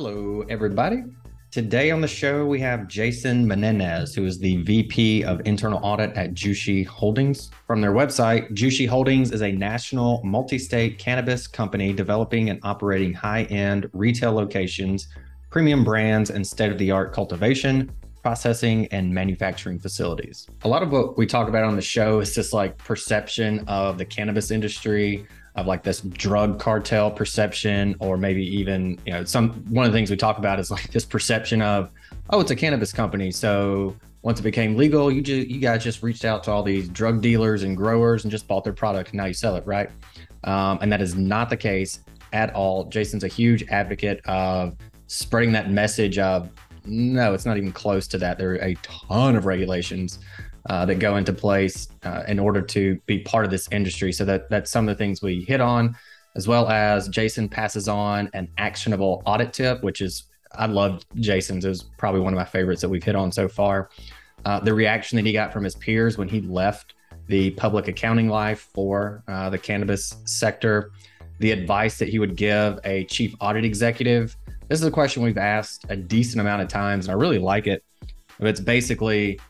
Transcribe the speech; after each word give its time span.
Hello, 0.00 0.44
everybody. 0.48 1.02
Today 1.50 1.90
on 1.90 2.00
the 2.00 2.06
show, 2.06 2.46
we 2.46 2.60
have 2.60 2.86
Jason 2.86 3.44
Meneses, 3.44 4.14
who 4.14 4.26
is 4.26 4.38
the 4.38 4.62
VP 4.62 5.24
of 5.24 5.40
Internal 5.44 5.80
Audit 5.82 6.12
at 6.16 6.34
Jushi 6.34 6.86
Holdings. 6.86 7.50
From 7.66 7.80
their 7.80 7.90
website, 7.90 8.48
Jushi 8.52 8.86
Holdings 8.86 9.32
is 9.32 9.42
a 9.42 9.50
national 9.50 10.22
multi 10.22 10.56
state 10.56 11.00
cannabis 11.00 11.48
company 11.48 11.92
developing 11.92 12.48
and 12.48 12.60
operating 12.62 13.12
high 13.12 13.42
end 13.46 13.90
retail 13.92 14.30
locations, 14.30 15.08
premium 15.50 15.82
brands, 15.82 16.30
and 16.30 16.46
state 16.46 16.70
of 16.70 16.78
the 16.78 16.92
art 16.92 17.12
cultivation, 17.12 17.90
processing, 18.22 18.86
and 18.92 19.12
manufacturing 19.12 19.80
facilities. 19.80 20.46
A 20.62 20.68
lot 20.68 20.84
of 20.84 20.92
what 20.92 21.18
we 21.18 21.26
talk 21.26 21.48
about 21.48 21.64
on 21.64 21.74
the 21.74 21.82
show 21.82 22.20
is 22.20 22.36
just 22.36 22.52
like 22.52 22.78
perception 22.78 23.64
of 23.66 23.98
the 23.98 24.04
cannabis 24.04 24.52
industry, 24.52 25.26
of 25.58 25.66
like 25.66 25.82
this 25.82 26.00
drug 26.00 26.58
cartel 26.60 27.10
perception 27.10 27.96
or 27.98 28.16
maybe 28.16 28.44
even 28.44 28.98
you 29.04 29.12
know 29.12 29.24
some 29.24 29.50
one 29.68 29.84
of 29.84 29.92
the 29.92 29.96
things 29.96 30.10
we 30.10 30.16
talk 30.16 30.38
about 30.38 30.60
is 30.60 30.70
like 30.70 30.90
this 30.92 31.04
perception 31.04 31.60
of 31.60 31.90
oh 32.30 32.40
it's 32.40 32.50
a 32.50 32.56
cannabis 32.56 32.92
company. 32.92 33.30
So 33.30 33.96
once 34.22 34.40
it 34.40 34.42
became 34.42 34.76
legal 34.76 35.10
you 35.10 35.20
just 35.20 35.48
you 35.48 35.60
guys 35.60 35.82
just 35.82 36.02
reached 36.02 36.24
out 36.24 36.44
to 36.44 36.50
all 36.50 36.62
these 36.62 36.88
drug 36.88 37.20
dealers 37.20 37.62
and 37.62 37.76
growers 37.76 38.24
and 38.24 38.30
just 38.30 38.46
bought 38.46 38.64
their 38.64 38.72
product. 38.72 39.10
And 39.10 39.18
now 39.18 39.26
you 39.26 39.34
sell 39.34 39.56
it 39.56 39.66
right? 39.66 39.90
Um, 40.44 40.78
and 40.80 40.92
that 40.92 41.02
is 41.02 41.16
not 41.16 41.50
the 41.50 41.56
case 41.56 42.00
at 42.32 42.54
all. 42.54 42.84
Jason's 42.84 43.24
a 43.24 43.28
huge 43.28 43.64
advocate 43.68 44.20
of 44.26 44.76
spreading 45.08 45.52
that 45.52 45.70
message 45.70 46.18
of 46.18 46.50
no 46.84 47.34
it's 47.34 47.44
not 47.44 47.56
even 47.56 47.72
close 47.72 48.06
to 48.08 48.18
that. 48.18 48.38
There 48.38 48.52
are 48.52 48.64
a 48.64 48.74
ton 48.82 49.34
of 49.34 49.44
regulations 49.44 50.20
uh, 50.66 50.84
that 50.86 50.96
go 50.96 51.16
into 51.16 51.32
place 51.32 51.88
uh, 52.02 52.22
in 52.28 52.38
order 52.38 52.60
to 52.60 53.00
be 53.06 53.20
part 53.20 53.44
of 53.44 53.50
this 53.50 53.68
industry. 53.70 54.12
So 54.12 54.24
that 54.24 54.50
that's 54.50 54.70
some 54.70 54.88
of 54.88 54.96
the 54.96 54.98
things 54.98 55.22
we 55.22 55.42
hit 55.42 55.60
on, 55.60 55.96
as 56.36 56.46
well 56.46 56.68
as 56.68 57.08
Jason 57.08 57.48
passes 57.48 57.88
on 57.88 58.30
an 58.34 58.48
actionable 58.58 59.22
audit 59.26 59.52
tip, 59.52 59.82
which 59.82 60.00
is 60.00 60.24
I 60.52 60.66
love 60.66 61.04
Jason's. 61.16 61.64
It 61.64 61.68
was 61.68 61.84
probably 61.98 62.20
one 62.20 62.32
of 62.32 62.38
my 62.38 62.44
favorites 62.44 62.80
that 62.80 62.88
we've 62.88 63.02
hit 63.02 63.16
on 63.16 63.32
so 63.32 63.48
far. 63.48 63.90
Uh, 64.44 64.60
the 64.60 64.72
reaction 64.72 65.16
that 65.16 65.26
he 65.26 65.32
got 65.32 65.52
from 65.52 65.64
his 65.64 65.74
peers 65.74 66.16
when 66.16 66.28
he 66.28 66.40
left 66.42 66.94
the 67.26 67.50
public 67.52 67.88
accounting 67.88 68.28
life 68.28 68.70
for 68.72 69.22
uh, 69.28 69.50
the 69.50 69.58
cannabis 69.58 70.16
sector, 70.24 70.92
the 71.40 71.50
advice 71.50 71.98
that 71.98 72.08
he 72.08 72.18
would 72.18 72.36
give 72.36 72.78
a 72.84 73.04
chief 73.04 73.34
audit 73.40 73.64
executive. 73.64 74.36
This 74.68 74.80
is 74.80 74.86
a 74.86 74.90
question 74.90 75.22
we've 75.22 75.38
asked 75.38 75.84
a 75.88 75.96
decent 75.96 76.40
amount 76.40 76.62
of 76.62 76.68
times, 76.68 77.06
and 77.06 77.12
I 77.12 77.16
really 77.16 77.38
like 77.38 77.66
it. 77.66 77.84
It's 78.40 78.60
basically 78.60 79.40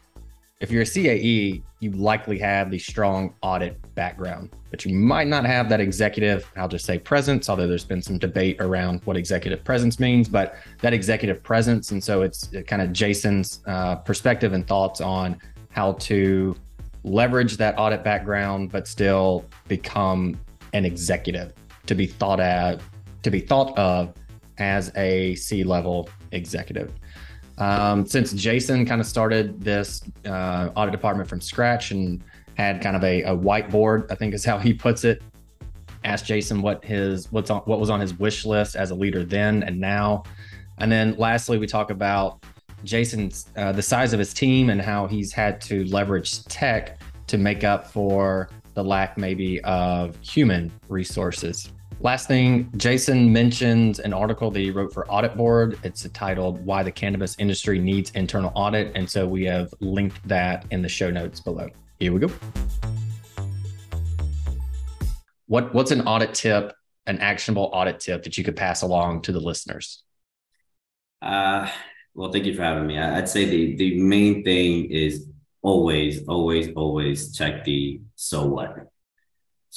if 0.60 0.72
you're 0.72 0.82
a 0.82 0.86
CAE, 0.86 1.62
you 1.80 1.90
likely 1.92 2.36
have 2.38 2.70
the 2.70 2.78
strong 2.78 3.32
audit 3.42 3.78
background, 3.94 4.50
but 4.70 4.84
you 4.84 4.92
might 4.92 5.28
not 5.28 5.44
have 5.44 5.68
that 5.68 5.80
executive, 5.80 6.50
I'll 6.56 6.68
just 6.68 6.84
say 6.84 6.98
presence, 6.98 7.48
although 7.48 7.68
there's 7.68 7.84
been 7.84 8.02
some 8.02 8.18
debate 8.18 8.56
around 8.60 9.00
what 9.04 9.16
executive 9.16 9.62
presence 9.62 10.00
means, 10.00 10.28
but 10.28 10.56
that 10.80 10.92
executive 10.92 11.44
presence. 11.44 11.92
And 11.92 12.02
so 12.02 12.22
it's 12.22 12.50
kind 12.66 12.82
of 12.82 12.92
Jason's 12.92 13.60
uh, 13.66 13.96
perspective 13.96 14.52
and 14.52 14.66
thoughts 14.66 15.00
on 15.00 15.40
how 15.70 15.92
to 15.92 16.56
leverage 17.04 17.56
that 17.58 17.78
audit 17.78 18.02
background, 18.02 18.72
but 18.72 18.88
still 18.88 19.44
become 19.68 20.40
an 20.72 20.84
executive 20.84 21.52
to 21.86 21.94
be 21.94 22.06
thought 22.06 22.40
at, 22.40 22.80
to 23.22 23.30
be 23.30 23.38
thought 23.38 23.78
of 23.78 24.12
as 24.58 24.90
a 24.96 25.36
C 25.36 25.62
level 25.62 26.08
executive. 26.32 26.92
Um, 27.58 28.06
since 28.06 28.32
Jason 28.32 28.86
kind 28.86 29.00
of 29.00 29.06
started 29.06 29.60
this 29.60 30.02
uh, 30.24 30.70
audit 30.76 30.92
department 30.92 31.28
from 31.28 31.40
scratch 31.40 31.90
and 31.90 32.22
had 32.54 32.80
kind 32.80 32.96
of 32.96 33.02
a, 33.02 33.22
a, 33.22 33.36
whiteboard, 33.36 34.10
I 34.10 34.14
think 34.14 34.32
is 34.32 34.44
how 34.44 34.58
he 34.58 34.72
puts 34.72 35.04
it. 35.04 35.22
Asked 36.04 36.26
Jason 36.26 36.62
what 36.62 36.84
his 36.84 37.30
what's 37.32 37.50
on 37.50 37.62
what 37.62 37.80
was 37.80 37.90
on 37.90 38.00
his 38.00 38.14
wish 38.14 38.44
list 38.44 38.76
as 38.76 38.92
a 38.92 38.94
leader 38.94 39.24
then 39.24 39.64
and 39.64 39.80
now, 39.80 40.22
and 40.78 40.90
then 40.90 41.16
lastly 41.18 41.58
we 41.58 41.66
talk 41.66 41.90
about 41.90 42.44
Jason's 42.84 43.48
uh, 43.56 43.72
the 43.72 43.82
size 43.82 44.12
of 44.12 44.20
his 44.20 44.32
team 44.32 44.70
and 44.70 44.80
how 44.80 45.08
he's 45.08 45.32
had 45.32 45.60
to 45.62 45.84
leverage 45.86 46.44
tech 46.44 47.00
to 47.26 47.36
make 47.36 47.64
up 47.64 47.90
for 47.90 48.48
the 48.74 48.84
lack 48.84 49.18
maybe 49.18 49.60
of 49.62 50.16
human 50.20 50.70
resources. 50.88 51.72
Last 52.00 52.28
thing, 52.28 52.70
Jason 52.76 53.32
mentioned 53.32 53.98
an 53.98 54.12
article 54.12 54.52
that 54.52 54.60
he 54.60 54.70
wrote 54.70 54.92
for 54.92 55.04
AuditBoard. 55.06 55.84
It's 55.84 56.08
titled 56.10 56.64
Why 56.64 56.84
the 56.84 56.92
Cannabis 56.92 57.34
Industry 57.40 57.80
Needs 57.80 58.12
Internal 58.12 58.52
Audit. 58.54 58.92
And 58.94 59.10
so 59.10 59.26
we 59.26 59.44
have 59.46 59.74
linked 59.80 60.26
that 60.28 60.64
in 60.70 60.80
the 60.80 60.88
show 60.88 61.10
notes 61.10 61.40
below. 61.40 61.68
Here 61.98 62.12
we 62.12 62.20
go. 62.20 62.32
What, 65.46 65.74
what's 65.74 65.90
an 65.90 66.02
audit 66.02 66.34
tip, 66.34 66.72
an 67.08 67.18
actionable 67.18 67.68
audit 67.72 67.98
tip 67.98 68.22
that 68.22 68.38
you 68.38 68.44
could 68.44 68.56
pass 68.56 68.82
along 68.82 69.22
to 69.22 69.32
the 69.32 69.40
listeners? 69.40 70.04
Uh, 71.20 71.68
well, 72.14 72.30
thank 72.30 72.44
you 72.44 72.54
for 72.54 72.62
having 72.62 72.86
me. 72.86 72.96
I'd 72.96 73.28
say 73.28 73.44
the, 73.44 73.74
the 73.74 74.00
main 74.00 74.44
thing 74.44 74.84
is 74.84 75.26
always, 75.62 76.28
always, 76.28 76.72
always 76.76 77.36
check 77.36 77.64
the 77.64 78.00
so 78.14 78.46
what 78.46 78.86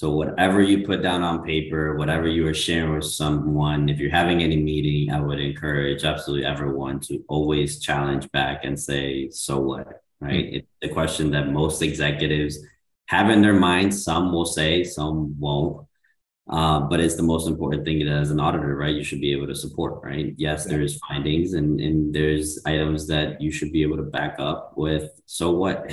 so 0.01 0.09
whatever 0.09 0.63
you 0.63 0.83
put 0.83 1.03
down 1.03 1.21
on 1.21 1.43
paper, 1.43 1.95
whatever 1.95 2.27
you 2.27 2.47
are 2.47 2.55
sharing 2.55 2.95
with 2.95 3.05
someone, 3.05 3.87
if 3.87 3.99
you're 3.99 4.09
having 4.09 4.41
any 4.41 4.57
meeting, 4.57 5.13
I 5.13 5.19
would 5.21 5.39
encourage 5.39 6.03
absolutely 6.03 6.43
everyone 6.43 6.99
to 7.01 7.23
always 7.27 7.79
challenge 7.79 8.31
back 8.31 8.65
and 8.65 8.79
say, 8.79 9.29
"So 9.29 9.59
what?" 9.59 10.01
Right? 10.19 10.45
Mm-hmm. 10.45 10.55
It's 10.55 10.67
the 10.81 10.89
question 10.89 11.29
that 11.33 11.51
most 11.51 11.83
executives 11.83 12.57
have 13.09 13.29
in 13.29 13.43
their 13.43 13.53
minds. 13.53 14.03
Some 14.03 14.33
will 14.33 14.47
say, 14.47 14.83
some 14.83 15.39
won't. 15.39 15.85
Uh, 16.49 16.79
but 16.79 16.99
it's 16.99 17.15
the 17.15 17.29
most 17.33 17.47
important 17.47 17.85
thing 17.85 17.99
that 17.99 18.11
as 18.11 18.31
an 18.31 18.39
auditor, 18.39 18.75
right? 18.75 18.95
You 18.95 19.03
should 19.03 19.21
be 19.21 19.33
able 19.33 19.45
to 19.53 19.55
support, 19.55 20.03
right? 20.03 20.33
Yes, 20.35 20.65
yeah. 20.65 20.77
there's 20.77 20.97
findings 20.97 21.53
and 21.53 21.79
and 21.79 22.11
there's 22.11 22.59
items 22.65 23.05
that 23.09 23.39
you 23.39 23.51
should 23.51 23.71
be 23.71 23.83
able 23.83 23.97
to 23.97 24.09
back 24.19 24.37
up 24.39 24.73
with. 24.75 25.11
So 25.27 25.51
what? 25.51 25.91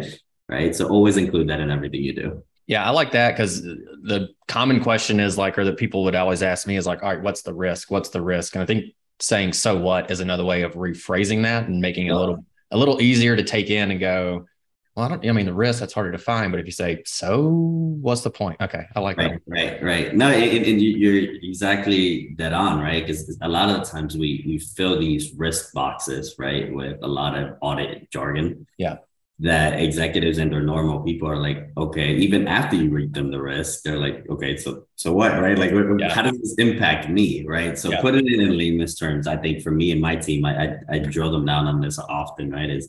right? 0.48 0.74
So 0.74 0.88
always 0.88 1.16
include 1.16 1.50
that 1.50 1.60
in 1.60 1.70
everything 1.70 2.02
you 2.02 2.16
do. 2.16 2.42
Yeah, 2.66 2.84
I 2.84 2.90
like 2.90 3.12
that 3.12 3.32
because 3.32 3.62
the 3.62 4.28
common 4.48 4.82
question 4.82 5.20
is 5.20 5.36
like, 5.36 5.58
or 5.58 5.64
that 5.64 5.76
people 5.76 6.04
would 6.04 6.14
always 6.14 6.42
ask 6.42 6.66
me 6.66 6.76
is 6.76 6.86
like, 6.86 7.02
all 7.02 7.10
right, 7.10 7.22
what's 7.22 7.42
the 7.42 7.52
risk? 7.52 7.90
What's 7.90 8.08
the 8.08 8.22
risk? 8.22 8.54
And 8.54 8.62
I 8.62 8.66
think 8.66 8.86
saying 9.20 9.52
so 9.52 9.76
what 9.78 10.10
is 10.10 10.20
another 10.20 10.44
way 10.44 10.62
of 10.62 10.72
rephrasing 10.74 11.42
that 11.42 11.68
and 11.68 11.80
making 11.80 12.06
it 12.06 12.10
a 12.10 12.18
little 12.18 12.44
a 12.70 12.76
little 12.76 13.00
easier 13.00 13.36
to 13.36 13.44
take 13.44 13.70
in 13.70 13.90
and 13.90 14.00
go, 14.00 14.46
well, 14.96 15.06
I 15.06 15.08
don't 15.08 15.26
I 15.26 15.32
mean 15.32 15.46
the 15.46 15.54
risk 15.54 15.80
that's 15.80 15.92
harder 15.92 16.10
to 16.12 16.18
find, 16.18 16.50
but 16.50 16.58
if 16.58 16.66
you 16.66 16.72
say 16.72 17.02
so 17.04 17.48
what's 18.00 18.22
the 18.22 18.30
point? 18.30 18.60
Okay, 18.62 18.86
I 18.96 19.00
like 19.00 19.18
right, 19.18 19.32
that. 19.32 19.40
Right, 19.46 19.82
right. 19.82 20.14
No, 20.14 20.28
and, 20.30 20.66
and 20.66 20.80
you're 20.80 21.34
exactly 21.42 22.34
dead 22.36 22.54
on, 22.54 22.80
right? 22.80 23.06
Because 23.06 23.36
a 23.42 23.48
lot 23.48 23.68
of 23.68 23.84
the 23.84 23.84
times 23.84 24.16
we 24.16 24.42
we 24.46 24.58
fill 24.58 24.98
these 24.98 25.34
risk 25.34 25.72
boxes, 25.74 26.36
right, 26.38 26.72
with 26.72 26.98
a 27.02 27.08
lot 27.08 27.36
of 27.36 27.56
audit 27.60 28.10
jargon. 28.10 28.66
Yeah 28.78 28.96
that 29.40 29.80
executives 29.80 30.38
and 30.38 30.52
their 30.52 30.62
normal 30.62 31.00
people 31.00 31.28
are 31.28 31.36
like, 31.36 31.70
okay, 31.76 32.14
even 32.14 32.46
after 32.46 32.76
you 32.76 32.90
read 32.90 33.12
them 33.12 33.32
the 33.32 33.40
risk, 33.40 33.82
they're 33.82 33.98
like, 33.98 34.24
okay, 34.30 34.56
so 34.56 34.86
so 34.94 35.12
what, 35.12 35.32
right? 35.40 35.58
Like, 35.58 35.72
yeah. 35.98 36.14
how 36.14 36.22
does 36.22 36.38
this 36.40 36.54
impact 36.58 37.08
me, 37.08 37.44
right? 37.44 37.76
So 37.76 37.90
yeah. 37.90 38.00
put 38.00 38.14
it 38.14 38.26
in 38.26 38.56
layman's 38.56 38.94
terms. 38.94 39.26
I 39.26 39.36
think 39.36 39.62
for 39.62 39.72
me 39.72 39.90
and 39.90 40.00
my 40.00 40.14
team, 40.16 40.44
I, 40.44 40.64
I 40.64 40.76
I 40.88 40.98
drill 41.00 41.32
them 41.32 41.46
down 41.46 41.66
on 41.66 41.80
this 41.80 41.98
often, 41.98 42.52
right? 42.52 42.70
Is 42.70 42.88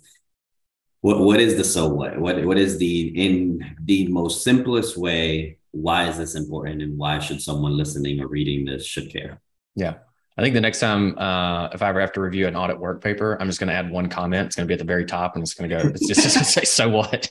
what 1.01 1.19
what 1.19 1.39
is 1.39 1.57
the 1.57 1.63
so 1.63 1.87
what? 1.87 2.19
What 2.19 2.45
what 2.45 2.57
is 2.59 2.77
the 2.77 3.07
in 3.15 3.75
the 3.83 4.07
most 4.07 4.43
simplest 4.43 4.97
way? 4.97 5.57
Why 5.71 6.07
is 6.09 6.17
this 6.17 6.35
important, 6.35 6.81
and 6.83 6.97
why 6.97 7.19
should 7.19 7.41
someone 7.41 7.75
listening 7.75 8.21
or 8.21 8.27
reading 8.27 8.65
this 8.65 8.85
should 8.85 9.11
care? 9.11 9.41
Yeah. 9.75 9.95
I 10.37 10.41
think 10.41 10.53
the 10.53 10.61
next 10.61 10.81
time, 10.81 11.17
uh, 11.17 11.69
if 11.69 11.81
I 11.81 11.87
ever 11.87 12.01
have 12.01 12.11
to 12.13 12.21
review 12.21 12.45
an 12.47 12.57
audit 12.57 12.77
work 12.77 13.01
paper, 13.01 13.37
I'm 13.39 13.47
just 13.47 13.57
going 13.57 13.69
to 13.69 13.73
add 13.73 13.89
one 13.89 14.09
comment. 14.09 14.47
It's 14.47 14.55
going 14.57 14.65
to 14.65 14.67
be 14.67 14.73
at 14.73 14.79
the 14.79 14.85
very 14.85 15.05
top, 15.05 15.35
and 15.35 15.41
it's 15.41 15.53
going 15.53 15.69
to 15.69 15.75
go. 15.77 15.87
It's 15.87 16.07
just, 16.07 16.23
just 16.23 16.35
going 16.35 16.43
to 16.43 16.51
say, 16.51 16.63
"So 16.65 16.89
what?" 16.89 17.29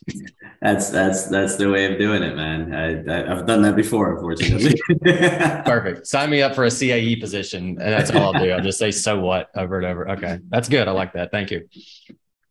That's 0.62 0.88
that's 0.88 1.26
that's 1.26 1.56
the 1.56 1.68
way 1.70 1.92
of 1.92 1.98
doing 1.98 2.22
it, 2.22 2.34
man. 2.34 2.72
I, 2.74 3.12
I 3.12 3.28
have 3.28 3.46
done 3.46 3.60
that 3.60 3.76
before, 3.76 4.14
unfortunately. 4.14 4.80
Perfect. 5.04 6.06
Sign 6.06 6.30
me 6.30 6.40
up 6.40 6.54
for 6.54 6.64
a 6.64 6.68
CAE 6.68 7.20
position, 7.20 7.76
and 7.78 7.92
that's 7.92 8.10
all 8.10 8.34
I'll 8.34 8.42
do. 8.42 8.50
I'll 8.50 8.62
just 8.62 8.78
say 8.78 8.90
"So 8.90 9.20
what" 9.20 9.50
over 9.54 9.76
and 9.76 9.86
over. 9.86 10.08
Okay, 10.12 10.38
that's 10.48 10.70
good. 10.70 10.88
I 10.88 10.92
like 10.92 11.12
that. 11.12 11.30
Thank 11.30 11.50
you. 11.50 11.68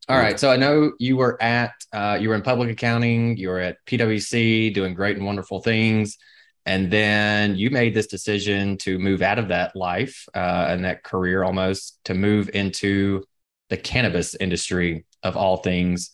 All 0.08 0.18
right. 0.18 0.40
So 0.40 0.52
I 0.52 0.58
know 0.58 0.92
you 1.00 1.18
were 1.18 1.42
at 1.42 1.72
uh, 1.92 2.20
you 2.22 2.30
were 2.30 2.36
in 2.36 2.44
public 2.44 2.70
accounting. 2.70 3.38
You 3.38 3.50
were 3.50 3.60
at 3.60 3.78
PwC, 3.88 4.72
doing 4.72 4.94
great 4.94 5.18
and 5.18 5.26
wonderful 5.26 5.62
things. 5.62 6.20
And 6.66 6.90
then 6.90 7.56
you 7.56 7.70
made 7.70 7.94
this 7.94 8.08
decision 8.08 8.78
to 8.80 8.98
move 8.98 9.22
out 9.22 9.40
of 9.40 9.50
that 9.50 9.76
life 9.76 10.28
uh, 10.34 10.68
and 10.70 10.86
that 10.86 11.04
career 11.04 11.44
almost 11.44 12.00
to 12.06 12.14
move 12.14 12.50
into 12.54 13.24
the 13.70 13.78
cannabis 13.78 14.36
industry 14.36 15.06
of 15.24 15.36
all 15.36 15.58
things. 15.58 16.12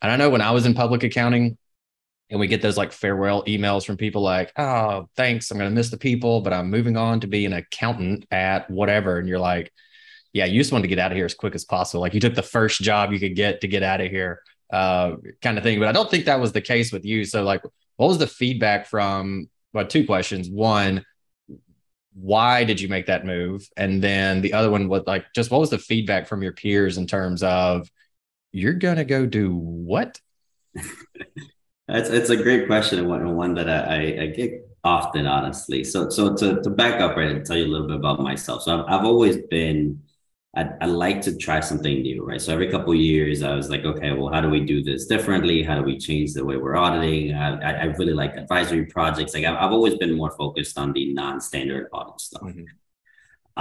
And 0.00 0.12
I 0.12 0.16
know 0.16 0.30
when 0.30 0.40
I 0.40 0.52
was 0.52 0.66
in 0.66 0.74
public 0.74 1.02
accounting, 1.02 1.58
and 2.30 2.38
we 2.38 2.46
get 2.46 2.60
those 2.60 2.76
like 2.76 2.92
farewell 2.92 3.42
emails 3.44 3.86
from 3.86 3.96
people 3.96 4.22
like, 4.22 4.52
oh, 4.56 5.08
thanks, 5.16 5.50
I'm 5.50 5.58
going 5.58 5.70
to 5.70 5.74
miss 5.74 5.90
the 5.90 5.96
people, 5.96 6.42
but 6.42 6.52
I'm 6.52 6.70
moving 6.70 6.96
on 6.96 7.20
to 7.20 7.26
be 7.26 7.46
an 7.46 7.54
accountant 7.54 8.26
at 8.30 8.70
whatever. 8.70 9.18
And 9.18 9.26
you're 9.26 9.38
like, 9.38 9.72
yeah, 10.34 10.44
you 10.44 10.60
just 10.60 10.70
wanted 10.70 10.82
to 10.82 10.88
get 10.88 10.98
out 10.98 11.10
of 11.10 11.16
here 11.16 11.24
as 11.24 11.34
quick 11.34 11.54
as 11.54 11.64
possible. 11.64 12.02
Like 12.02 12.12
you 12.12 12.20
took 12.20 12.34
the 12.34 12.42
first 12.42 12.82
job 12.82 13.12
you 13.12 13.18
could 13.18 13.34
get 13.34 13.62
to 13.62 13.68
get 13.68 13.82
out 13.82 14.02
of 14.02 14.10
here, 14.10 14.42
uh, 14.70 15.12
kind 15.40 15.56
of 15.56 15.64
thing. 15.64 15.78
But 15.78 15.88
I 15.88 15.92
don't 15.92 16.10
think 16.10 16.26
that 16.26 16.38
was 16.38 16.52
the 16.52 16.60
case 16.60 16.92
with 16.92 17.04
you. 17.04 17.24
So, 17.24 17.44
like, 17.44 17.62
what 17.96 18.08
was 18.08 18.18
the 18.18 18.26
feedback 18.26 18.86
from 18.86 19.48
well, 19.72 19.86
two 19.86 20.06
questions. 20.06 20.48
One, 20.48 21.04
why 22.14 22.64
did 22.64 22.80
you 22.80 22.88
make 22.88 23.06
that 23.06 23.24
move? 23.24 23.68
And 23.76 24.02
then 24.02 24.40
the 24.40 24.54
other 24.54 24.70
one 24.70 24.88
was 24.88 25.04
like, 25.06 25.26
just 25.34 25.50
what 25.50 25.60
was 25.60 25.70
the 25.70 25.78
feedback 25.78 26.26
from 26.26 26.42
your 26.42 26.52
peers 26.52 26.98
in 26.98 27.06
terms 27.06 27.42
of 27.42 27.88
you're 28.52 28.74
gonna 28.74 29.04
go 29.04 29.26
do 29.26 29.54
what? 29.54 30.20
That's 31.88 32.10
it's 32.10 32.30
a 32.30 32.36
great 32.36 32.66
question 32.66 32.98
and 32.98 33.08
one, 33.08 33.34
one 33.34 33.54
that 33.54 33.68
I, 33.68 34.22
I, 34.22 34.26
get 34.26 34.68
often, 34.84 35.26
honestly. 35.26 35.84
So 35.84 36.10
so 36.10 36.34
to 36.36 36.60
to 36.60 36.70
back 36.70 37.00
up 37.00 37.16
right 37.16 37.30
and 37.30 37.46
tell 37.46 37.56
you 37.56 37.64
a 37.64 37.68
little 37.68 37.86
bit 37.86 37.96
about 37.96 38.20
myself. 38.20 38.62
So 38.62 38.80
I've, 38.80 39.00
I've 39.00 39.06
always 39.06 39.38
been 39.48 40.02
I, 40.56 40.70
I 40.80 40.86
like 40.86 41.20
to 41.22 41.36
try 41.36 41.60
something 41.60 42.02
new, 42.02 42.24
right? 42.24 42.40
So 42.40 42.52
every 42.52 42.70
couple 42.70 42.94
years, 42.94 43.42
I 43.42 43.54
was 43.54 43.68
like, 43.68 43.84
okay, 43.84 44.12
well, 44.12 44.32
how 44.32 44.40
do 44.40 44.48
we 44.48 44.64
do 44.64 44.82
this 44.82 45.06
differently? 45.06 45.62
How 45.62 45.76
do 45.76 45.82
we 45.82 45.98
change 45.98 46.32
the 46.32 46.44
way 46.44 46.56
we're 46.56 46.76
auditing? 46.76 47.34
I, 47.34 47.82
I 47.82 47.84
really 47.84 48.14
like 48.14 48.34
advisory 48.36 48.86
projects. 48.86 49.34
Like 49.34 49.44
I've, 49.44 49.56
I've 49.56 49.72
always 49.72 49.96
been 49.96 50.14
more 50.16 50.30
focused 50.32 50.78
on 50.78 50.92
the 50.92 51.12
non-standard 51.12 51.88
audit 51.92 52.20
stuff. 52.20 52.42
Mm-hmm. 52.42 52.64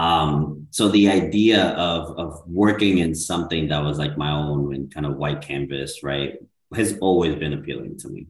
Um, 0.01 0.68
so 0.69 0.89
the 0.89 1.10
idea 1.10 1.69
of 1.69 2.18
of 2.19 2.44
working 2.48 3.00
in 3.00 3.16
something 3.16 3.68
that 3.69 3.84
was 3.84 3.98
like 3.98 4.16
my 4.16 4.31
own 4.31 4.74
and 4.74 4.94
kind 4.94 5.07
of 5.07 5.18
white 5.18 5.42
canvas, 5.42 6.04
right, 6.04 6.36
has 6.75 6.98
always 7.00 7.36
been 7.36 7.54
appealing 7.54 7.98
to 8.00 8.10
me. 8.10 8.28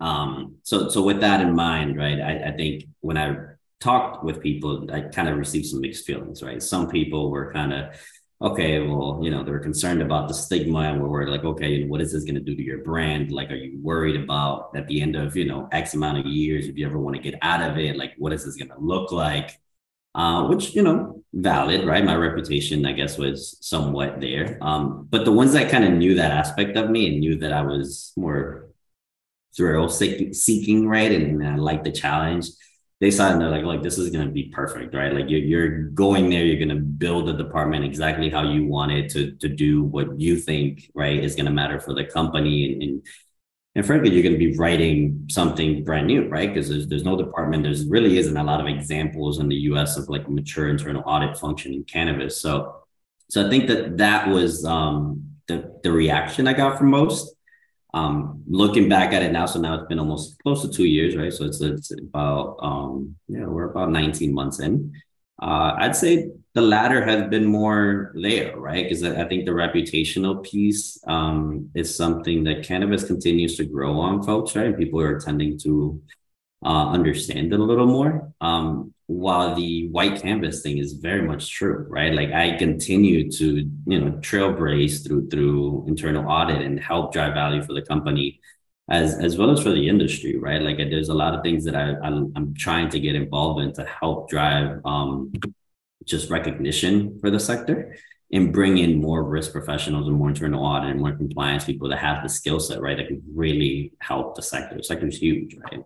Um, 0.00 0.58
so 0.62 0.88
so 0.88 1.02
with 1.02 1.20
that 1.20 1.40
in 1.40 1.54
mind, 1.54 1.96
right, 1.98 2.20
I, 2.20 2.50
I 2.50 2.52
think 2.52 2.84
when 3.00 3.18
I 3.18 3.36
talked 3.80 4.24
with 4.24 4.42
people, 4.42 4.88
I 4.92 5.02
kind 5.02 5.28
of 5.28 5.38
received 5.38 5.66
some 5.66 5.80
mixed 5.80 6.06
feelings, 6.06 6.42
right? 6.42 6.62
Some 6.62 6.88
people 6.88 7.30
were 7.30 7.52
kind 7.52 7.72
of, 7.72 7.94
okay, 8.40 8.80
well, 8.86 9.20
you 9.22 9.30
know, 9.30 9.42
they 9.42 9.50
were 9.50 9.58
concerned 9.58 10.02
about 10.02 10.28
the 10.28 10.34
stigma 10.34 10.80
and 10.80 11.02
we're 11.02 11.26
like, 11.26 11.44
okay, 11.44 11.70
you 11.70 11.84
know, 11.84 11.90
what 11.90 12.00
is 12.00 12.12
this 12.12 12.24
going 12.24 12.34
to 12.36 12.40
do 12.40 12.54
to 12.54 12.62
your 12.62 12.78
brand? 12.78 13.32
Like, 13.32 13.50
are 13.50 13.56
you 13.56 13.78
worried 13.82 14.20
about 14.20 14.70
at 14.76 14.86
the 14.88 15.00
end 15.00 15.16
of, 15.16 15.36
you 15.36 15.44
know, 15.44 15.68
X 15.72 15.94
amount 15.94 16.18
of 16.18 16.26
years, 16.26 16.66
if 16.66 16.76
you 16.76 16.86
ever 16.86 16.98
want 16.98 17.16
to 17.16 17.22
get 17.22 17.38
out 17.42 17.68
of 17.68 17.78
it, 17.78 17.96
like, 17.96 18.14
what 18.18 18.32
is 18.32 18.44
this 18.44 18.56
going 18.56 18.70
to 18.70 18.78
look 18.78 19.12
like? 19.12 19.58
Uh, 20.14 20.48
which, 20.48 20.74
you 20.74 20.82
know, 20.82 21.22
valid, 21.32 21.86
right? 21.86 22.04
My 22.04 22.16
reputation, 22.16 22.86
I 22.86 22.92
guess, 22.92 23.18
was 23.18 23.56
somewhat 23.60 24.20
there. 24.20 24.58
Um, 24.60 25.06
but 25.10 25.24
the 25.24 25.32
ones 25.32 25.52
that 25.52 25.70
kind 25.70 25.84
of 25.84 25.92
knew 25.92 26.14
that 26.14 26.32
aspect 26.32 26.76
of 26.76 26.90
me 26.90 27.08
and 27.08 27.20
knew 27.20 27.36
that 27.36 27.52
I 27.52 27.62
was 27.62 28.12
more 28.16 28.68
thrill 29.56 29.88
seeking, 29.88 30.88
right? 30.88 31.12
And 31.12 31.46
I 31.46 31.56
liked 31.56 31.84
the 31.84 31.92
challenge 31.92 32.48
they 33.00 33.10
sign 33.10 33.38
they're 33.38 33.50
like, 33.50 33.64
like 33.64 33.82
this 33.82 33.98
is 33.98 34.10
gonna 34.10 34.30
be 34.30 34.44
perfect, 34.54 34.94
right? 34.94 35.12
Like 35.14 35.28
you're 35.28 35.40
you're 35.40 35.78
going 35.90 36.30
there, 36.30 36.44
you're 36.44 36.58
gonna 36.58 36.80
build 36.80 37.28
a 37.28 37.36
department 37.36 37.84
exactly 37.84 38.28
how 38.30 38.42
you 38.42 38.66
want 38.66 38.92
it 38.92 39.10
to 39.12 39.32
to 39.32 39.48
do 39.48 39.82
what 39.84 40.20
you 40.20 40.36
think, 40.36 40.90
right, 40.94 41.22
is 41.22 41.36
gonna 41.36 41.50
matter 41.52 41.80
for 41.80 41.94
the 41.94 42.04
company 42.04 42.72
and, 42.72 42.82
and 42.82 43.02
and 43.78 43.86
frankly, 43.86 44.10
you're 44.10 44.24
going 44.24 44.32
to 44.32 44.38
be 44.38 44.56
writing 44.56 45.26
something 45.30 45.84
brand 45.84 46.08
new, 46.08 46.28
right? 46.28 46.52
Because 46.52 46.68
there's, 46.68 46.88
there's 46.88 47.04
no 47.04 47.16
department. 47.16 47.62
There's 47.62 47.86
really 47.86 48.18
isn't 48.18 48.36
a 48.36 48.42
lot 48.42 48.60
of 48.60 48.66
examples 48.66 49.38
in 49.38 49.48
the 49.48 49.54
U.S. 49.70 49.96
of 49.96 50.08
like 50.08 50.28
mature 50.28 50.68
internal 50.68 51.04
audit 51.06 51.38
function 51.38 51.72
in 51.72 51.84
cannabis. 51.84 52.40
So, 52.40 52.74
so 53.30 53.46
I 53.46 53.48
think 53.48 53.68
that 53.68 53.98
that 53.98 54.28
was 54.30 54.64
um, 54.64 55.30
the 55.46 55.78
the 55.84 55.92
reaction 55.92 56.48
I 56.48 56.54
got 56.54 56.76
from 56.76 56.90
most. 56.90 57.36
Um, 57.94 58.42
looking 58.46 58.88
back 58.88 59.12
at 59.12 59.22
it 59.22 59.32
now, 59.32 59.46
so 59.46 59.60
now 59.60 59.74
it's 59.74 59.88
been 59.88 59.98
almost 59.98 60.38
close 60.42 60.62
to 60.62 60.68
two 60.68 60.84
years, 60.84 61.16
right? 61.16 61.32
So 61.32 61.44
it's, 61.44 61.60
it's 61.60 61.90
about, 61.90 62.56
um, 62.60 63.16
yeah, 63.28 63.46
we're 63.46 63.70
about 63.70 63.90
19 63.90 64.32
months 64.34 64.60
in. 64.60 64.92
Uh, 65.40 65.74
I'd 65.78 65.96
say 65.96 66.30
the 66.54 66.60
latter 66.60 67.04
has 67.04 67.30
been 67.30 67.46
more 67.46 68.12
there, 68.14 68.56
right? 68.56 68.84
Because 68.84 69.04
I 69.04 69.26
think 69.28 69.44
the 69.44 69.52
reputational 69.52 70.44
piece 70.44 70.98
um, 71.06 71.70
is 71.74 71.94
something 71.94 72.44
that 72.44 72.64
cannabis 72.64 73.04
continues 73.04 73.56
to 73.56 73.64
grow 73.64 74.00
on, 74.00 74.22
folks, 74.22 74.56
right? 74.56 74.66
And 74.66 74.76
People 74.76 75.00
are 75.00 75.20
tending 75.20 75.58
to 75.60 76.02
uh, 76.64 76.90
understand 76.90 77.52
it 77.52 77.60
a 77.60 77.62
little 77.62 77.86
more. 77.86 78.32
Um, 78.40 78.92
while 79.08 79.54
the 79.54 79.88
white 79.88 80.20
canvas 80.20 80.60
thing 80.62 80.76
is 80.76 80.92
very 80.92 81.22
much 81.22 81.50
true, 81.50 81.86
right? 81.88 82.12
Like 82.12 82.30
I 82.30 82.58
continue 82.58 83.30
to, 83.32 83.68
you 83.86 84.00
know, 84.00 84.12
trailblaze 84.18 85.04
through 85.06 85.30
through 85.30 85.86
internal 85.88 86.30
audit 86.30 86.60
and 86.60 86.78
help 86.78 87.12
drive 87.12 87.32
value 87.32 87.62
for 87.62 87.72
the 87.72 87.80
company, 87.82 88.38
as 88.90 89.14
as 89.18 89.38
well 89.38 89.50
as 89.50 89.62
for 89.62 89.70
the 89.70 89.88
industry, 89.88 90.36
right? 90.38 90.60
Like 90.60 90.76
there's 90.76 91.08
a 91.08 91.14
lot 91.14 91.34
of 91.34 91.42
things 91.42 91.64
that 91.64 91.74
I 91.74 91.96
I'm, 92.06 92.32
I'm 92.36 92.54
trying 92.54 92.90
to 92.90 93.00
get 93.00 93.14
involved 93.14 93.62
in 93.62 93.72
to 93.74 93.84
help 93.86 94.28
drive 94.28 94.80
um, 94.84 95.32
just 96.04 96.30
recognition 96.30 97.18
for 97.20 97.30
the 97.30 97.40
sector 97.40 97.96
and 98.30 98.52
bring 98.52 98.76
in 98.76 99.00
more 99.00 99.24
risk 99.24 99.52
professionals 99.52 100.06
and 100.06 100.16
more 100.16 100.28
internal 100.28 100.62
audit 100.62 100.90
and 100.90 101.00
more 101.00 101.16
compliance 101.16 101.64
people 101.64 101.88
that 101.88 101.98
have 101.98 102.22
the 102.22 102.28
skill 102.28 102.60
set, 102.60 102.82
right? 102.82 102.98
That 102.98 103.08
can 103.08 103.22
really 103.34 103.94
help 104.00 104.36
the 104.36 104.42
sector. 104.42 104.76
The 104.76 104.84
sector 104.84 105.06
is 105.08 105.16
huge, 105.16 105.56
right? 105.56 105.80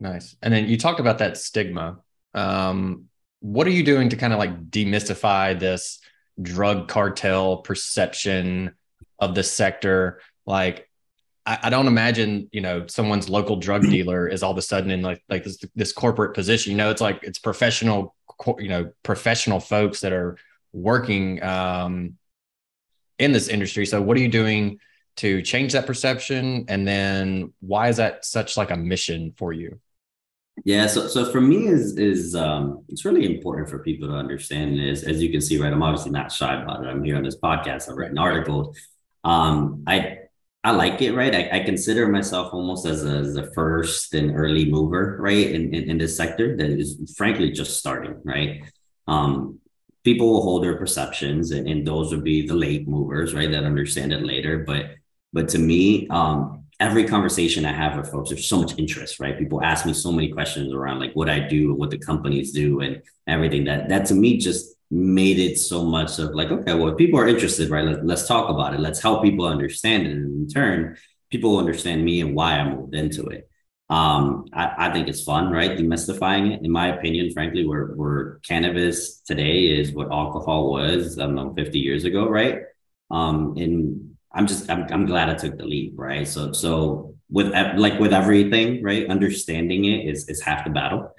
Nice. 0.00 0.36
And 0.42 0.52
then 0.52 0.68
you 0.68 0.76
talked 0.76 1.00
about 1.00 1.18
that 1.18 1.36
stigma. 1.36 1.98
Um, 2.34 3.04
what 3.40 3.66
are 3.66 3.70
you 3.70 3.82
doing 3.82 4.08
to 4.10 4.16
kind 4.16 4.32
of 4.32 4.38
like 4.38 4.70
demystify 4.70 5.58
this 5.58 6.00
drug 6.40 6.88
cartel 6.88 7.58
perception 7.58 8.74
of 9.18 9.34
the 9.34 9.42
sector? 9.42 10.20
Like, 10.46 10.88
I, 11.46 11.58
I, 11.64 11.70
don't 11.70 11.86
imagine, 11.86 12.48
you 12.52 12.60
know, 12.60 12.86
someone's 12.86 13.28
local 13.28 13.56
drug 13.56 13.82
dealer 13.90 14.28
is 14.28 14.42
all 14.42 14.52
of 14.52 14.58
a 14.58 14.62
sudden 14.62 14.90
in 14.90 15.02
like 15.02 15.22
like 15.28 15.44
this 15.44 15.58
this 15.74 15.92
corporate 15.92 16.34
position. 16.34 16.72
You 16.72 16.78
know, 16.78 16.90
it's 16.90 17.00
like 17.00 17.20
it's 17.22 17.38
professional, 17.38 18.14
you 18.58 18.68
know, 18.68 18.92
professional 19.02 19.58
folks 19.60 20.00
that 20.00 20.12
are 20.12 20.36
working 20.72 21.42
um, 21.42 22.14
in 23.18 23.32
this 23.32 23.48
industry. 23.48 23.86
So, 23.86 24.00
what 24.00 24.16
are 24.16 24.20
you 24.20 24.28
doing 24.28 24.78
to 25.16 25.42
change 25.42 25.72
that 25.72 25.86
perception? 25.86 26.66
And 26.68 26.86
then, 26.86 27.52
why 27.60 27.88
is 27.88 27.96
that 27.96 28.24
such 28.24 28.56
like 28.56 28.70
a 28.70 28.76
mission 28.76 29.32
for 29.36 29.52
you? 29.52 29.80
Yeah, 30.64 30.86
so 30.86 31.06
so 31.08 31.30
for 31.30 31.40
me 31.40 31.66
is 31.66 31.96
is 31.96 32.34
um 32.34 32.84
it's 32.88 33.04
really 33.04 33.24
important 33.24 33.68
for 33.70 33.78
people 33.78 34.08
to 34.08 34.14
understand 34.14 34.80
is 34.80 35.04
as 35.04 35.22
you 35.22 35.30
can 35.30 35.40
see, 35.40 35.58
right? 35.58 35.72
I'm 35.72 35.82
obviously 35.82 36.10
not 36.10 36.32
shy 36.32 36.60
about 36.60 36.84
it. 36.84 36.88
I'm 36.88 37.04
here 37.04 37.16
on 37.16 37.22
this 37.22 37.36
podcast. 37.38 37.88
I've 37.88 37.96
written 37.96 38.18
articles. 38.18 38.76
Um, 39.24 39.84
I 39.86 40.18
I 40.64 40.72
like 40.72 41.00
it, 41.02 41.12
right? 41.14 41.34
I, 41.34 41.60
I 41.60 41.64
consider 41.64 42.08
myself 42.08 42.52
almost 42.52 42.84
as 42.86 43.04
a, 43.04 43.50
first 43.52 44.12
and 44.14 44.34
early 44.36 44.64
mover, 44.68 45.16
right, 45.20 45.50
in, 45.50 45.72
in, 45.72 45.90
in 45.90 45.98
this 45.98 46.16
sector 46.16 46.56
that 46.56 46.68
is 46.70 47.14
frankly 47.16 47.52
just 47.52 47.78
starting, 47.78 48.20
right? 48.24 48.64
Um, 49.06 49.60
people 50.04 50.32
will 50.32 50.42
hold 50.42 50.64
their 50.64 50.76
perceptions, 50.76 51.52
and, 51.52 51.68
and 51.68 51.86
those 51.86 52.12
would 52.12 52.24
be 52.24 52.46
the 52.46 52.54
late 52.56 52.88
movers, 52.88 53.34
right, 53.34 53.50
that 53.52 53.64
understand 53.64 54.12
it 54.12 54.24
later. 54.24 54.58
But 54.66 54.96
but 55.32 55.48
to 55.50 55.58
me, 55.58 56.08
um, 56.08 56.57
every 56.80 57.04
conversation 57.04 57.64
I 57.64 57.72
have 57.72 57.96
with 57.96 58.10
folks, 58.10 58.30
there's 58.30 58.46
so 58.46 58.60
much 58.60 58.78
interest, 58.78 59.18
right? 59.18 59.38
People 59.38 59.62
ask 59.62 59.84
me 59.84 59.92
so 59.92 60.12
many 60.12 60.30
questions 60.30 60.72
around 60.72 61.00
like 61.00 61.12
what 61.14 61.28
I 61.28 61.40
do, 61.40 61.70
and 61.70 61.78
what 61.78 61.90
the 61.90 61.98
companies 61.98 62.52
do, 62.52 62.80
and 62.80 63.02
everything. 63.26 63.64
That 63.64 63.88
that 63.88 64.06
to 64.06 64.14
me 64.14 64.38
just 64.38 64.74
made 64.90 65.38
it 65.38 65.58
so 65.58 65.84
much 65.84 66.18
of 66.18 66.34
like, 66.34 66.50
okay, 66.50 66.74
well, 66.74 66.88
if 66.88 66.96
people 66.96 67.18
are 67.18 67.28
interested, 67.28 67.68
right? 67.68 67.84
Let, 67.84 68.06
let's 68.06 68.26
talk 68.26 68.48
about 68.48 68.74
it. 68.74 68.80
Let's 68.80 69.00
help 69.00 69.22
people 69.22 69.44
understand 69.46 70.06
it. 70.06 70.12
And 70.12 70.42
in 70.42 70.48
turn, 70.48 70.96
people 71.30 71.50
will 71.50 71.58
understand 71.58 72.04
me 72.04 72.20
and 72.20 72.34
why 72.34 72.58
I 72.58 72.68
moved 72.68 72.94
into 72.94 73.26
it. 73.26 73.50
Um, 73.90 74.46
I, 74.52 74.88
I 74.88 74.92
think 74.92 75.08
it's 75.08 75.22
fun, 75.22 75.50
right? 75.50 75.76
Demystifying 75.76 76.52
it. 76.54 76.62
In 76.62 76.70
my 76.70 76.88
opinion, 76.88 77.32
frankly, 77.32 77.66
where 77.66 77.86
where 77.88 78.40
cannabis 78.46 79.20
today 79.20 79.64
is 79.66 79.92
what 79.92 80.12
alcohol 80.12 80.70
was, 80.70 81.18
I 81.18 81.22
don't 81.22 81.34
know, 81.34 81.54
50 81.54 81.78
years 81.78 82.04
ago, 82.04 82.28
right? 82.28 82.60
Um, 83.10 83.54
and 83.56 84.17
I'm 84.32 84.46
just 84.46 84.70
I'm, 84.70 84.86
I'm 84.90 85.06
glad 85.06 85.28
I 85.30 85.34
took 85.34 85.56
the 85.56 85.64
leap, 85.64 85.94
right? 85.96 86.26
So 86.26 86.52
so 86.52 87.14
with 87.30 87.52
like 87.76 87.98
with 87.98 88.12
everything, 88.12 88.82
right? 88.82 89.08
Understanding 89.08 89.84
it 89.86 90.06
is 90.06 90.28
is 90.28 90.42
half 90.42 90.64
the 90.64 90.70
battle. 90.70 91.14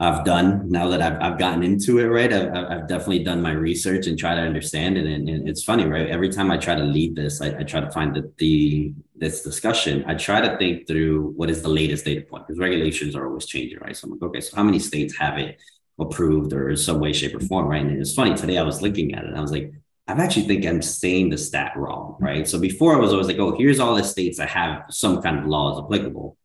I've 0.00 0.24
done 0.24 0.68
now 0.70 0.88
that 0.88 1.00
I've, 1.00 1.20
I've 1.22 1.38
gotten 1.38 1.62
into 1.62 2.00
it, 2.00 2.06
right? 2.06 2.32
I've, 2.32 2.52
I've 2.52 2.88
definitely 2.88 3.22
done 3.22 3.40
my 3.40 3.52
research 3.52 4.08
and 4.08 4.18
try 4.18 4.34
to 4.34 4.40
understand 4.40 4.98
it. 4.98 5.06
And, 5.06 5.28
and 5.28 5.48
it's 5.48 5.62
funny, 5.62 5.86
right? 5.86 6.08
Every 6.08 6.30
time 6.30 6.50
I 6.50 6.56
try 6.56 6.74
to 6.74 6.82
lead 6.82 7.14
this, 7.14 7.40
I, 7.40 7.58
I 7.58 7.62
try 7.62 7.80
to 7.80 7.90
find 7.92 8.14
the, 8.14 8.30
the 8.38 8.92
this 9.14 9.42
discussion. 9.42 10.04
I 10.06 10.14
try 10.14 10.40
to 10.40 10.58
think 10.58 10.88
through 10.88 11.32
what 11.36 11.48
is 11.48 11.62
the 11.62 11.68
latest 11.68 12.04
data 12.04 12.22
point 12.22 12.46
because 12.46 12.58
regulations 12.58 13.14
are 13.14 13.26
always 13.26 13.46
changing, 13.46 13.78
right? 13.78 13.96
So 13.96 14.06
I'm 14.06 14.12
like, 14.12 14.22
okay, 14.22 14.40
so 14.40 14.56
how 14.56 14.64
many 14.64 14.80
states 14.80 15.16
have 15.16 15.38
it 15.38 15.58
approved 16.00 16.52
or 16.52 16.70
in 16.70 16.76
some 16.76 16.98
way, 16.98 17.12
shape, 17.12 17.34
or 17.36 17.40
form, 17.40 17.68
right? 17.68 17.80
And 17.80 18.00
it's 18.00 18.14
funny 18.14 18.34
today 18.34 18.58
I 18.58 18.62
was 18.62 18.82
looking 18.82 19.14
at 19.14 19.22
it, 19.22 19.28
and 19.28 19.38
I 19.38 19.40
was 19.40 19.52
like, 19.52 19.72
I 20.06 20.12
actually 20.12 20.46
think 20.46 20.66
I'm 20.66 20.82
saying 20.82 21.30
the 21.30 21.38
stat 21.38 21.72
wrong, 21.76 22.16
right? 22.20 22.46
So 22.46 22.58
before 22.60 22.94
I 22.94 22.98
was 22.98 23.12
always 23.12 23.26
like, 23.26 23.38
oh, 23.38 23.56
here's 23.56 23.80
all 23.80 23.94
the 23.94 24.04
states 24.04 24.36
that 24.38 24.50
have 24.50 24.84
some 24.90 25.22
kind 25.22 25.38
of 25.38 25.46
laws 25.46 25.82
applicable. 25.82 26.36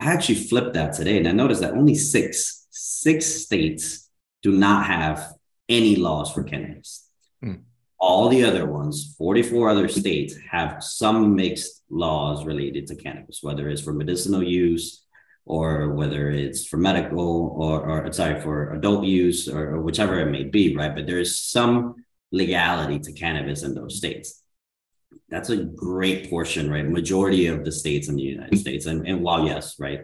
I 0.00 0.12
actually 0.12 0.36
flipped 0.36 0.74
that 0.74 0.94
today, 0.94 1.18
and 1.18 1.28
I 1.28 1.32
noticed 1.32 1.60
that 1.60 1.74
only 1.74 1.94
six 1.94 2.66
six 2.70 3.26
states 3.26 4.10
do 4.42 4.52
not 4.52 4.86
have 4.86 5.32
any 5.68 5.96
laws 5.96 6.32
for 6.32 6.42
cannabis. 6.42 7.08
Hmm. 7.40 7.54
All 7.98 8.28
the 8.28 8.44
other 8.44 8.66
ones, 8.66 9.14
44 9.16 9.68
other 9.68 9.88
states, 9.88 10.34
have 10.50 10.82
some 10.82 11.34
mixed 11.34 11.82
laws 11.88 12.44
related 12.44 12.86
to 12.88 12.96
cannabis, 12.96 13.42
whether 13.42 13.68
it's 13.68 13.80
for 13.80 13.92
medicinal 13.92 14.42
use 14.42 15.04
or 15.46 15.94
whether 15.94 16.30
it's 16.30 16.66
for 16.66 16.76
medical 16.76 17.54
or, 17.58 18.06
or 18.06 18.12
sorry, 18.12 18.40
for 18.40 18.72
adult 18.72 19.04
use 19.04 19.48
or, 19.48 19.76
or 19.76 19.80
whichever 19.82 20.18
it 20.20 20.30
may 20.30 20.44
be, 20.44 20.74
right? 20.76 20.94
But 20.94 21.06
there 21.06 21.18
is 21.18 21.40
some 21.42 22.03
legality 22.34 22.98
to 22.98 23.12
cannabis 23.12 23.62
in 23.62 23.74
those 23.74 23.96
states. 23.96 24.42
That's 25.28 25.50
a 25.50 25.56
great 25.56 26.28
portion, 26.28 26.68
right? 26.68 26.86
Majority 26.86 27.46
of 27.46 27.64
the 27.64 27.72
states 27.72 28.08
in 28.08 28.16
the 28.16 28.22
United 28.22 28.58
States. 28.58 28.86
And, 28.86 29.06
and 29.06 29.22
while, 29.22 29.46
yes, 29.46 29.78
right, 29.78 30.00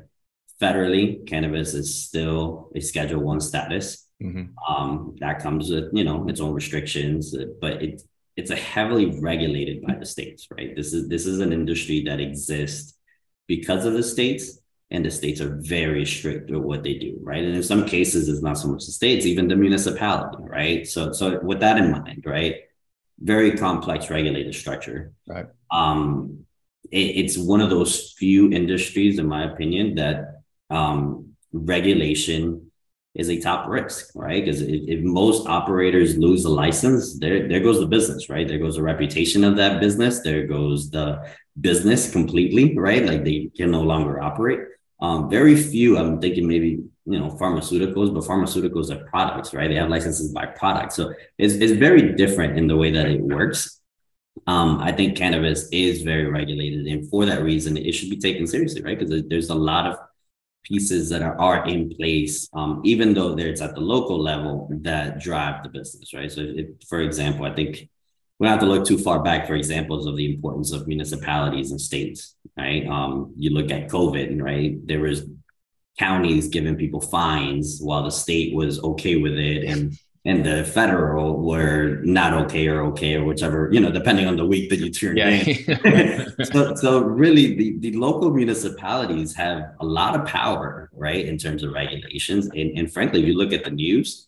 federally, 0.63 1.27
cannabis 1.27 1.75
is 1.75 2.05
still 2.05 2.71
a 2.75 2.81
Schedule 2.81 3.21
One 3.21 3.41
status. 3.41 4.07
Mm-hmm. 4.23 4.73
Um, 4.73 5.17
that 5.21 5.43
comes 5.43 5.71
with 5.71 5.89
you 5.93 6.05
know 6.05 6.29
its 6.29 6.41
own 6.41 6.53
restrictions, 6.53 7.35
but 7.61 7.83
it 7.83 8.03
it's 8.37 8.51
a 8.51 8.57
heavily 8.57 9.19
regulated 9.21 9.83
by 9.83 9.95
the 9.95 10.07
states, 10.07 10.47
right? 10.51 10.77
This 10.77 10.93
is 10.93 11.09
this 11.09 11.27
is 11.27 11.41
an 11.41 11.53
industry 11.53 12.05
that 12.05 12.21
exists 12.21 12.97
because 13.47 13.87
of 13.87 13.95
the 13.95 14.03
states, 14.03 14.60
and 14.91 15.05
the 15.05 15.11
states 15.11 15.41
are 15.41 15.57
very 15.61 16.05
strict 16.05 16.51
with 16.51 16.63
what 16.63 16.83
they 16.83 16.95
do, 16.95 17.17
right? 17.23 17.45
And 17.45 17.55
in 17.55 17.63
some 17.63 17.87
cases, 17.87 18.29
it's 18.29 18.43
not 18.43 18.59
so 18.59 18.69
much 18.69 18.87
the 18.87 18.93
states, 18.93 19.25
even 19.25 19.47
the 19.47 19.57
municipality, 19.57 20.43
right? 20.43 20.87
So 20.87 21.13
so 21.13 21.41
with 21.41 21.61
that 21.61 21.79
in 21.79 21.93
mind, 21.93 22.25
right? 22.27 22.57
Very 23.21 23.53
complex 23.53 24.11
regulated 24.11 24.55
structure. 24.55 25.13
Right. 25.29 25.47
Um, 25.71 26.47
it, 26.91 27.17
it's 27.21 27.39
one 27.39 27.61
of 27.61 27.71
those 27.71 28.13
few 28.13 28.51
industries, 28.51 29.19
in 29.19 29.27
my 29.27 29.45
opinion, 29.53 29.95
that 29.97 30.43
um, 30.71 31.35
regulation 31.53 32.71
is 33.15 33.29
a 33.29 33.41
top 33.41 33.69
risk, 33.69 34.11
right? 34.15 34.45
Because 34.45 34.63
if, 34.63 34.83
if, 34.87 35.01
most 35.03 35.47
operators 35.49 36.17
lose 36.17 36.45
the 36.45 36.49
license, 36.49 37.19
there 37.19 37.49
there 37.49 37.61
goes 37.61 37.81
the 37.81 37.87
business, 37.87 38.29
right? 38.29 38.47
There 38.47 38.59
goes 38.59 38.77
the 38.77 38.83
reputation 38.83 39.45
of 39.45 39.57
that 39.57 39.81
business. 39.81 40.21
There 40.21 40.47
goes 40.47 40.91
the 40.91 41.29
business 41.61 42.11
completely, 42.11 42.77
right? 42.79 43.05
Like 43.05 43.25
they 43.25 43.51
can 43.57 43.71
no 43.71 43.83
longer 43.83 44.21
operate. 44.21 44.61
Um, 45.01 45.31
very 45.31 45.57
few. 45.57 45.97
I'm 45.97 46.21
thinking 46.21 46.47
maybe 46.47 46.83
you 47.07 47.19
know 47.19 47.31
pharmaceuticals, 47.31 48.13
but 48.15 48.25
pharmaceuticals 48.25 48.91
are 48.91 49.05
products, 49.09 49.55
right? 49.55 49.69
They 49.69 49.77
have 49.77 49.89
licenses 49.89 50.33
by 50.33 50.47
product, 50.47 50.93
so 50.93 51.13
it's 51.39 51.55
it's 51.55 51.73
very 51.73 52.15
different 52.15 52.59
in 52.59 52.67
the 52.67 52.77
way 52.77 52.91
that 52.93 53.07
it 53.07 53.21
works. 53.21 53.81
Um, 54.47 54.79
I 54.79 54.93
think 54.93 55.17
cannabis 55.17 55.69
is 55.73 56.03
very 56.03 56.27
regulated, 56.27 56.87
and 56.87 57.09
for 57.09 57.25
that 57.27 57.43
reason, 57.43 57.77
it 57.77 57.93
should 57.93 58.11
be 58.11 58.19
taken 58.19 58.47
seriously, 58.47 58.83
right? 58.83 58.99
Because 58.99 59.25
there's 59.29 59.51
a 59.51 59.55
lot 59.55 59.87
of 59.87 59.97
pieces 60.63 61.09
that 61.09 61.23
are, 61.23 61.39
are 61.41 61.67
in 61.67 61.91
place, 61.91 62.49
um, 62.53 62.81
even 62.85 63.15
though 63.15 63.37
it's 63.37 63.61
at 63.61 63.75
the 63.75 63.81
local 63.81 64.23
level 64.23 64.69
that 64.83 65.19
drive 65.21 65.63
the 65.63 65.69
business, 65.69 66.13
right? 66.15 66.31
So, 66.31 66.43
if, 66.43 66.67
for 66.89 67.01
example, 67.01 67.45
I 67.45 67.55
think 67.55 67.89
we 68.41 68.47
don't 68.47 68.53
have 68.53 68.61
to 68.61 68.67
look 68.67 68.87
too 68.87 68.97
far 68.97 69.23
back 69.23 69.47
for 69.47 69.55
examples 69.55 70.07
of 70.07 70.17
the 70.17 70.35
importance 70.35 70.73
of 70.73 70.89
municipalities 70.89 71.73
and 71.73 71.81
states, 71.81 72.37
right? 72.57 72.87
Um, 72.87 73.35
you 73.37 73.51
look 73.51 73.71
at 73.71 73.89
COVID, 73.89 74.43
right? 74.43 74.79
There 74.87 75.01
was 75.01 75.25
counties 75.99 76.49
giving 76.49 76.75
people 76.77 77.03
fines 77.03 77.81
while 77.83 78.03
the 78.03 78.11
state 78.11 78.55
was 78.55 78.83
okay 78.83 79.17
with 79.17 79.35
it, 79.35 79.65
and 79.65 79.99
and 80.25 80.45
the 80.45 80.65
federal 80.65 81.39
were 81.43 82.01
not 82.03 82.33
okay 82.33 82.67
or 82.69 82.83
okay 82.83 83.15
or 83.15 83.25
whichever 83.25 83.71
you 83.73 83.81
know 83.81 83.91
depending 83.91 84.27
on 84.27 84.37
the 84.37 84.45
week 84.45 84.69
that 84.69 84.79
you 84.79 84.91
turn 84.91 85.17
yeah. 85.17 85.29
in 85.31 86.45
so, 86.53 86.75
so 86.75 87.01
really 87.01 87.55
the, 87.55 87.79
the 87.79 87.93
local 87.93 88.31
municipalities 88.31 89.35
have 89.35 89.73
a 89.81 89.85
lot 89.85 90.15
of 90.15 90.27
power 90.27 90.91
right 90.93 91.25
in 91.25 91.39
terms 91.39 91.63
of 91.63 91.73
regulations 91.73 92.51
and, 92.55 92.77
and 92.79 92.93
frankly 92.93 93.23
if 93.23 93.27
you 93.27 93.35
look 93.35 93.55
at 93.55 93.65
the 93.65 93.71
news 93.71 94.27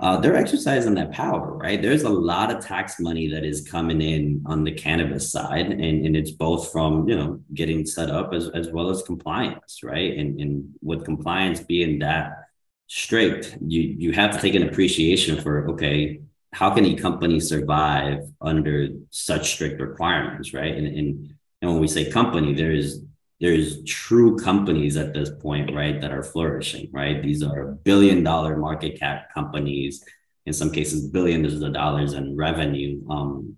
uh, 0.00 0.18
they're 0.18 0.36
exercising 0.36 0.94
that 0.94 1.12
power 1.12 1.56
right 1.56 1.80
there's 1.80 2.02
a 2.02 2.08
lot 2.08 2.50
of 2.50 2.64
tax 2.64 2.98
money 2.98 3.28
that 3.28 3.44
is 3.44 3.68
coming 3.68 4.00
in 4.00 4.42
on 4.46 4.64
the 4.64 4.72
cannabis 4.72 5.30
side 5.30 5.66
and, 5.66 5.80
and 5.80 6.16
it's 6.16 6.32
both 6.32 6.72
from 6.72 7.08
you 7.08 7.16
know 7.16 7.40
getting 7.54 7.86
set 7.86 8.10
up 8.10 8.32
as, 8.32 8.48
as 8.50 8.70
well 8.70 8.90
as 8.90 9.02
compliance 9.02 9.80
right 9.82 10.18
and, 10.18 10.40
and 10.40 10.74
with 10.82 11.04
compliance 11.04 11.60
being 11.60 11.98
that 12.00 12.44
strict, 12.88 13.58
you 13.66 13.80
you 13.98 14.12
have 14.12 14.32
to 14.32 14.40
take 14.40 14.54
an 14.54 14.68
appreciation 14.68 15.40
for 15.40 15.70
okay, 15.70 16.20
how 16.52 16.70
can 16.70 16.84
a 16.84 16.94
company 16.94 17.40
survive 17.40 18.20
under 18.40 18.88
such 19.10 19.52
strict 19.54 19.80
requirements, 19.80 20.54
right? 20.54 20.74
And 20.74 20.86
and, 20.86 21.34
and 21.60 21.70
when 21.70 21.80
we 21.80 21.88
say 21.88 22.10
company, 22.10 22.54
there's 22.54 23.00
there's 23.40 23.82
true 23.84 24.36
companies 24.38 24.96
at 24.96 25.12
this 25.12 25.30
point, 25.30 25.74
right, 25.74 26.00
that 26.00 26.12
are 26.12 26.22
flourishing, 26.22 26.88
right? 26.92 27.22
These 27.22 27.42
are 27.42 27.72
billion 27.84 28.22
dollar 28.22 28.56
market 28.56 28.98
cap 28.98 29.32
companies, 29.34 30.04
in 30.46 30.52
some 30.52 30.70
cases, 30.70 31.08
billions 31.08 31.60
of 31.62 31.72
dollars 31.72 32.12
in 32.12 32.36
revenue, 32.36 33.00
um, 33.10 33.56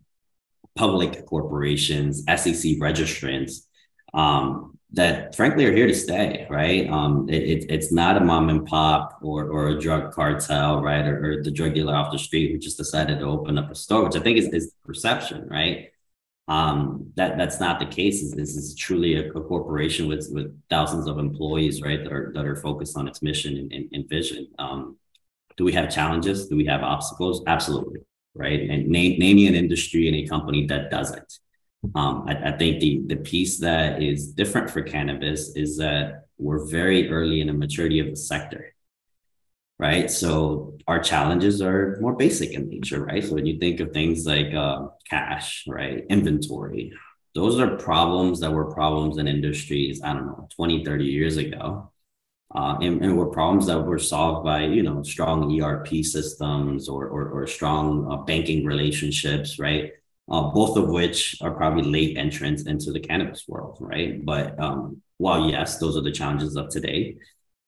public 0.74 1.26
corporations, 1.26 2.24
SEC 2.24 2.78
registrants, 2.78 3.66
um, 4.14 4.78
that 4.92 5.34
frankly 5.34 5.66
are 5.66 5.74
here 5.74 5.86
to 5.86 5.94
stay, 5.94 6.46
right? 6.48 6.88
Um, 6.88 7.28
it, 7.28 7.42
it, 7.42 7.66
it's 7.68 7.92
not 7.92 8.16
a 8.16 8.20
mom 8.20 8.48
and 8.48 8.64
pop 8.64 9.18
or, 9.20 9.48
or 9.50 9.68
a 9.68 9.80
drug 9.80 10.12
cartel, 10.12 10.80
right? 10.80 11.06
Or, 11.06 11.24
or, 11.24 11.42
the 11.42 11.50
drug 11.50 11.74
dealer 11.74 11.94
off 11.94 12.12
the 12.12 12.18
street 12.18 12.50
who 12.50 12.58
just 12.58 12.78
decided 12.78 13.18
to 13.18 13.26
open 13.26 13.58
up 13.58 13.70
a 13.70 13.74
store, 13.74 14.04
which 14.04 14.16
I 14.16 14.20
think 14.20 14.38
is, 14.38 14.46
is 14.48 14.72
perception, 14.84 15.48
right? 15.48 15.90
Um, 16.48 17.10
that 17.16 17.36
that's 17.36 17.58
not 17.58 17.80
the 17.80 17.86
case. 17.86 18.32
This 18.34 18.56
is 18.56 18.76
truly 18.76 19.16
a, 19.16 19.32
a, 19.32 19.40
corporation 19.42 20.06
with 20.06 20.28
with 20.30 20.56
thousands 20.70 21.08
of 21.08 21.18
employees, 21.18 21.82
right? 21.82 22.02
That 22.02 22.12
are 22.12 22.32
that 22.34 22.44
are 22.44 22.54
focused 22.54 22.96
on 22.96 23.08
its 23.08 23.20
mission 23.20 23.56
and, 23.56 23.72
and, 23.72 23.88
and 23.92 24.08
vision. 24.08 24.46
Um, 24.58 24.96
do 25.56 25.64
we 25.64 25.72
have 25.72 25.90
challenges? 25.90 26.46
Do 26.46 26.56
we 26.56 26.66
have 26.66 26.82
obstacles? 26.82 27.42
Absolutely, 27.48 28.00
right? 28.34 28.60
And 28.60 28.86
name 28.86 29.18
name 29.18 29.48
an 29.48 29.56
industry 29.56 30.06
and 30.06 30.16
a 30.16 30.26
company 30.26 30.66
that 30.66 30.88
doesn't. 30.88 31.40
Um, 31.94 32.24
I, 32.28 32.52
I, 32.52 32.56
think 32.56 32.80
the 32.80 33.02
the 33.06 33.16
piece 33.16 33.58
that 33.60 34.00
is 34.00 34.32
different 34.32 34.70
for 34.70 34.82
cannabis 34.82 35.54
is 35.56 35.76
that 35.78 36.26
we're 36.38 36.66
very 36.66 37.10
early 37.10 37.40
in 37.40 37.48
the 37.48 37.52
maturity 37.52 37.98
of 37.98 38.10
the 38.10 38.16
sector, 38.16 38.72
right? 39.78 40.10
So 40.10 40.78
our 40.86 41.00
challenges 41.00 41.60
are 41.60 41.98
more 42.00 42.16
basic 42.16 42.52
in 42.52 42.68
nature, 42.68 43.04
right? 43.04 43.22
So 43.24 43.34
when 43.34 43.46
you 43.46 43.58
think 43.58 43.80
of 43.80 43.92
things 43.92 44.26
like 44.26 44.54
uh, 44.54 44.88
cash, 45.08 45.64
right, 45.68 46.04
inventory, 46.08 46.92
those 47.34 47.58
are 47.60 47.76
problems 47.76 48.40
that 48.40 48.52
were 48.52 48.72
problems 48.72 49.18
in 49.18 49.28
industries, 49.28 50.00
I 50.02 50.14
don't 50.14 50.26
know, 50.26 50.48
20, 50.56 50.84
30 50.84 51.04
years 51.04 51.36
ago. 51.36 51.92
Uh, 52.54 52.78
and, 52.80 53.04
and 53.04 53.18
were 53.18 53.26
problems 53.26 53.66
that 53.66 53.80
were 53.80 53.98
solved 53.98 54.44
by 54.44 54.62
you 54.64 54.82
know 54.82 55.02
strong 55.02 55.50
ERP 55.60 55.88
systems 56.04 56.88
or 56.88 57.08
or, 57.08 57.28
or 57.28 57.46
strong 57.46 58.10
uh, 58.10 58.18
banking 58.18 58.64
relationships, 58.64 59.58
right? 59.58 59.90
uh, 60.30 60.42
both 60.50 60.76
of 60.76 60.88
which 60.88 61.36
are 61.40 61.52
probably 61.52 61.82
late 61.82 62.16
entrants 62.16 62.64
into 62.64 62.92
the 62.92 63.00
cannabis 63.00 63.46
world, 63.46 63.78
right? 63.80 64.24
But 64.24 64.58
um, 64.58 65.00
while 65.18 65.48
yes, 65.48 65.78
those 65.78 65.96
are 65.96 66.02
the 66.02 66.12
challenges 66.12 66.56
of 66.56 66.68
today, 66.68 67.16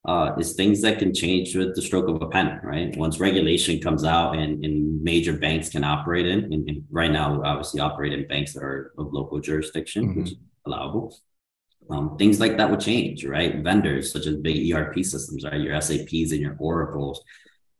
uh, 0.05 0.31
is 0.39 0.53
things 0.53 0.81
that 0.81 0.97
can 0.97 1.13
change 1.13 1.55
with 1.55 1.75
the 1.75 1.81
stroke 1.81 2.07
of 2.07 2.21
a 2.21 2.27
pen, 2.27 2.59
right? 2.63 2.95
Once 2.97 3.19
regulation 3.19 3.79
comes 3.79 4.03
out 4.03 4.37
and, 4.37 4.63
and 4.63 5.01
major 5.03 5.33
banks 5.33 5.69
can 5.69 5.83
operate 5.83 6.25
in, 6.25 6.45
and, 6.45 6.69
and 6.69 6.85
right 6.89 7.11
now 7.11 7.33
we 7.33 7.43
obviously 7.45 7.79
operate 7.79 8.13
in 8.13 8.27
banks 8.27 8.53
that 8.53 8.63
are 8.63 8.93
of 8.97 9.11
local 9.13 9.39
jurisdiction, 9.39 10.07
mm-hmm. 10.09 10.21
which 10.21 10.31
is 10.31 10.37
allowable. 10.65 11.15
Um, 11.89 12.17
things 12.17 12.39
like 12.39 12.57
that 12.57 12.69
would 12.69 12.79
change, 12.79 13.25
right? 13.25 13.63
Vendors 13.63 14.11
such 14.11 14.27
as 14.27 14.35
big 14.37 14.71
ERP 14.71 15.03
systems, 15.03 15.43
right? 15.43 15.59
Your 15.59 15.79
SAPs 15.81 16.31
and 16.31 16.39
your 16.39 16.55
Oracles, 16.59 17.23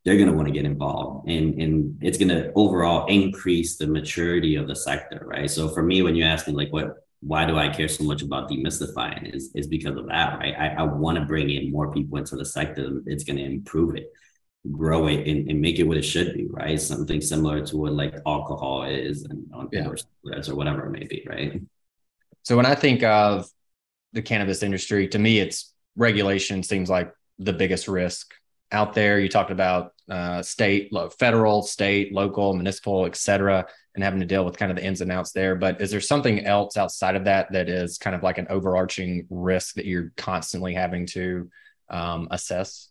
they're 0.04 0.18
going 0.18 0.30
to 0.30 0.34
want 0.34 0.48
to 0.48 0.54
get 0.54 0.66
involved 0.66 1.30
and 1.30 1.62
and 1.62 1.98
it's 2.02 2.18
going 2.18 2.30
to 2.30 2.52
overall 2.56 3.06
increase 3.08 3.78
the 3.78 3.88
maturity 3.88 4.56
of 4.56 4.68
the 4.68 4.76
sector 4.76 5.22
right 5.26 5.52
so 5.52 5.70
for 5.70 5.84
me 5.84 6.02
when 6.02 6.16
you 6.16 6.24
ask 6.24 6.48
me 6.48 6.54
like 6.54 6.72
what 6.72 7.08
why 7.22 7.46
do 7.46 7.58
i 7.58 7.68
care 7.68 7.88
so 7.88 8.04
much 8.04 8.22
about 8.22 8.50
demystifying 8.50 9.36
is 9.36 9.52
is 9.56 9.68
because 9.68 9.98
of 9.98 10.08
that 10.08 10.40
right 10.40 10.56
i, 10.58 10.68
I 10.70 10.84
want 10.84 11.18
to 11.18 11.26
bring 11.26 11.50
in 11.50 11.72
more 11.72 11.92
people 11.92 12.18
into 12.18 12.36
the 12.36 12.46
sector 12.46 13.02
it's 13.06 13.24
going 13.24 13.38
to 13.38 13.44
improve 13.44 13.96
it 13.96 14.12
grow 14.72 15.08
it 15.08 15.28
and, 15.28 15.50
and 15.50 15.62
make 15.62 15.80
it 15.80 15.84
what 15.84 15.98
it 15.98 16.04
should 16.04 16.34
be, 16.34 16.48
right? 16.50 16.80
Something 16.80 17.22
similar 17.22 17.66
to 17.66 17.78
what 17.78 17.94
like 17.94 18.16
alcohol 18.26 18.84
is 18.84 19.24
and 19.24 19.46
yeah. 19.72 19.88
or 19.88 19.98
cigarettes 19.98 20.50
or 20.50 20.56
whatever 20.56 20.86
it 20.86 20.92
may 20.92 21.06
be, 21.06 21.26
right? 21.28 21.62
So 22.44 22.58
when 22.58 22.66
I 22.66 22.76
think 22.76 23.04
of 23.04 23.48
the 24.14 24.22
cannabis 24.22 24.64
industry, 24.64 25.08
to 25.10 25.20
me, 25.20 25.40
it's 25.40 25.74
regulation 25.96 26.64
seems 26.64 26.90
like 26.90 27.14
the 27.38 27.54
biggest 27.54 27.88
risk 27.88 28.34
out 28.72 28.94
there. 28.94 29.20
You 29.20 29.30
talked 29.30 29.52
about 29.52 29.94
uh, 30.10 30.42
state, 30.42 30.92
federal, 31.20 31.62
state, 31.62 32.14
local, 32.14 32.54
municipal, 32.54 33.06
et 33.06 33.16
cetera, 33.16 33.66
and 33.96 34.04
having 34.04 34.20
to 34.20 34.26
deal 34.26 34.46
with 34.46 34.58
kind 34.58 34.72
of 34.72 34.78
the 34.78 34.86
ins 34.86 35.02
and 35.02 35.12
outs 35.12 35.32
there. 35.32 35.56
But 35.56 35.82
is 35.82 35.92
there 35.92 36.02
something 36.02 36.46
else 36.46 36.78
outside 36.78 37.16
of 37.16 37.26
that 37.26 37.52
that 37.52 37.70
is 37.70 37.98
kind 37.98 38.16
of 38.16 38.24
like 38.24 38.38
an 38.38 38.48
overarching 38.50 39.26
risk 39.30 39.76
that 39.76 39.86
you're 39.86 40.12
constantly 40.16 40.74
having 40.74 41.06
to 41.08 41.50
um, 41.90 42.28
assess? 42.32 42.90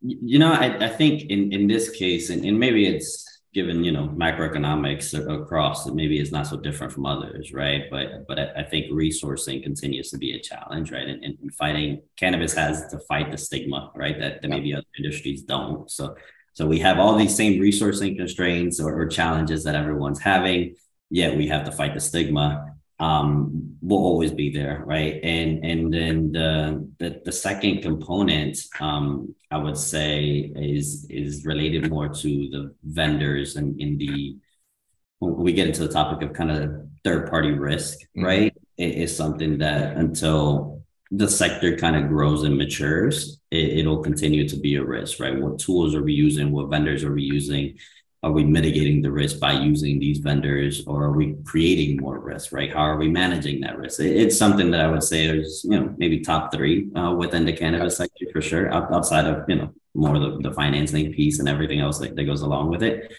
You 0.00 0.38
know, 0.38 0.52
I, 0.52 0.86
I 0.86 0.88
think 0.88 1.22
in, 1.24 1.52
in 1.52 1.66
this 1.66 1.90
case, 1.90 2.30
and, 2.30 2.44
and 2.44 2.58
maybe 2.58 2.86
it's 2.86 3.38
given 3.54 3.82
you 3.82 3.90
know 3.90 4.08
macroeconomics 4.08 5.14
across 5.42 5.84
that 5.84 5.94
maybe 5.94 6.20
it's 6.20 6.30
not 6.30 6.46
so 6.46 6.56
different 6.56 6.92
from 6.92 7.06
others 7.06 7.52
right 7.52 7.84
but 7.90 8.26
but 8.28 8.38
i, 8.38 8.62
think 8.62 8.90
resourcing 8.92 9.62
continues 9.62 10.10
to 10.10 10.18
be 10.18 10.34
a 10.34 10.40
challenge 10.40 10.92
right 10.92 11.08
and, 11.08 11.24
and 11.24 11.54
fighting 11.54 12.00
cannabis 12.16 12.52
has 12.52 12.86
to 12.88 12.98
fight 13.08 13.30
the 13.30 13.38
stigma 13.38 13.90
right 13.96 14.20
that, 14.20 14.42
that 14.42 14.48
maybe 14.48 14.74
other 14.74 14.84
industries 14.98 15.42
don't 15.42 15.90
so 15.90 16.14
so 16.58 16.66
we 16.66 16.80
have 16.80 16.98
all 16.98 17.14
these 17.14 17.36
same 17.36 17.60
resourcing 17.60 18.16
constraints 18.16 18.80
or, 18.80 19.00
or 19.00 19.06
challenges 19.06 19.62
that 19.62 19.76
everyone's 19.76 20.18
having 20.18 20.74
yet 21.08 21.36
we 21.36 21.46
have 21.46 21.62
to 21.62 21.70
fight 21.70 21.94
the 21.94 22.00
stigma 22.00 22.74
um, 22.98 23.76
will 23.80 23.98
always 23.98 24.32
be 24.32 24.50
there, 24.50 24.82
right? 24.84 25.20
And 25.22 25.64
and 25.64 25.94
then 25.94 26.32
the 26.32 26.90
the, 26.98 27.22
the 27.24 27.30
second 27.30 27.82
component, 27.82 28.58
um, 28.80 29.36
I 29.52 29.58
would 29.58 29.76
say, 29.76 30.50
is 30.56 31.06
is 31.08 31.46
related 31.46 31.88
more 31.88 32.08
to 32.08 32.28
the 32.50 32.74
vendors 32.82 33.54
and 33.54 33.80
in 33.80 33.98
the 33.98 34.36
when 35.20 35.36
we 35.36 35.52
get 35.52 35.68
into 35.68 35.86
the 35.86 35.92
topic 35.92 36.28
of 36.28 36.34
kind 36.34 36.50
of 36.50 36.88
third 37.04 37.30
party 37.30 37.52
risk, 37.52 38.00
mm-hmm. 38.00 38.24
right? 38.24 38.56
It 38.76 38.94
is 38.96 39.16
something 39.16 39.58
that 39.58 39.96
until 39.96 40.77
the 41.10 41.28
sector 41.28 41.76
kind 41.76 41.96
of 41.96 42.08
grows 42.08 42.44
and 42.44 42.56
matures, 42.56 43.40
it, 43.50 43.78
it'll 43.78 44.02
continue 44.02 44.48
to 44.48 44.56
be 44.56 44.74
a 44.76 44.84
risk, 44.84 45.20
right? 45.20 45.40
What 45.40 45.58
tools 45.58 45.94
are 45.94 46.02
we 46.02 46.12
using? 46.12 46.52
What 46.52 46.70
vendors 46.70 47.04
are 47.04 47.12
we 47.12 47.22
using? 47.22 47.78
are 48.22 48.32
we 48.32 48.44
mitigating 48.44 49.00
the 49.00 49.10
risk 49.10 49.38
by 49.38 49.52
using 49.52 50.00
these 50.00 50.18
vendors 50.18 50.84
or 50.86 51.04
are 51.04 51.12
we 51.12 51.36
creating 51.44 51.96
more 51.98 52.18
risk 52.18 52.52
right 52.52 52.72
how 52.72 52.80
are 52.80 52.96
we 52.96 53.08
managing 53.08 53.60
that 53.60 53.78
risk 53.78 54.00
it's 54.00 54.36
something 54.36 54.70
that 54.70 54.80
i 54.80 54.88
would 54.88 55.02
say 55.02 55.26
is 55.26 55.64
you 55.64 55.78
know 55.78 55.94
maybe 55.98 56.20
top 56.20 56.52
three 56.52 56.90
uh, 56.96 57.12
within 57.12 57.44
the 57.44 57.52
cannabis 57.52 57.96
sector 57.96 58.26
for 58.32 58.40
sure 58.40 58.72
outside 58.72 59.26
of 59.26 59.48
you 59.48 59.56
know 59.56 59.72
more 59.94 60.18
the, 60.18 60.38
the 60.42 60.52
financing 60.52 61.12
piece 61.12 61.38
and 61.38 61.48
everything 61.48 61.80
else 61.80 61.98
that, 61.98 62.16
that 62.16 62.24
goes 62.24 62.42
along 62.42 62.70
with 62.70 62.82
it 62.82 63.12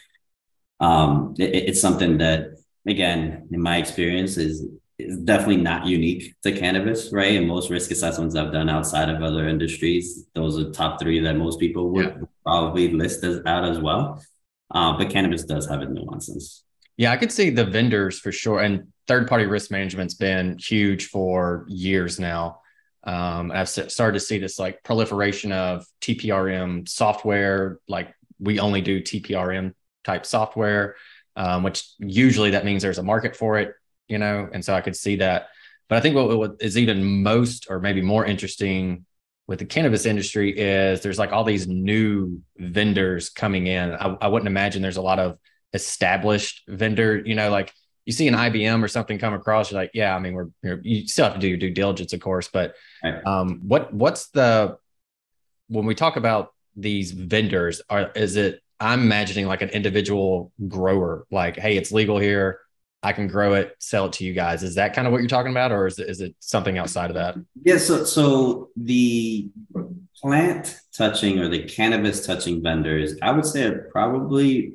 um 0.82 1.34
it, 1.40 1.56
it's 1.70 1.82
something 1.82 2.18
that 2.18 2.50
again 2.86 3.48
in 3.52 3.62
my 3.62 3.78
experience 3.78 4.36
is 4.36 4.68
is 5.00 5.18
definitely 5.18 5.58
not 5.58 5.86
unique 5.86 6.36
to 6.44 6.52
cannabis, 6.52 7.12
right? 7.12 7.38
And 7.38 7.48
most 7.48 7.70
risk 7.70 7.90
assessments 7.90 8.36
I've 8.36 8.52
done 8.52 8.70
outside 8.70 9.10
of 9.10 9.24
other 9.24 9.48
industries, 9.48 10.28
those 10.36 10.60
are 10.60 10.70
top 10.72 11.00
three 11.00 11.20
that 11.22 11.38
most 11.38 11.60
people 11.60 11.90
would 11.92 12.06
yeah. 12.06 12.26
probably 12.44 12.92
list 12.92 13.24
as 13.24 13.42
out 13.46 13.64
as 13.64 13.80
well. 13.80 14.22
Uh, 14.72 14.98
but 14.98 15.10
cannabis 15.10 15.46
does 15.46 15.68
have 15.68 15.82
its 15.82 15.92
nuances. 15.92 16.64
Yeah, 16.98 17.12
I 17.12 17.18
could 17.18 17.32
see 17.32 17.50
the 17.50 17.66
vendors 17.66 18.20
for 18.20 18.32
sure. 18.32 18.60
And 18.60 18.92
third 19.08 19.28
party 19.28 19.46
risk 19.46 19.72
management's 19.72 20.16
been 20.16 20.58
huge 20.60 21.08
for 21.08 21.66
years 21.70 22.20
now. 22.20 22.60
Um, 23.06 23.52
I've 23.52 23.70
started 23.70 24.14
to 24.14 24.20
see 24.20 24.38
this 24.38 24.60
like 24.60 24.84
proliferation 24.84 25.54
of 25.54 25.86
TPRM 26.02 26.88
software. 26.88 27.80
Like 27.88 28.14
we 28.38 28.60
only 28.60 28.82
do 28.82 29.02
TPRM 29.02 29.74
type 30.04 30.26
software, 30.26 30.96
um, 31.38 31.64
which 31.64 31.90
usually 32.00 32.52
that 32.52 32.66
means 32.66 32.84
there's 32.84 32.98
a 32.98 33.04
market 33.04 33.36
for 33.36 33.58
it, 33.58 33.74
you 34.10 34.18
know. 34.18 34.50
And 34.52 34.64
so 34.64 34.74
I 34.74 34.82
could 34.82 34.96
see 34.96 35.18
that. 35.18 35.48
But 35.88 35.98
I 35.98 36.02
think 36.02 36.16
what, 36.16 36.38
what 36.38 36.56
is 36.60 36.78
even 36.78 37.24
most 37.24 37.68
or 37.70 37.80
maybe 37.80 38.02
more 38.02 38.26
interesting 38.26 39.06
with 39.48 39.60
the 39.60 39.66
cannabis 39.66 40.06
industry 40.06 40.58
is 40.58 41.02
there's 41.02 41.18
like 41.18 41.32
all 41.32 41.44
these 41.44 41.68
new 41.68 42.42
vendors 42.58 43.30
coming 43.30 43.68
in. 43.68 43.92
I, 43.92 44.16
I 44.22 44.28
wouldn't 44.28 44.48
imagine 44.48 44.82
there's 44.82 44.98
a 44.98 45.02
lot 45.02 45.18
of 45.20 45.38
established 45.74 46.64
vendor, 46.68 47.18
you 47.18 47.34
know, 47.34 47.50
like 47.50 47.74
you 48.06 48.14
see 48.14 48.28
an 48.28 48.36
IBM 48.36 48.84
or 48.84 48.88
something 48.88 49.18
come 49.18 49.34
across, 49.34 49.72
you're 49.72 49.80
like, 49.80 49.92
yeah, 49.94 50.16
I 50.16 50.20
mean, 50.20 50.34
we're 50.34 50.50
you 50.84 51.08
still 51.08 51.26
have 51.26 51.34
to 51.34 51.40
do 51.40 51.48
your 51.48 51.58
due 51.58 51.72
diligence, 51.72 52.14
of 52.14 52.20
course, 52.20 52.48
but 52.48 52.76
um, 53.26 53.62
what 53.68 53.94
what's 53.94 54.30
the 54.30 54.78
when 55.68 55.86
we 55.86 55.96
talk 55.96 56.16
about 56.16 56.54
these 56.76 57.12
vendors, 57.12 57.82
are 57.90 58.12
is 58.16 58.36
it 58.36 58.62
I'm 58.80 59.02
imagining 59.02 59.46
like 59.46 59.62
an 59.62 59.70
individual 59.70 60.52
grower, 60.68 61.26
like, 61.32 61.58
hey, 61.58 61.76
it's 61.78 61.92
legal 61.92 62.18
here. 62.18 62.60
I 63.02 63.14
can 63.14 63.28
grow 63.28 63.54
it, 63.54 63.76
sell 63.80 64.08
it 64.08 64.14
to 64.14 64.26
you 64.26 64.34
guys. 64.34 64.62
Is 64.62 64.76
that 64.76 64.94
kind 64.94 65.08
of 65.08 65.14
what 65.14 65.22
you're 65.22 65.30
talking 65.30 65.52
about, 65.52 65.72
or 65.72 65.88
is 65.88 66.00
it, 66.00 66.10
is 66.10 66.20
it 66.22 66.36
something 66.40 66.78
outside 66.78 67.10
of 67.10 67.16
that? 67.16 67.36
Yeah. 67.64 67.78
So, 67.78 68.04
so 68.04 68.70
the 68.76 69.50
plant 70.22 70.78
touching 70.96 71.40
or 71.40 71.48
the 71.48 71.64
cannabis 71.64 72.26
touching 72.26 72.62
vendors, 72.62 73.16
I 73.22 73.32
would 73.32 73.46
say 73.46 73.66
are 73.66 73.90
probably 73.92 74.74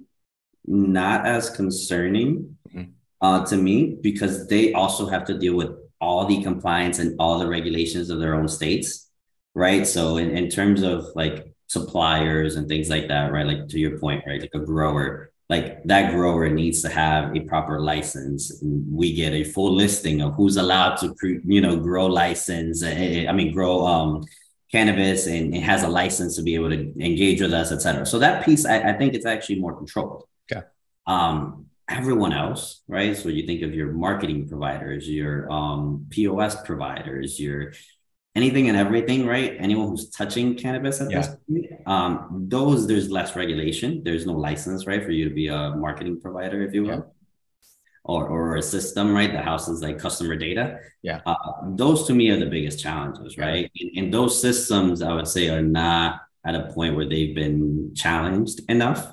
not 0.67 1.27
as 1.27 1.51
concerning 1.51 2.57
mm-hmm. 2.69 2.91
uh, 3.21 3.45
to 3.47 3.57
me 3.57 3.99
because 4.01 4.47
they 4.47 4.73
also 4.73 5.07
have 5.07 5.27
to 5.27 5.39
deal 5.39 5.55
with 5.55 5.71
all 6.01 6.25
the 6.27 6.43
compliance 6.43 6.99
and 6.99 7.15
all 7.19 7.39
the 7.39 7.49
regulations 7.49 8.09
of 8.09 8.21
their 8.21 8.35
own 8.35 8.49
states, 8.49 9.11
right? 9.55 9.87
So, 9.87 10.17
in, 10.17 10.35
in 10.35 10.49
terms 10.49 10.83
of 10.83 11.07
like 11.15 11.55
suppliers 11.67 12.57
and 12.57 12.69
things 12.69 12.89
like 12.89 13.09
that, 13.09 13.33
right? 13.33 13.47
Like 13.47 13.69
to 13.69 13.79
your 13.79 13.99
point, 13.99 14.25
right? 14.27 14.41
Like 14.41 14.55
a 14.55 14.61
grower, 14.61 15.31
like 15.51 15.83
that 15.85 16.13
grower 16.13 16.49
needs 16.49 16.81
to 16.83 16.89
have 16.89 17.37
a 17.37 17.41
proper 17.41 17.81
license. 17.81 18.63
We 18.63 19.13
get 19.13 19.33
a 19.33 19.45
full 19.45 19.75
listing 19.75 20.23
of 20.23 20.35
who's 20.35 20.57
allowed 20.57 20.97
to, 20.97 21.15
you 21.45 21.61
know, 21.61 21.77
grow 21.77 22.07
license. 22.07 22.83
Eh, 22.83 23.25
eh, 23.25 23.29
I 23.29 23.33
mean, 23.33 23.53
grow 23.53 23.87
um, 23.87 24.25
cannabis 24.73 25.27
and 25.27 25.55
it 25.55 25.63
has 25.63 25.83
a 25.83 25.89
license 25.89 26.37
to 26.37 26.43
be 26.43 26.55
able 26.55 26.71
to 26.71 26.81
engage 26.99 27.41
with 27.41 27.53
us, 27.53 27.73
et 27.73 27.83
cetera. 27.83 28.07
So 28.07 28.19
that 28.21 28.45
piece, 28.45 28.65
I, 28.65 28.91
I 28.91 28.93
think 28.95 29.15
it's 29.15 29.27
actually 29.27 29.61
more 29.61 29.77
controlled. 29.77 30.25
Okay. 30.51 30.65
Um, 31.07 31.67
everyone 31.89 32.33
else, 32.33 32.83
right? 32.89 33.15
So 33.15 33.29
you 33.29 33.47
think 33.47 33.63
of 33.63 33.75
your 33.75 33.93
marketing 33.93 34.49
providers, 34.49 35.09
your 35.09 35.51
um, 35.53 36.07
POS 36.11 36.63
providers, 36.63 37.39
your 37.39 37.75
anything 38.35 38.69
and 38.69 38.77
everything, 38.77 39.27
right? 39.27 39.57
Anyone 39.59 39.89
who's 39.89 40.11
touching 40.11 40.57
cannabis 40.57 41.01
at 41.01 41.11
yeah. 41.11 41.19
this 41.19 41.29
point, 41.49 41.67
um, 41.87 42.47
those 42.49 42.87
there's 42.87 43.11
less 43.11 43.37
regulation. 43.37 44.03
There's 44.05 44.27
no 44.27 44.33
license, 44.33 44.87
right, 44.87 45.05
for 45.05 45.11
you 45.11 45.29
to 45.29 45.35
be 45.35 45.49
a 45.49 45.71
marketing 45.77 46.21
provider, 46.21 46.63
if 46.63 46.75
you 46.75 46.83
will. 46.83 46.89
Yeah. 46.89 47.01
Or, 48.07 48.29
or 48.29 48.57
a 48.57 48.63
system, 48.63 49.15
right, 49.15 49.33
that 49.33 49.45
houses 49.45 49.81
like 49.81 49.99
customer 49.99 50.37
data. 50.37 50.79
Yeah. 51.01 51.21
Uh, 51.25 51.37
those 51.69 52.07
to 52.09 52.13
me 52.15 52.29
are 52.29 52.39
the 52.39 52.45
biggest 52.45 52.79
challenges, 52.79 53.39
right? 53.39 53.71
And, 53.81 53.91
and 53.97 54.13
those 54.13 54.39
systems, 54.39 55.01
I 55.01 55.15
would 55.15 55.27
say, 55.27 55.49
are 55.49 55.63
not 55.63 56.21
at 56.45 56.55
a 56.55 56.71
point 56.75 56.97
where 56.97 57.09
they've 57.09 57.35
been 57.35 57.95
challenged 57.95 58.61
enough 58.69 59.11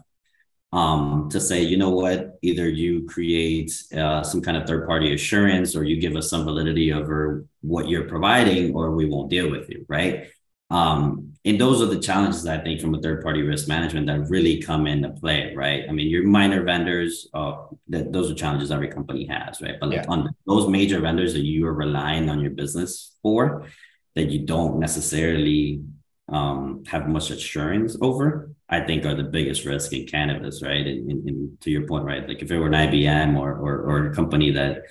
um, 0.73 1.27
to 1.29 1.39
say, 1.39 1.61
you 1.61 1.77
know 1.77 1.89
what, 1.89 2.39
either 2.41 2.69
you 2.69 3.05
create 3.05 3.71
uh, 3.95 4.23
some 4.23 4.41
kind 4.41 4.55
of 4.55 4.65
third 4.65 4.87
party 4.87 5.13
assurance 5.13 5.75
or 5.75 5.83
you 5.83 5.99
give 5.99 6.15
us 6.15 6.29
some 6.29 6.45
validity 6.45 6.93
over 6.93 7.45
what 7.61 7.89
you're 7.89 8.07
providing, 8.07 8.73
or 8.73 8.91
we 8.91 9.05
won't 9.05 9.29
deal 9.29 9.51
with 9.51 9.69
you, 9.69 9.85
right? 9.89 10.27
Um, 10.69 11.33
and 11.43 11.59
those 11.59 11.81
are 11.81 11.87
the 11.87 11.99
challenges 11.99 12.47
I 12.47 12.59
think 12.59 12.79
from 12.79 12.95
a 12.95 13.01
third 13.01 13.21
party 13.21 13.41
risk 13.41 13.67
management 13.67 14.07
that 14.07 14.29
really 14.29 14.61
come 14.61 14.87
into 14.87 15.09
play, 15.09 15.53
right? 15.53 15.83
I 15.89 15.91
mean, 15.91 16.07
your 16.07 16.23
minor 16.23 16.63
vendors, 16.63 17.27
uh, 17.33 17.65
that 17.89 18.13
those 18.13 18.31
are 18.31 18.35
challenges 18.35 18.71
every 18.71 18.87
company 18.87 19.25
has, 19.25 19.61
right? 19.61 19.75
But 19.79 19.89
like 19.89 20.03
yeah. 20.03 20.09
on 20.09 20.33
those 20.47 20.69
major 20.69 21.01
vendors 21.01 21.33
that 21.33 21.43
you 21.43 21.65
are 21.67 21.73
relying 21.73 22.29
on 22.29 22.39
your 22.39 22.51
business 22.51 23.17
for, 23.21 23.67
that 24.15 24.29
you 24.29 24.45
don't 24.45 24.79
necessarily 24.79 25.81
um, 26.29 26.83
have 26.87 27.09
much 27.09 27.31
assurance 27.31 27.97
over, 28.01 28.51
I 28.71 28.79
think 28.79 29.05
are 29.05 29.15
the 29.15 29.23
biggest 29.23 29.65
risk 29.65 29.91
in 29.91 30.07
cannabis, 30.07 30.63
right? 30.63 30.87
And, 30.87 31.11
and, 31.11 31.29
and, 31.29 31.61
to 31.61 31.69
your 31.69 31.85
point, 31.85 32.05
right? 32.05 32.25
Like 32.25 32.41
if 32.41 32.49
it 32.49 32.57
were 32.57 32.67
an 32.67 32.73
IBM 32.73 33.37
or, 33.37 33.51
or, 33.51 33.81
or 33.81 34.07
a 34.07 34.15
company 34.15 34.51
that 34.51 34.83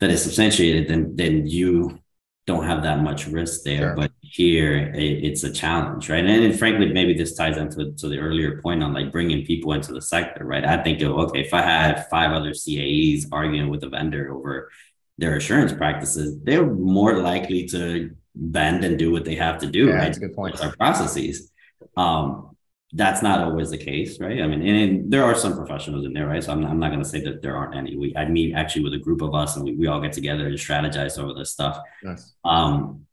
that 0.00 0.10
is 0.10 0.22
substantiated, 0.22 0.88
then 0.88 1.16
then 1.16 1.46
you 1.46 1.98
don't 2.46 2.66
have 2.66 2.82
that 2.82 3.02
much 3.02 3.26
risk 3.26 3.62
there. 3.62 3.78
Sure. 3.78 3.94
But 3.96 4.10
here, 4.20 4.92
it, 4.94 5.24
it's 5.24 5.44
a 5.44 5.52
challenge, 5.52 6.10
right? 6.10 6.24
And, 6.24 6.44
and, 6.44 6.58
frankly, 6.58 6.92
maybe 6.92 7.14
this 7.14 7.34
ties 7.34 7.56
into 7.56 7.92
to 7.92 8.08
the 8.08 8.18
earlier 8.18 8.60
point 8.60 8.82
on 8.82 8.92
like 8.92 9.10
bringing 9.10 9.46
people 9.46 9.72
into 9.72 9.94
the 9.94 10.02
sector, 10.02 10.44
right? 10.44 10.64
I 10.64 10.82
think, 10.82 11.00
of 11.00 11.12
okay, 11.12 11.40
if 11.40 11.54
I 11.54 11.62
had 11.62 12.06
five 12.10 12.32
other 12.32 12.50
CAEs 12.50 13.28
arguing 13.32 13.70
with 13.70 13.82
a 13.84 13.88
vendor 13.88 14.34
over 14.34 14.70
their 15.16 15.36
assurance 15.36 15.72
practices, 15.72 16.38
they're 16.42 16.66
more 16.66 17.18
likely 17.20 17.66
to 17.68 18.10
bend 18.34 18.84
and 18.84 18.98
do 18.98 19.10
what 19.10 19.24
they 19.24 19.36
have 19.36 19.58
to 19.60 19.66
do. 19.66 19.86
Yeah, 19.86 19.94
right? 19.94 20.04
That's 20.04 20.18
a 20.18 20.20
good 20.20 20.34
point. 20.34 20.60
Our 20.60 20.76
processes. 20.76 21.50
Um, 21.96 22.53
that's 22.96 23.22
not 23.22 23.40
always 23.40 23.70
the 23.70 23.76
case, 23.76 24.20
right? 24.20 24.40
I 24.40 24.46
mean, 24.46 24.62
and, 24.62 24.76
and 24.78 25.12
there 25.12 25.24
are 25.24 25.34
some 25.34 25.56
professionals 25.56 26.06
in 26.06 26.12
there, 26.12 26.28
right? 26.28 26.42
So 26.42 26.52
I'm, 26.52 26.64
I'm 26.64 26.78
not 26.78 26.90
going 26.90 27.02
to 27.02 27.08
say 27.08 27.20
that 27.22 27.42
there 27.42 27.56
aren't 27.56 27.74
any. 27.74 27.96
We 27.96 28.16
I 28.16 28.26
meet 28.26 28.54
actually 28.54 28.84
with 28.84 28.94
a 28.94 28.98
group 28.98 29.20
of 29.20 29.34
us, 29.34 29.56
and 29.56 29.64
we, 29.64 29.74
we 29.74 29.88
all 29.88 30.00
get 30.00 30.12
together 30.12 30.46
and 30.46 30.56
strategize 30.56 31.18
over 31.18 31.34
this 31.34 31.50
stuff. 31.50 31.80
Yes. 32.04 32.34
Um, 32.44 33.06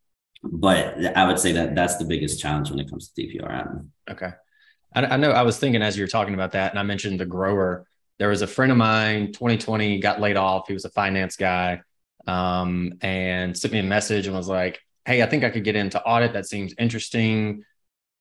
but 0.44 1.18
I 1.18 1.28
would 1.28 1.40
say 1.40 1.52
that 1.54 1.74
that's 1.74 1.98
the 1.98 2.06
biggest 2.06 2.40
challenge 2.40 2.70
when 2.70 2.80
it 2.80 2.90
comes 2.90 3.10
to 3.10 3.22
TPRM. 3.22 3.88
Okay. 4.10 4.30
I, 4.94 5.06
I 5.06 5.18
know 5.18 5.32
I 5.32 5.42
was 5.42 5.58
thinking 5.58 5.82
as 5.82 5.98
you 5.98 6.04
were 6.04 6.10
talking 6.10 6.36
about 6.36 6.52
that, 6.52 6.72
and 6.72 6.80
I 6.80 6.84
mentioned 6.84 7.20
the 7.20 7.26
grower. 7.26 7.88
There 8.20 8.30
was 8.30 8.44
a 8.44 8.48
friend 8.48 8.72
of 8.72 8.78
mine, 8.78 9.32
2020, 9.34 10.00
got 10.00 10.22
laid 10.22 10.38
off. 10.38 10.68
He 10.68 10.74
was 10.74 10.86
a 10.86 10.90
finance 10.90 11.36
guy 11.36 11.82
um, 12.28 12.94
and 13.02 13.58
sent 13.58 13.74
me 13.74 13.80
a 13.80 13.84
message 13.84 14.28
and 14.28 14.36
was 14.36 14.48
like, 14.48 14.80
Hey, 15.06 15.24
I 15.24 15.26
think 15.26 15.44
I 15.44 15.50
could 15.50 15.64
get 15.64 15.76
into 15.76 16.00
audit. 16.04 16.34
That 16.34 16.46
seems 16.46 16.76
interesting. 16.78 17.64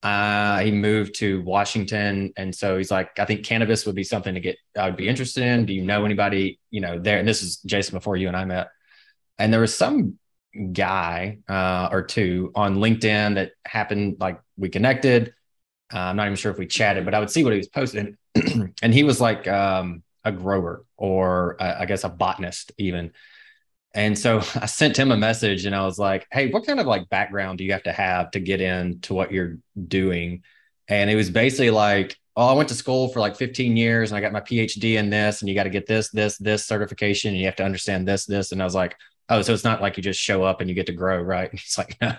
Uh, 0.03 0.61
he 0.61 0.71
moved 0.71 1.15
to 1.17 1.43
Washington. 1.43 2.33
And 2.37 2.55
so 2.55 2.79
he's 2.79 2.91
like, 2.91 3.19
I 3.19 3.27
think 3.27 3.45
cannabis 3.45 3.85
would 3.85 3.95
be 3.95 4.05
something 4.05 4.35
to 4.35 4.41
get, 4.41 4.57
I 4.77 4.87
would 4.87 4.97
be 4.97 5.09
interested 5.09 5.45
in. 5.45 5.67
Do 5.67 5.75
you 5.75 5.83
know 5.83 6.05
anybody, 6.05 6.59
you 6.71 6.81
know, 6.81 6.99
there? 6.99 7.19
And 7.19 7.29
this 7.29 7.43
is 7.43 7.59
Jason 7.59 7.99
before 7.99 8.17
you 8.17 8.29
and 8.29 8.37
I 8.37 8.45
met. 8.45 8.69
And 9.39 9.53
there 9.53 9.61
was 9.61 9.77
some 9.77 10.19
guy 10.73 11.39
uh, 11.49 11.89
or 11.93 12.03
two 12.03 12.51
on 12.55 12.77
LinkedIn 12.77 13.35
that 13.35 13.53
happened, 13.67 14.17
like 14.21 14.41
we 14.57 14.69
connected. 14.69 15.35
Uh, 15.93 15.99
I'm 15.99 16.17
not 16.17 16.27
even 16.27 16.37
sure 16.37 16.53
if 16.53 16.59
we 16.59 16.67
chatted, 16.67 17.05
but 17.05 17.15
I 17.15 17.21
would 17.21 17.31
see 17.31 17.45
what 17.45 17.53
he 17.53 17.59
was 17.59 17.69
posting. 17.69 18.17
and 18.83 18.95
he 18.95 19.03
was 19.03 19.21
like 19.21 19.47
um, 19.49 20.03
a 20.25 20.33
grower 20.33 20.85
or 20.97 21.61
uh, 21.61 21.77
I 21.81 21.87
guess 21.87 22.05
a 22.05 22.09
botanist, 22.09 22.73
even. 22.79 23.13
And 23.95 24.19
so 24.19 24.39
I 24.55 24.67
sent 24.67 24.99
him 24.99 25.11
a 25.11 25.17
message 25.17 25.67
and 25.67 25.75
I 25.75 25.85
was 25.85 25.99
like, 25.99 26.27
Hey, 26.31 26.51
what 26.51 26.67
kind 26.67 26.81
of 26.81 26.87
like 26.87 27.09
background 27.09 27.59
do 27.59 27.65
you 27.65 27.73
have 27.73 27.83
to 27.85 27.93
have 27.93 28.31
to 28.33 28.41
get 28.41 28.61
into 28.61 29.15
what 29.15 29.33
you're 29.33 29.59
doing? 29.89 30.43
And 30.89 31.11
it 31.11 31.17
was 31.17 31.31
basically 31.31 31.71
like, 31.71 32.17
Oh, 32.37 32.47
I 32.47 32.53
went 32.53 32.69
to 32.69 32.75
school 32.75 33.09
for 33.09 33.21
like 33.21 33.37
15 33.37 33.77
years 33.77 34.11
and 34.11 34.17
I 34.17 34.21
got 34.21 34.33
my 34.33 34.41
PhD 34.41 34.95
in 34.95 35.11
this, 35.11 35.43
and 35.43 35.49
you 35.49 35.55
got 35.55 35.65
to 35.65 35.71
get 35.71 35.87
this, 35.87 36.11
this, 36.11 36.39
this 36.39 36.65
certification, 36.65 37.31
and 37.31 37.39
you 37.39 37.47
have 37.47 37.57
to 37.57 37.65
understand 37.65 38.07
this, 38.07 38.25
this. 38.25 38.53
And 38.53 38.63
I 38.63 38.65
was 38.65 38.75
like, 38.75 38.97
Oh, 39.29 39.43
so 39.43 39.53
it's 39.53 39.65
not 39.65 39.81
like 39.81 39.97
you 39.97 40.03
just 40.03 40.21
show 40.21 40.43
up 40.43 40.61
and 40.61 40.69
you 40.69 40.75
get 40.75 40.87
to 40.87 40.93
grow, 40.93 41.21
right? 41.21 41.51
It's 41.53 41.79
like, 41.79 41.97
no, 42.01 42.15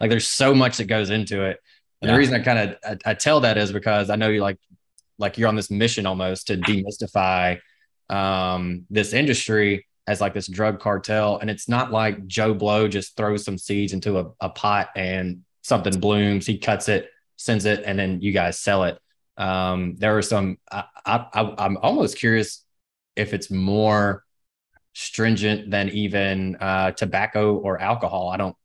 like 0.00 0.10
there's 0.10 0.26
so 0.26 0.54
much 0.54 0.78
that 0.78 0.86
goes 0.86 1.10
into 1.10 1.44
it. 1.44 1.58
And 2.00 2.08
yeah. 2.08 2.14
the 2.14 2.18
reason 2.18 2.34
I 2.34 2.44
kind 2.44 2.58
of 2.58 2.76
I, 2.84 3.10
I, 3.10 3.14
tell 3.14 3.40
that 3.40 3.58
is 3.58 3.72
because 3.72 4.08
I 4.08 4.16
know 4.16 4.28
you 4.28 4.40
like 4.40 4.58
like 5.18 5.36
you're 5.36 5.48
on 5.48 5.56
this 5.56 5.70
mission 5.70 6.06
almost 6.06 6.46
to 6.46 6.56
demystify 6.56 7.58
um, 8.08 8.86
this 8.88 9.12
industry 9.12 9.87
as 10.08 10.20
like 10.20 10.34
this 10.34 10.48
drug 10.48 10.80
cartel. 10.80 11.38
And 11.38 11.50
it's 11.50 11.68
not 11.68 11.92
like 11.92 12.26
Joe 12.26 12.54
Blow 12.54 12.88
just 12.88 13.16
throws 13.16 13.44
some 13.44 13.58
seeds 13.58 13.92
into 13.92 14.18
a, 14.18 14.30
a 14.40 14.48
pot 14.48 14.88
and 14.96 15.42
something 15.62 16.00
blooms, 16.00 16.46
he 16.46 16.58
cuts 16.58 16.88
it, 16.88 17.10
sends 17.36 17.66
it, 17.66 17.82
and 17.84 17.98
then 17.98 18.20
you 18.22 18.32
guys 18.32 18.58
sell 18.58 18.84
it. 18.84 18.98
Um, 19.36 19.96
there 19.98 20.16
are 20.16 20.22
some, 20.22 20.58
I, 20.72 20.84
I, 21.04 21.54
I'm 21.58 21.76
almost 21.76 22.18
curious 22.18 22.64
if 23.14 23.34
it's 23.34 23.50
more 23.50 24.24
stringent 24.94 25.70
than 25.70 25.90
even 25.90 26.56
uh, 26.56 26.92
tobacco 26.92 27.56
or 27.56 27.78
alcohol. 27.80 28.30
I 28.30 28.38
don't, 28.38 28.56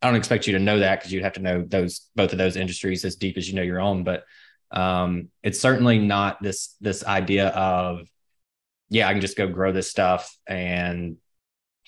I 0.00 0.08
don't 0.08 0.16
expect 0.16 0.46
you 0.46 0.54
to 0.54 0.58
know 0.58 0.80
that 0.80 0.98
because 0.98 1.12
you'd 1.12 1.24
have 1.24 1.34
to 1.34 1.40
know 1.40 1.62
those 1.62 2.08
both 2.14 2.32
of 2.32 2.38
those 2.38 2.56
industries 2.56 3.04
as 3.04 3.16
deep 3.16 3.38
as 3.38 3.48
you 3.48 3.54
know 3.54 3.62
your 3.62 3.80
own. 3.80 4.04
But 4.04 4.24
um, 4.70 5.28
it's 5.42 5.60
certainly 5.60 5.98
not 5.98 6.42
this 6.42 6.74
this 6.80 7.04
idea 7.04 7.48
of 7.48 8.06
yeah, 8.94 9.08
I 9.08 9.12
can 9.12 9.20
just 9.20 9.36
go 9.36 9.48
grow 9.48 9.72
this 9.72 9.90
stuff 9.90 10.36
and 10.46 11.16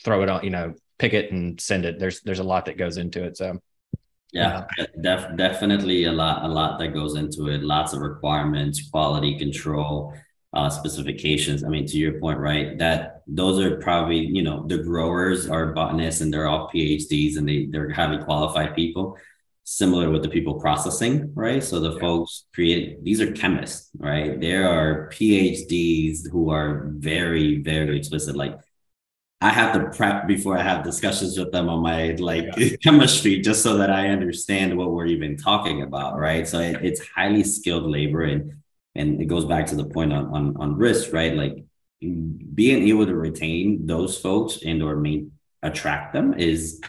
throw 0.05 0.23
it 0.23 0.29
on, 0.29 0.43
you 0.43 0.51
know, 0.51 0.75
pick 0.99 1.15
it 1.15 1.31
and 1.31 1.61
send 1.61 1.85
it. 1.85 2.01
There's 2.01 2.21
there's 2.23 2.41
a 2.41 2.45
lot 2.45 2.65
that 2.67 2.77
goes 2.77 2.97
into 2.97 3.23
it. 3.23 3.37
So 3.37 3.61
yeah, 4.33 4.67
def- 5.01 5.37
definitely 5.37 6.05
a 6.05 6.13
lot 6.13 6.45
a 6.45 6.49
lot 6.49 6.81
that 6.81 6.89
goes 6.89 7.15
into 7.15 7.49
it. 7.49 7.63
Lots 7.63 7.93
of 7.93 8.01
requirements, 8.01 8.91
quality 8.91 9.39
control, 9.39 10.13
uh, 10.53 10.69
specifications. 10.69 11.63
I 11.63 11.69
mean, 11.69 11.87
to 11.87 11.97
your 11.97 12.19
point, 12.19 12.41
right? 12.41 12.77
That 12.77 13.23
those 13.29 13.61
are 13.61 13.77
probably 13.77 14.19
you 14.27 14.43
know 14.43 14.67
the 14.67 14.79
growers 14.79 15.49
are 15.49 15.73
botanists 15.73 16.23
and 16.23 16.33
they're 16.33 16.49
all 16.49 16.69
PhDs 16.69 17.37
and 17.37 17.49
they 17.49 17.67
they're 17.67 17.91
highly 17.91 18.23
qualified 18.25 18.75
people 18.75 19.17
similar 19.69 20.11
with 20.11 20.23
the 20.23 20.29
people 20.29 20.55
processing, 20.61 21.33
right? 21.35 21.63
So 21.63 21.81
the 21.81 21.93
yeah. 21.93 21.99
folks 21.99 22.45
create 22.55 23.03
these 23.03 23.21
are 23.21 23.33
chemists, 23.33 23.91
right? 23.99 24.41
There 24.41 24.71
are 24.71 25.11
PhDs 25.11 26.31
who 26.31 26.51
are 26.51 26.93
very, 26.95 27.59
very 27.63 27.99
explicit. 27.99 28.37
Like 28.37 28.57
I 29.41 29.51
have 29.51 29.75
to 29.75 29.91
prep 29.91 30.29
before 30.29 30.57
I 30.57 30.63
have 30.63 30.85
discussions 30.85 31.37
with 31.37 31.51
them 31.51 31.69
on 31.69 31.83
my 31.83 32.13
like 32.13 32.47
yeah. 32.57 32.77
chemistry 32.83 33.41
just 33.41 33.65
so 33.65 33.77
that 33.79 33.91
I 33.91 34.09
understand 34.09 34.79
what 34.79 34.93
we're 34.93 35.07
even 35.07 35.37
talking 35.37 35.83
about, 35.83 36.17
right? 36.17 36.47
So 36.47 36.61
it, 36.61 36.85
it's 36.85 37.05
highly 37.09 37.43
skilled 37.43 37.91
labor 37.91 38.23
and 38.23 38.53
and 38.95 39.21
it 39.21 39.27
goes 39.27 39.45
back 39.45 39.67
to 39.67 39.75
the 39.75 39.87
point 39.87 40.13
on 40.13 40.27
on, 40.27 40.57
on 40.59 40.77
risk, 40.77 41.13
right? 41.13 41.35
Like 41.35 41.65
being 42.01 42.87
able 42.87 43.07
to 43.07 43.17
retain 43.17 43.85
those 43.85 44.17
folks 44.17 44.61
and 44.65 44.81
or 44.81 44.95
main 44.95 45.33
attract 45.65 46.13
them 46.13 46.35
is 46.35 46.81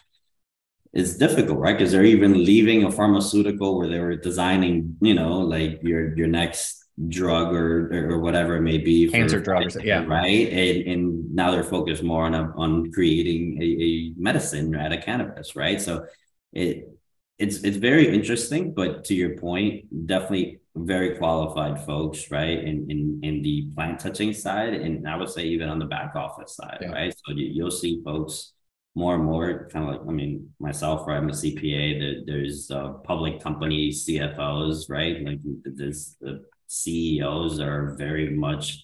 is 0.94 1.18
difficult, 1.18 1.60
right? 1.60 1.78
Because 1.78 1.92
they're 1.92 2.06
even 2.06 2.34
leaving 2.34 2.84
a 2.84 2.92
pharmaceutical 2.92 3.78
where 3.78 3.88
they 3.88 4.00
were 4.00 4.16
designing, 4.16 4.98
you 5.02 5.14
know, 5.14 5.40
like 5.40 5.80
your 5.84 6.16
your 6.18 6.28
next 6.28 6.86
drug 7.08 7.54
or 7.54 8.12
or 8.12 8.20
whatever 8.20 8.58
it 8.58 8.62
may 8.62 8.78
be, 8.78 9.10
cancer 9.10 9.40
drugs, 9.40 9.78
yeah, 9.84 10.04
right. 10.06 10.50
And 10.50 10.88
and 10.88 11.36
now 11.36 11.52
they're 11.52 11.64
focused 11.64 12.04
more 12.04 12.26
on 12.26 12.34
a, 12.34 12.54
on 12.56 12.92
creating 12.92 13.62
a, 13.62 13.66
a 13.66 14.14
medicine 14.18 14.76
out 14.76 14.94
of 14.94 15.04
cannabis, 15.04 15.56
right? 15.56 15.80
So 15.82 16.06
it 16.54 16.90
it's 17.38 17.58
it's 17.64 17.78
very 17.78 18.14
interesting, 18.14 18.74
but 18.74 19.04
to 19.06 19.14
your 19.14 19.38
point, 19.38 20.08
definitely 20.08 20.60
very 20.76 21.18
qualified 21.18 21.86
folks, 21.86 22.32
right? 22.32 22.58
In 22.58 22.90
in 22.90 23.20
in 23.24 23.42
the 23.42 23.70
plant 23.76 24.00
touching 24.00 24.34
side, 24.34 24.74
and 24.74 25.08
I 25.08 25.16
would 25.18 25.30
say 25.30 25.44
even 25.44 25.70
on 25.70 25.80
the 25.80 25.86
back 25.86 26.16
office 26.16 26.56
side, 26.56 26.80
yeah. 26.82 26.92
right? 26.92 27.14
So 27.14 27.34
you, 27.34 27.46
you'll 27.46 27.72
see 27.72 28.02
folks 28.04 28.54
more 28.98 29.14
and 29.14 29.24
more 29.24 29.70
kind 29.72 29.88
of 29.88 29.92
like 29.92 30.02
i 30.10 30.12
mean 30.12 30.50
myself 30.60 31.08
right 31.08 31.18
i'm 31.18 31.30
a 31.30 31.32
cpa 31.32 32.00
there, 32.00 32.24
there's 32.26 32.72
uh, 32.72 32.90
public 33.12 33.40
company 33.40 33.92
cfos 33.92 34.90
right? 34.90 35.24
Like 35.24 35.40
this 35.64 36.16
the 36.20 36.44
ceos 36.66 37.60
are 37.60 37.96
very 37.96 38.32
much 38.32 38.84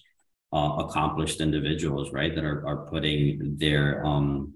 uh, 0.52 0.76
accomplished 0.78 1.40
individuals 1.40 2.12
right? 2.12 2.32
That 2.32 2.44
are, 2.44 2.64
are 2.64 2.86
putting 2.86 3.56
their 3.58 4.06
um 4.06 4.54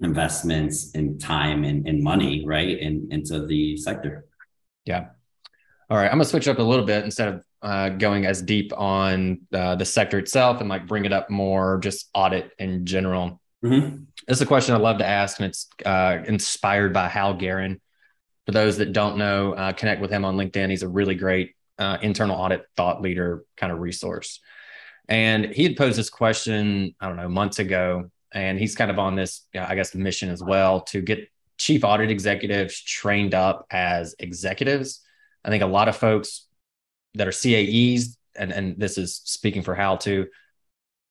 investments 0.00 0.92
in 0.92 1.18
time 1.18 1.64
and, 1.64 1.88
and 1.88 2.02
money 2.02 2.44
right 2.46 2.78
in, 2.78 3.08
into 3.10 3.46
the 3.46 3.76
sector. 3.76 4.26
Yeah. 4.84 5.06
All 5.90 5.96
right 5.98 6.06
i'm 6.06 6.18
gonna 6.18 6.24
switch 6.24 6.48
up 6.48 6.58
a 6.58 6.62
little 6.62 6.86
bit 6.86 7.04
instead 7.04 7.28
of 7.28 7.44
uh, 7.62 7.88
going 7.88 8.26
as 8.26 8.42
deep 8.42 8.72
on 8.76 9.40
uh, 9.52 9.74
the 9.74 9.84
sector 9.84 10.18
itself 10.18 10.60
and 10.60 10.68
like 10.68 10.86
bring 10.86 11.04
it 11.04 11.12
up 11.12 11.30
more 11.30 11.78
just 11.80 12.10
audit 12.14 12.50
in 12.58 12.86
general 12.86 13.40
Mm-hmm. 13.64 14.04
This 14.28 14.38
is 14.38 14.42
a 14.42 14.46
question 14.46 14.74
I 14.74 14.78
love 14.78 14.98
to 14.98 15.06
ask, 15.06 15.38
and 15.38 15.46
it's 15.46 15.68
uh, 15.86 16.18
inspired 16.26 16.92
by 16.92 17.08
Hal 17.08 17.34
Garyn. 17.34 17.80
For 18.44 18.52
those 18.52 18.76
that 18.76 18.92
don't 18.92 19.16
know, 19.16 19.54
uh, 19.54 19.72
connect 19.72 20.02
with 20.02 20.10
him 20.10 20.24
on 20.24 20.36
LinkedIn. 20.36 20.68
He's 20.68 20.82
a 20.82 20.88
really 20.88 21.14
great 21.14 21.54
uh, 21.78 21.96
internal 22.02 22.36
audit 22.36 22.66
thought 22.76 23.00
leader 23.00 23.44
kind 23.56 23.72
of 23.72 23.78
resource. 23.78 24.40
And 25.08 25.46
he 25.46 25.62
had 25.62 25.76
posed 25.76 25.98
this 25.98 26.10
question, 26.10 26.94
I 27.00 27.08
don't 27.08 27.16
know, 27.16 27.28
months 27.28 27.58
ago. 27.58 28.10
And 28.32 28.58
he's 28.58 28.74
kind 28.74 28.90
of 28.90 28.98
on 28.98 29.14
this, 29.14 29.42
I 29.54 29.74
guess, 29.74 29.94
mission 29.94 30.28
as 30.28 30.42
well 30.42 30.82
to 30.82 31.00
get 31.00 31.28
chief 31.56 31.84
audit 31.84 32.10
executives 32.10 32.82
trained 32.82 33.32
up 33.34 33.66
as 33.70 34.14
executives. 34.18 35.00
I 35.44 35.48
think 35.48 35.62
a 35.62 35.66
lot 35.66 35.88
of 35.88 35.96
folks 35.96 36.46
that 37.14 37.28
are 37.28 37.32
CAEs, 37.32 38.16
and, 38.36 38.52
and 38.52 38.78
this 38.78 38.98
is 38.98 39.22
speaking 39.24 39.62
for 39.62 39.74
Hal 39.74 39.96
too, 39.96 40.26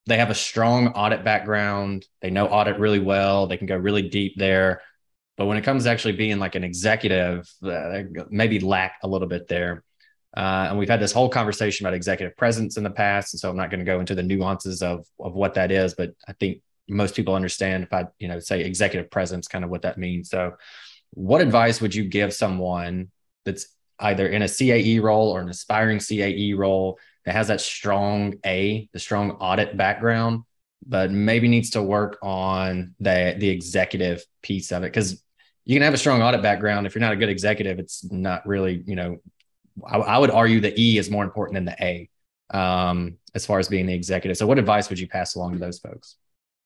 they 0.05 0.17
have 0.17 0.29
a 0.29 0.35
strong 0.35 0.89
audit 0.89 1.23
background. 1.23 2.05
They 2.21 2.29
know 2.29 2.47
audit 2.47 2.79
really 2.79 2.99
well. 2.99 3.47
They 3.47 3.57
can 3.57 3.67
go 3.67 3.77
really 3.77 4.09
deep 4.09 4.33
there. 4.37 4.81
But 5.37 5.45
when 5.45 5.57
it 5.57 5.63
comes 5.63 5.85
to 5.85 5.89
actually 5.89 6.13
being 6.13 6.39
like 6.39 6.55
an 6.55 6.63
executive, 6.63 7.49
uh, 7.63 8.03
maybe 8.29 8.59
lack 8.59 8.97
a 9.03 9.07
little 9.07 9.27
bit 9.27 9.47
there. 9.47 9.83
Uh, 10.35 10.67
and 10.69 10.77
we've 10.77 10.89
had 10.89 10.99
this 10.99 11.11
whole 11.11 11.29
conversation 11.29 11.85
about 11.85 11.95
executive 11.95 12.35
presence 12.35 12.77
in 12.77 12.83
the 12.83 12.89
past. 12.89 13.33
And 13.33 13.39
so 13.39 13.49
I'm 13.49 13.55
not 13.55 13.69
going 13.69 13.79
to 13.79 13.85
go 13.85 13.99
into 13.99 14.15
the 14.15 14.23
nuances 14.23 14.81
of, 14.81 15.05
of 15.19 15.33
what 15.33 15.53
that 15.55 15.71
is, 15.71 15.93
but 15.93 16.11
I 16.27 16.33
think 16.33 16.61
most 16.87 17.15
people 17.15 17.35
understand 17.35 17.83
if 17.83 17.93
I, 17.93 18.07
you 18.19 18.27
know, 18.27 18.39
say 18.39 18.61
executive 18.61 19.09
presence, 19.09 19.47
kind 19.47 19.63
of 19.63 19.69
what 19.69 19.83
that 19.83 19.97
means. 19.97 20.29
So 20.29 20.53
what 21.11 21.41
advice 21.41 21.79
would 21.81 21.95
you 21.95 22.05
give 22.05 22.33
someone 22.33 23.11
that's 23.45 23.67
either 23.99 24.27
in 24.27 24.41
a 24.41 24.45
CAE 24.45 25.01
role 25.01 25.29
or 25.29 25.39
an 25.39 25.49
aspiring 25.49 25.99
CAE 25.99 26.57
role 26.57 26.97
that 27.25 27.33
has 27.33 27.47
that 27.47 27.61
strong 27.61 28.35
A, 28.45 28.89
the 28.91 28.99
strong 28.99 29.31
audit 29.31 29.77
background, 29.77 30.43
but 30.85 31.11
maybe 31.11 31.47
needs 31.47 31.71
to 31.71 31.81
work 31.81 32.17
on 32.21 32.95
the 32.99 33.35
the 33.37 33.49
executive 33.49 34.23
piece 34.41 34.71
of 34.71 34.83
it. 34.83 34.87
Because 34.87 35.23
you 35.65 35.75
can 35.75 35.83
have 35.83 35.93
a 35.93 35.97
strong 35.97 36.21
audit 36.21 36.41
background. 36.41 36.85
If 36.85 36.95
you're 36.95 37.01
not 37.01 37.13
a 37.13 37.17
good 37.17 37.29
executive 37.29 37.79
it's 37.79 38.03
not 38.11 38.45
really 38.45 38.83
you 38.85 38.95
know 38.95 39.17
I, 39.85 39.97
I 39.97 40.17
would 40.17 40.31
argue 40.31 40.59
the 40.59 40.79
e 40.79 40.97
is 40.97 41.09
more 41.09 41.23
important 41.23 41.55
than 41.55 41.65
the 41.65 41.83
a 41.83 42.09
um, 42.55 43.17
as 43.33 43.45
far 43.45 43.59
as 43.59 43.67
being 43.67 43.87
the 43.87 43.93
executive. 43.93 44.37
So 44.37 44.45
what 44.45 44.59
advice 44.59 44.89
would 44.89 44.99
you 44.99 45.07
pass 45.07 45.35
along 45.35 45.53
to 45.53 45.59
those 45.59 45.79
folks? 45.79 46.17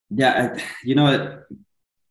Yeah 0.09 0.57
you 0.83 0.95
know 0.95 1.03
what? 1.03 1.47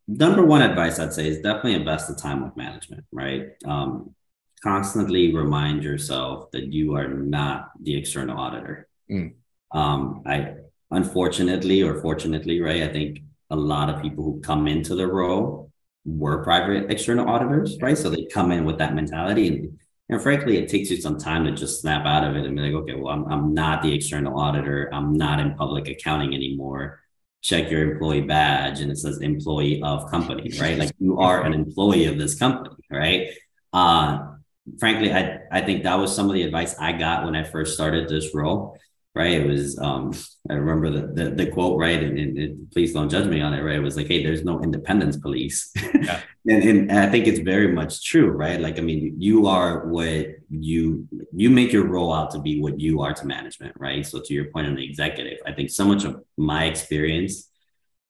Number 0.08 0.46
one 0.46 0.62
advice 0.62 1.00
i'd 1.00 1.12
say 1.12 1.26
is 1.26 1.38
definitely 1.38 1.74
invest 1.74 2.06
the 2.06 2.14
time 2.14 2.44
with 2.44 2.56
management 2.56 3.04
right? 3.10 3.48
Um, 3.64 4.14
constantly 4.62 5.34
remind 5.34 5.82
yourself 5.82 6.50
that 6.52 6.72
you 6.72 6.94
are 6.96 7.08
not 7.08 7.70
the 7.80 7.96
external 7.96 8.38
auditor. 8.38 8.88
Mm. 9.10 9.34
Um, 9.72 10.22
I 10.26 10.54
unfortunately 10.90 11.82
or 11.82 12.00
fortunately, 12.00 12.60
right? 12.60 12.82
I 12.82 12.92
think 12.92 13.20
a 13.50 13.56
lot 13.56 13.90
of 13.90 14.02
people 14.02 14.24
who 14.24 14.40
come 14.40 14.66
into 14.66 14.94
the 14.94 15.06
role 15.06 15.70
were 16.04 16.42
private 16.42 16.90
external 16.90 17.28
auditors, 17.28 17.76
right? 17.80 17.98
So 17.98 18.10
they 18.10 18.26
come 18.26 18.52
in 18.52 18.64
with 18.64 18.78
that 18.78 18.94
mentality. 18.94 19.48
And, 19.48 19.78
and 20.08 20.22
frankly, 20.22 20.56
it 20.58 20.68
takes 20.68 20.90
you 20.90 21.00
some 21.00 21.18
time 21.18 21.44
to 21.44 21.52
just 21.52 21.80
snap 21.80 22.06
out 22.06 22.24
of 22.24 22.36
it 22.36 22.46
and 22.46 22.54
be 22.54 22.62
like, 22.62 22.74
okay, 22.82 22.94
well, 22.94 23.12
I'm, 23.12 23.24
I'm 23.26 23.54
not 23.54 23.82
the 23.82 23.92
external 23.92 24.38
auditor. 24.38 24.88
I'm 24.92 25.14
not 25.14 25.40
in 25.40 25.54
public 25.54 25.88
accounting 25.88 26.34
anymore. 26.34 27.00
Check 27.42 27.70
your 27.70 27.92
employee 27.92 28.22
badge 28.22 28.80
and 28.80 28.90
it 28.90 28.98
says 28.98 29.18
employee 29.18 29.82
of 29.82 30.10
company, 30.10 30.50
right? 30.60 30.78
Like 30.78 30.92
you 30.98 31.18
are 31.18 31.42
an 31.42 31.54
employee 31.62 32.06
of 32.06 32.18
this 32.18 32.36
company, 32.36 32.76
right? 32.90 33.30
Uh, 33.72 34.35
frankly, 34.78 35.12
I, 35.12 35.38
I 35.50 35.60
think 35.60 35.84
that 35.84 35.96
was 35.96 36.14
some 36.14 36.28
of 36.28 36.34
the 36.34 36.42
advice 36.42 36.76
I 36.78 36.92
got 36.92 37.24
when 37.24 37.36
I 37.36 37.44
first 37.44 37.74
started 37.74 38.08
this 38.08 38.34
role 38.34 38.78
right? 39.16 39.40
It 39.40 39.46
was 39.46 39.78
um 39.78 40.12
I 40.50 40.54
remember 40.54 40.90
the 40.90 41.06
the, 41.18 41.30
the 41.30 41.50
quote 41.50 41.80
right, 41.80 42.00
and, 42.02 42.18
and, 42.18 42.38
and, 42.38 42.70
please 42.70 42.92
don't 42.92 43.08
judge 43.08 43.26
me 43.26 43.40
on 43.40 43.54
it, 43.54 43.62
right? 43.62 43.76
It 43.76 43.80
was 43.80 43.96
like, 43.96 44.08
hey, 44.08 44.22
there's 44.22 44.44
no 44.44 44.62
independence 44.62 45.16
police, 45.16 45.72
yeah. 46.02 46.20
and, 46.46 46.90
and 46.90 46.92
I 46.92 47.10
think 47.10 47.26
it's 47.26 47.38
very 47.38 47.72
much 47.72 48.04
true, 48.04 48.28
right? 48.28 48.60
Like, 48.60 48.78
I 48.78 48.82
mean, 48.82 49.14
you 49.18 49.46
are 49.46 49.86
what 49.86 50.26
you 50.50 51.08
you 51.34 51.48
make 51.48 51.72
your 51.72 51.86
role 51.86 52.12
out 52.12 52.30
to 52.32 52.38
be 52.38 52.60
what 52.60 52.78
you 52.78 53.00
are 53.00 53.14
to 53.14 53.26
management, 53.26 53.74
right? 53.78 54.06
So 54.06 54.20
to 54.20 54.34
your 54.34 54.50
point 54.52 54.66
on 54.66 54.76
the 54.76 54.84
executive, 54.84 55.38
I 55.46 55.52
think 55.52 55.70
so 55.70 55.86
much 55.86 56.04
of 56.04 56.22
my 56.36 56.66
experience 56.66 57.50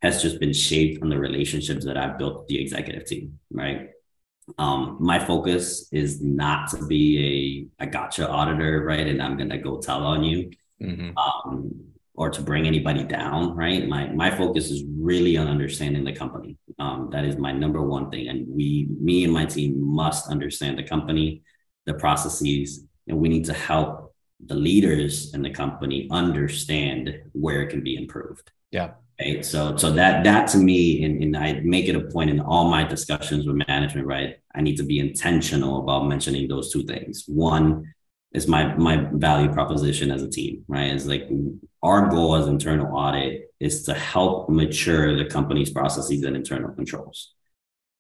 has 0.03 0.21
just 0.21 0.41
been 0.41 0.53
shaped 0.53 1.03
on 1.03 1.09
the 1.09 1.19
relationships 1.19 1.85
that 1.87 1.97
I've 1.97 2.19
built 2.19 2.39
with 2.41 2.49
the 2.49 2.61
executive 2.61 3.07
team, 3.07 3.39
right? 3.51 3.91
Um, 4.59 4.97
my 5.01 5.19
focus 5.19 5.89
is 5.93 6.23
not 6.23 6.71
to 6.71 6.87
be 6.87 7.69
a, 7.81 7.85
a 7.85 7.87
gotcha 7.87 8.29
auditor, 8.29 8.85
right? 8.85 9.07
And 9.07 9.23
I'm 9.23 9.37
gonna 9.37 9.59
go 9.59 9.79
tell 9.79 10.05
on 10.05 10.23
you 10.23 10.51
mm-hmm. 10.81 11.17
um, 11.17 11.73
or 12.15 12.31
to 12.31 12.41
bring 12.43 12.67
anybody 12.67 13.05
down, 13.05 13.57
right? 13.57 13.87
My 13.89 14.07
my 14.09 14.31
focus 14.31 14.71
is 14.71 14.85
really 14.99 15.37
on 15.37 15.49
understanding 15.49 16.05
the 16.05 16.13
company. 16.13 16.57
Um, 16.79 17.09
that 17.13 17.25
is 17.25 17.37
my 17.37 17.53
number 17.53 17.83
one 17.83 18.11
thing, 18.11 18.29
and 18.29 18.47
we, 18.49 18.89
me 19.01 19.25
and 19.25 19.33
my 19.33 19.47
team, 19.47 19.81
must 19.83 20.29
understand 20.29 20.79
the 20.79 20.83
company, 20.83 21.43
the 21.85 21.95
processes, 21.95 22.85
and 23.09 23.19
we 23.19 23.29
need 23.29 23.45
to 23.47 23.55
help 23.55 24.15
the 24.45 24.55
leaders 24.55 25.33
in 25.35 25.43
the 25.43 25.51
company 25.51 26.09
understand 26.11 27.19
where 27.33 27.63
it 27.63 27.71
can 27.71 27.83
be 27.83 27.97
improved. 27.97 28.51
Yeah. 28.71 28.93
Right. 29.19 29.45
So 29.45 29.77
so 29.79 29.91
that 29.93 30.25
that 30.25 30.49
to 30.49 30.59
me, 30.59 31.03
and, 31.05 31.23
and 31.23 31.37
I 31.37 31.61
make 31.65 31.89
it 31.89 31.97
a 31.97 32.03
point 32.03 32.29
in 32.29 32.39
all 32.39 32.69
my 32.69 32.85
discussions 32.85 33.47
with 33.47 33.57
management, 33.67 34.07
right? 34.07 34.37
I 34.55 34.61
need 34.61 34.77
to 34.77 34.83
be 34.83 34.99
intentional 34.99 35.81
about 35.81 36.07
mentioning 36.07 36.49
those 36.49 36.71
two 36.71 36.83
things. 36.83 37.25
One, 37.27 37.95
is 38.37 38.47
my 38.47 38.75
my 38.77 39.09
value 39.13 39.51
proposition 39.51 40.11
as 40.11 40.23
a 40.23 40.29
team, 40.29 40.65
right? 40.69 40.93
Is 40.95 41.07
like 41.07 41.29
our 41.83 42.09
goal 42.09 42.37
as 42.37 42.47
internal 42.47 42.95
audit 42.95 43.51
is 43.59 43.85
to 43.85 43.95
help 43.95 44.51
mature 44.51 45.17
the 45.17 45.25
company's 45.25 45.71
processes 45.71 46.23
and 46.23 46.37
internal 46.37 46.71
controls. 46.73 47.33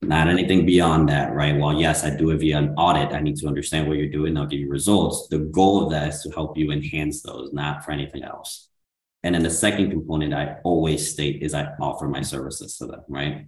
Not 0.02 0.29
anything 0.29 0.66
beyond 0.66 1.09
that, 1.09 1.33
right? 1.33 1.59
Well, 1.59 1.81
yes, 1.81 2.05
I 2.05 2.14
do 2.14 2.31
it 2.31 2.37
via 2.37 2.59
an 2.59 2.74
audit. 2.76 3.14
I 3.14 3.20
need 3.20 3.37
to 3.37 3.46
understand 3.46 3.88
what 3.88 3.96
you're 3.96 4.11
doing. 4.11 4.37
I'll 4.37 4.46
give 4.46 4.61
you 4.61 4.68
results. 4.68 5.29
The 5.29 5.38
goal 5.38 5.85
of 5.85 5.90
that 5.92 6.09
is 6.09 6.22
to 6.22 6.31
help 6.31 6.59
you 6.59 6.70
enhance 6.70 7.22
those, 7.22 7.55
not 7.55 7.83
for 7.83 7.92
anything 7.92 8.22
else. 8.22 8.68
And 9.26 9.34
then 9.34 9.42
the 9.42 9.50
second 9.50 9.90
component 9.90 10.32
I 10.32 10.58
always 10.62 11.10
state 11.10 11.42
is 11.42 11.52
I 11.52 11.72
offer 11.80 12.06
my 12.06 12.22
services 12.22 12.78
to 12.78 12.86
them, 12.86 13.00
right? 13.08 13.46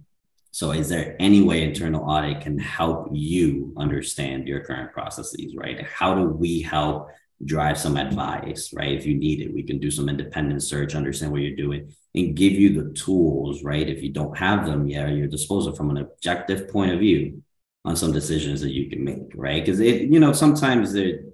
So, 0.51 0.71
is 0.71 0.89
there 0.89 1.15
any 1.21 1.41
way 1.41 1.63
internal 1.63 2.03
audit 2.03 2.41
can 2.41 2.59
help 2.59 3.07
you 3.13 3.73
understand 3.77 4.45
your 4.45 4.59
current 4.59 4.91
processes, 4.91 5.55
right? 5.55 5.85
How 5.85 6.15
do 6.15 6.25
we 6.25 6.61
help 6.61 7.07
drive 7.45 7.79
some 7.79 7.95
advice, 7.95 8.73
right? 8.73 8.91
If 8.91 9.05
you 9.05 9.15
need 9.15 9.39
it, 9.39 9.53
we 9.53 9.63
can 9.63 9.79
do 9.79 9.89
some 9.89 10.09
independent 10.09 10.63
search, 10.63 10.95
understand 10.95 11.31
what 11.31 11.39
you're 11.39 11.55
doing, 11.55 11.93
and 12.13 12.35
give 12.35 12.51
you 12.51 12.83
the 12.83 12.91
tools, 12.91 13.63
right? 13.63 13.87
If 13.87 14.03
you 14.03 14.11
don't 14.11 14.37
have 14.37 14.65
them 14.65 14.85
yet 14.85 15.07
at 15.07 15.15
your 15.15 15.27
disposal 15.27 15.73
from 15.73 15.91
an 15.91 15.97
objective 15.99 16.67
point 16.67 16.91
of 16.91 16.99
view 16.99 17.41
on 17.85 17.95
some 17.95 18.11
decisions 18.11 18.59
that 18.59 18.73
you 18.73 18.89
can 18.89 19.01
make, 19.01 19.31
right? 19.33 19.63
Because 19.63 19.79
it, 19.79 20.09
you 20.09 20.19
know, 20.19 20.33
sometimes 20.33 20.91
the 20.91 21.31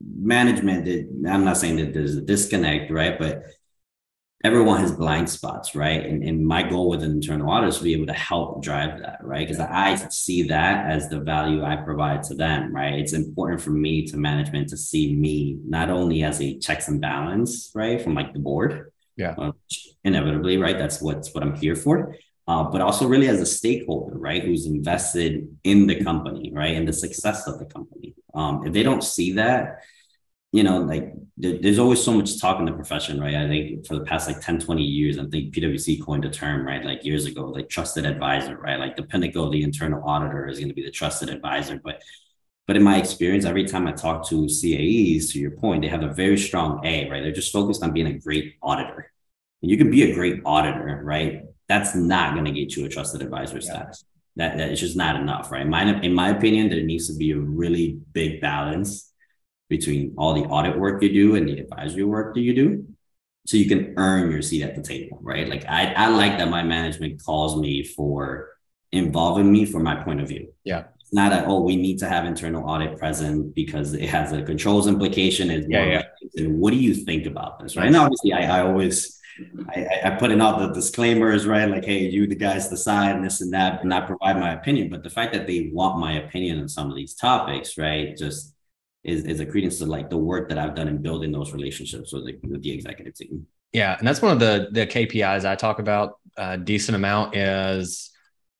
management, 0.00 0.86
that 0.86 1.30
I'm 1.30 1.44
not 1.44 1.56
saying 1.56 1.76
that 1.76 1.94
there's 1.94 2.16
a 2.16 2.20
disconnect, 2.20 2.90
right? 2.90 3.16
But 3.16 3.44
everyone 4.46 4.78
has 4.80 4.92
blind 4.92 5.28
spots, 5.28 5.74
right? 5.74 6.06
And, 6.06 6.22
and 6.22 6.46
my 6.46 6.62
goal 6.62 6.88
with 6.88 7.02
an 7.02 7.10
internal 7.10 7.50
audit 7.50 7.70
is 7.70 7.78
to 7.78 7.84
be 7.84 7.94
able 7.94 8.06
to 8.06 8.12
help 8.12 8.62
drive 8.62 9.00
that, 9.00 9.18
right? 9.20 9.46
Because 9.46 9.60
I 9.60 9.96
see 10.10 10.44
that 10.44 10.88
as 10.88 11.08
the 11.08 11.18
value 11.18 11.64
I 11.64 11.74
provide 11.74 12.22
to 12.24 12.34
them, 12.34 12.72
right? 12.72 12.94
It's 12.94 13.12
important 13.12 13.60
for 13.60 13.70
me 13.70 14.06
to 14.06 14.16
management 14.16 14.68
to 14.68 14.76
see 14.76 15.16
me 15.16 15.58
not 15.66 15.90
only 15.90 16.22
as 16.22 16.40
a 16.40 16.56
checks 16.58 16.86
and 16.86 17.00
balance, 17.00 17.72
right, 17.74 18.00
from 18.00 18.14
like 18.14 18.32
the 18.32 18.38
board, 18.38 18.92
yeah, 19.16 19.34
uh, 19.36 19.50
inevitably, 20.04 20.58
right? 20.58 20.78
That's 20.78 21.02
what's 21.02 21.34
what 21.34 21.42
I'm 21.42 21.56
here 21.56 21.74
for. 21.74 22.14
Uh, 22.46 22.62
but 22.62 22.80
also 22.80 23.08
really 23.08 23.26
as 23.26 23.40
a 23.40 23.46
stakeholder, 23.46 24.16
right, 24.16 24.44
who's 24.44 24.66
invested 24.66 25.48
in 25.64 25.88
the 25.88 26.04
company, 26.04 26.52
right, 26.54 26.76
and 26.76 26.86
the 26.86 26.92
success 26.92 27.48
of 27.48 27.58
the 27.58 27.64
company. 27.64 28.14
Um, 28.32 28.64
if 28.64 28.72
they 28.72 28.84
don't 28.84 29.02
see 29.02 29.32
that, 29.32 29.80
you 30.56 30.62
know, 30.62 30.78
like 30.78 31.12
there, 31.36 31.58
there's 31.60 31.78
always 31.78 32.02
so 32.02 32.12
much 32.12 32.40
talk 32.40 32.58
in 32.58 32.64
the 32.64 32.72
profession, 32.72 33.20
right? 33.20 33.34
I 33.34 33.46
think 33.46 33.86
for 33.86 33.94
the 33.94 34.04
past 34.04 34.26
like 34.26 34.40
10, 34.40 34.60
20 34.60 34.82
years, 34.82 35.18
I 35.18 35.26
think 35.26 35.54
PwC 35.54 36.02
coined 36.02 36.24
a 36.24 36.30
term, 36.30 36.66
right? 36.66 36.82
Like 36.82 37.04
years 37.04 37.26
ago, 37.26 37.44
like 37.44 37.68
trusted 37.68 38.06
advisor, 38.06 38.56
right? 38.56 38.78
Like 38.78 38.96
the 38.96 39.02
pinnacle 39.02 39.44
of 39.44 39.52
the 39.52 39.62
internal 39.62 40.02
auditor 40.08 40.48
is 40.48 40.58
going 40.58 40.70
to 40.70 40.74
be 40.74 40.82
the 40.82 40.90
trusted 40.90 41.28
advisor. 41.28 41.78
But 41.84 42.02
but 42.66 42.76
in 42.76 42.82
my 42.82 42.96
experience, 42.96 43.44
every 43.44 43.64
time 43.64 43.86
I 43.86 43.92
talk 43.92 44.26
to 44.30 44.46
CAEs, 44.46 45.30
to 45.32 45.38
your 45.38 45.52
point, 45.52 45.82
they 45.82 45.88
have 45.88 46.02
a 46.02 46.12
very 46.12 46.38
strong 46.38 46.84
A, 46.84 47.08
right? 47.08 47.22
They're 47.22 47.30
just 47.30 47.52
focused 47.52 47.82
on 47.84 47.92
being 47.92 48.08
a 48.08 48.18
great 48.18 48.56
auditor. 48.60 49.12
And 49.62 49.70
you 49.70 49.76
can 49.76 49.90
be 49.90 50.10
a 50.10 50.14
great 50.14 50.40
auditor, 50.44 51.00
right? 51.04 51.44
That's 51.68 51.94
not 51.94 52.32
going 52.32 52.46
to 52.46 52.50
get 52.50 52.74
you 52.74 52.84
a 52.84 52.88
trusted 52.88 53.22
advisor 53.22 53.58
yeah. 53.58 53.70
status. 53.70 54.04
That, 54.34 54.56
that 54.56 54.72
is 54.72 54.80
just 54.80 54.96
not 54.96 55.14
enough, 55.14 55.52
right? 55.52 55.66
My, 55.66 56.00
in 56.00 56.12
my 56.12 56.30
opinion, 56.30 56.68
there 56.68 56.82
needs 56.82 57.06
to 57.06 57.14
be 57.14 57.30
a 57.30 57.38
really 57.38 58.00
big 58.12 58.40
balance 58.40 59.12
between 59.68 60.14
all 60.16 60.34
the 60.34 60.48
audit 60.48 60.78
work 60.78 61.02
you 61.02 61.12
do 61.12 61.36
and 61.36 61.48
the 61.48 61.58
advisory 61.58 62.04
work 62.04 62.34
that 62.34 62.40
you 62.40 62.54
do. 62.54 62.86
So 63.46 63.56
you 63.56 63.68
can 63.68 63.94
earn 63.96 64.30
your 64.30 64.42
seat 64.42 64.62
at 64.62 64.74
the 64.74 64.82
table 64.82 65.18
right? 65.22 65.48
Like 65.48 65.64
i, 65.68 65.92
I 65.92 66.08
like 66.08 66.38
that 66.38 66.48
my 66.48 66.62
management 66.62 67.22
calls 67.22 67.56
me 67.56 67.84
for 67.84 68.50
involving 68.92 69.50
me 69.52 69.64
from 69.64 69.82
my 69.82 69.96
point 69.96 70.20
of 70.20 70.28
view. 70.28 70.52
Yeah. 70.64 70.84
It's 71.00 71.12
not 71.12 71.32
a 71.32 71.44
oh 71.46 71.60
we 71.60 71.76
need 71.76 71.98
to 71.98 72.08
have 72.08 72.24
internal 72.24 72.68
audit 72.68 72.98
present 72.98 73.54
because 73.54 73.94
it 73.94 74.08
has 74.08 74.32
a 74.32 74.42
controls 74.42 74.88
implication. 74.88 75.50
And 75.50 75.70
yeah, 75.70 76.02
yeah. 76.34 76.46
what 76.46 76.72
do 76.72 76.76
you 76.76 76.94
think 76.94 77.26
about 77.26 77.60
this 77.60 77.76
right? 77.76 77.86
And 77.86 77.96
obviously 77.96 78.32
i, 78.32 78.58
I 78.58 78.66
always 78.66 79.16
I, 79.68 79.86
I 80.04 80.10
put 80.10 80.30
in 80.30 80.40
all 80.40 80.58
the 80.58 80.72
disclaimers, 80.72 81.46
right? 81.46 81.68
Like, 81.68 81.84
hey, 81.84 82.08
you 82.08 82.26
the 82.26 82.34
guys 82.34 82.68
decide 82.68 83.22
this 83.22 83.40
and 83.40 83.52
that, 83.52 83.82
and 83.82 83.92
I 83.92 84.00
provide 84.00 84.38
my 84.38 84.54
opinion. 84.54 84.88
But 84.88 85.02
the 85.02 85.10
fact 85.10 85.32
that 85.34 85.46
they 85.46 85.70
want 85.72 85.98
my 85.98 86.14
opinion 86.22 86.60
on 86.60 86.68
some 86.68 86.90
of 86.90 86.96
these 86.96 87.14
topics, 87.14 87.76
right, 87.76 88.16
just 88.16 88.55
is, 89.06 89.24
is 89.24 89.40
a 89.40 89.46
credence 89.46 89.78
to 89.78 89.86
like 89.86 90.10
the 90.10 90.18
work 90.18 90.48
that 90.48 90.58
I've 90.58 90.74
done 90.74 90.88
in 90.88 91.00
building 91.00 91.30
those 91.30 91.52
relationships 91.52 92.12
with 92.12 92.26
the, 92.26 92.38
with 92.42 92.62
the 92.62 92.72
executive 92.72 93.14
team. 93.14 93.46
Yeah, 93.72 93.96
and 93.98 94.06
that's 94.06 94.22
one 94.22 94.32
of 94.32 94.40
the 94.40 94.68
the 94.72 94.86
KPIs 94.86 95.44
I 95.44 95.54
talk 95.54 95.78
about 95.78 96.18
a 96.36 96.56
decent 96.56 96.96
amount 96.96 97.36
is 97.36 98.10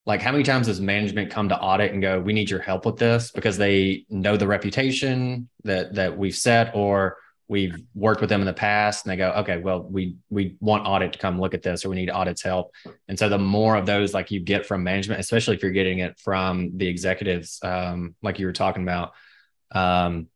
like 0.05 0.23
how 0.23 0.31
many 0.31 0.45
times 0.45 0.67
does 0.67 0.81
management 0.81 1.31
come 1.31 1.49
to 1.49 1.59
audit 1.59 1.93
and 1.93 2.03
go, 2.03 2.21
"We 2.21 2.33
need 2.33 2.51
your 2.51 2.61
help 2.61 2.87
with 2.87 2.97
this," 2.97 3.31
because 3.31 3.57
they 3.57 4.05
know 4.09 4.37
the 4.37 4.47
reputation 4.47 5.49
that 5.65 5.95
that 5.95 6.17
we've 6.17 6.35
set 6.35 6.75
or 6.75 7.17
we've 7.49 7.77
worked 7.95 8.21
with 8.21 8.29
them 8.29 8.41
in 8.41 8.47
the 8.47 8.53
past 8.53 9.05
and 9.05 9.13
they 9.13 9.17
go 9.17 9.31
okay 9.31 9.59
well 9.59 9.85
we 9.85 10.17
we 10.31 10.57
want 10.59 10.85
audit 10.85 11.13
to 11.13 11.19
come 11.19 11.41
look 11.41 11.55
at 11.55 11.63
this 11.63 11.85
or 11.85 11.89
we 11.89 11.95
need 11.95 12.11
audit's 12.11 12.43
help 12.43 12.75
and 13.07 13.17
so 13.17 13.29
the 13.29 13.39
more 13.39 13.77
of 13.77 13.87
those 13.87 14.13
like 14.13 14.33
you 14.33 14.41
get 14.41 14.67
from 14.67 14.83
management 14.83 15.21
especially 15.21 15.55
if 15.55 15.63
you're 15.63 15.71
getting 15.71 16.01
it 16.01 16.19
from 16.19 16.77
the 16.77 16.89
executives 16.89 17.61
um, 17.63 18.17
like 18.21 18.41
you 18.41 18.47
were 18.47 18.53
talking 18.53 18.83
about 18.83 19.13
um, 19.71 20.27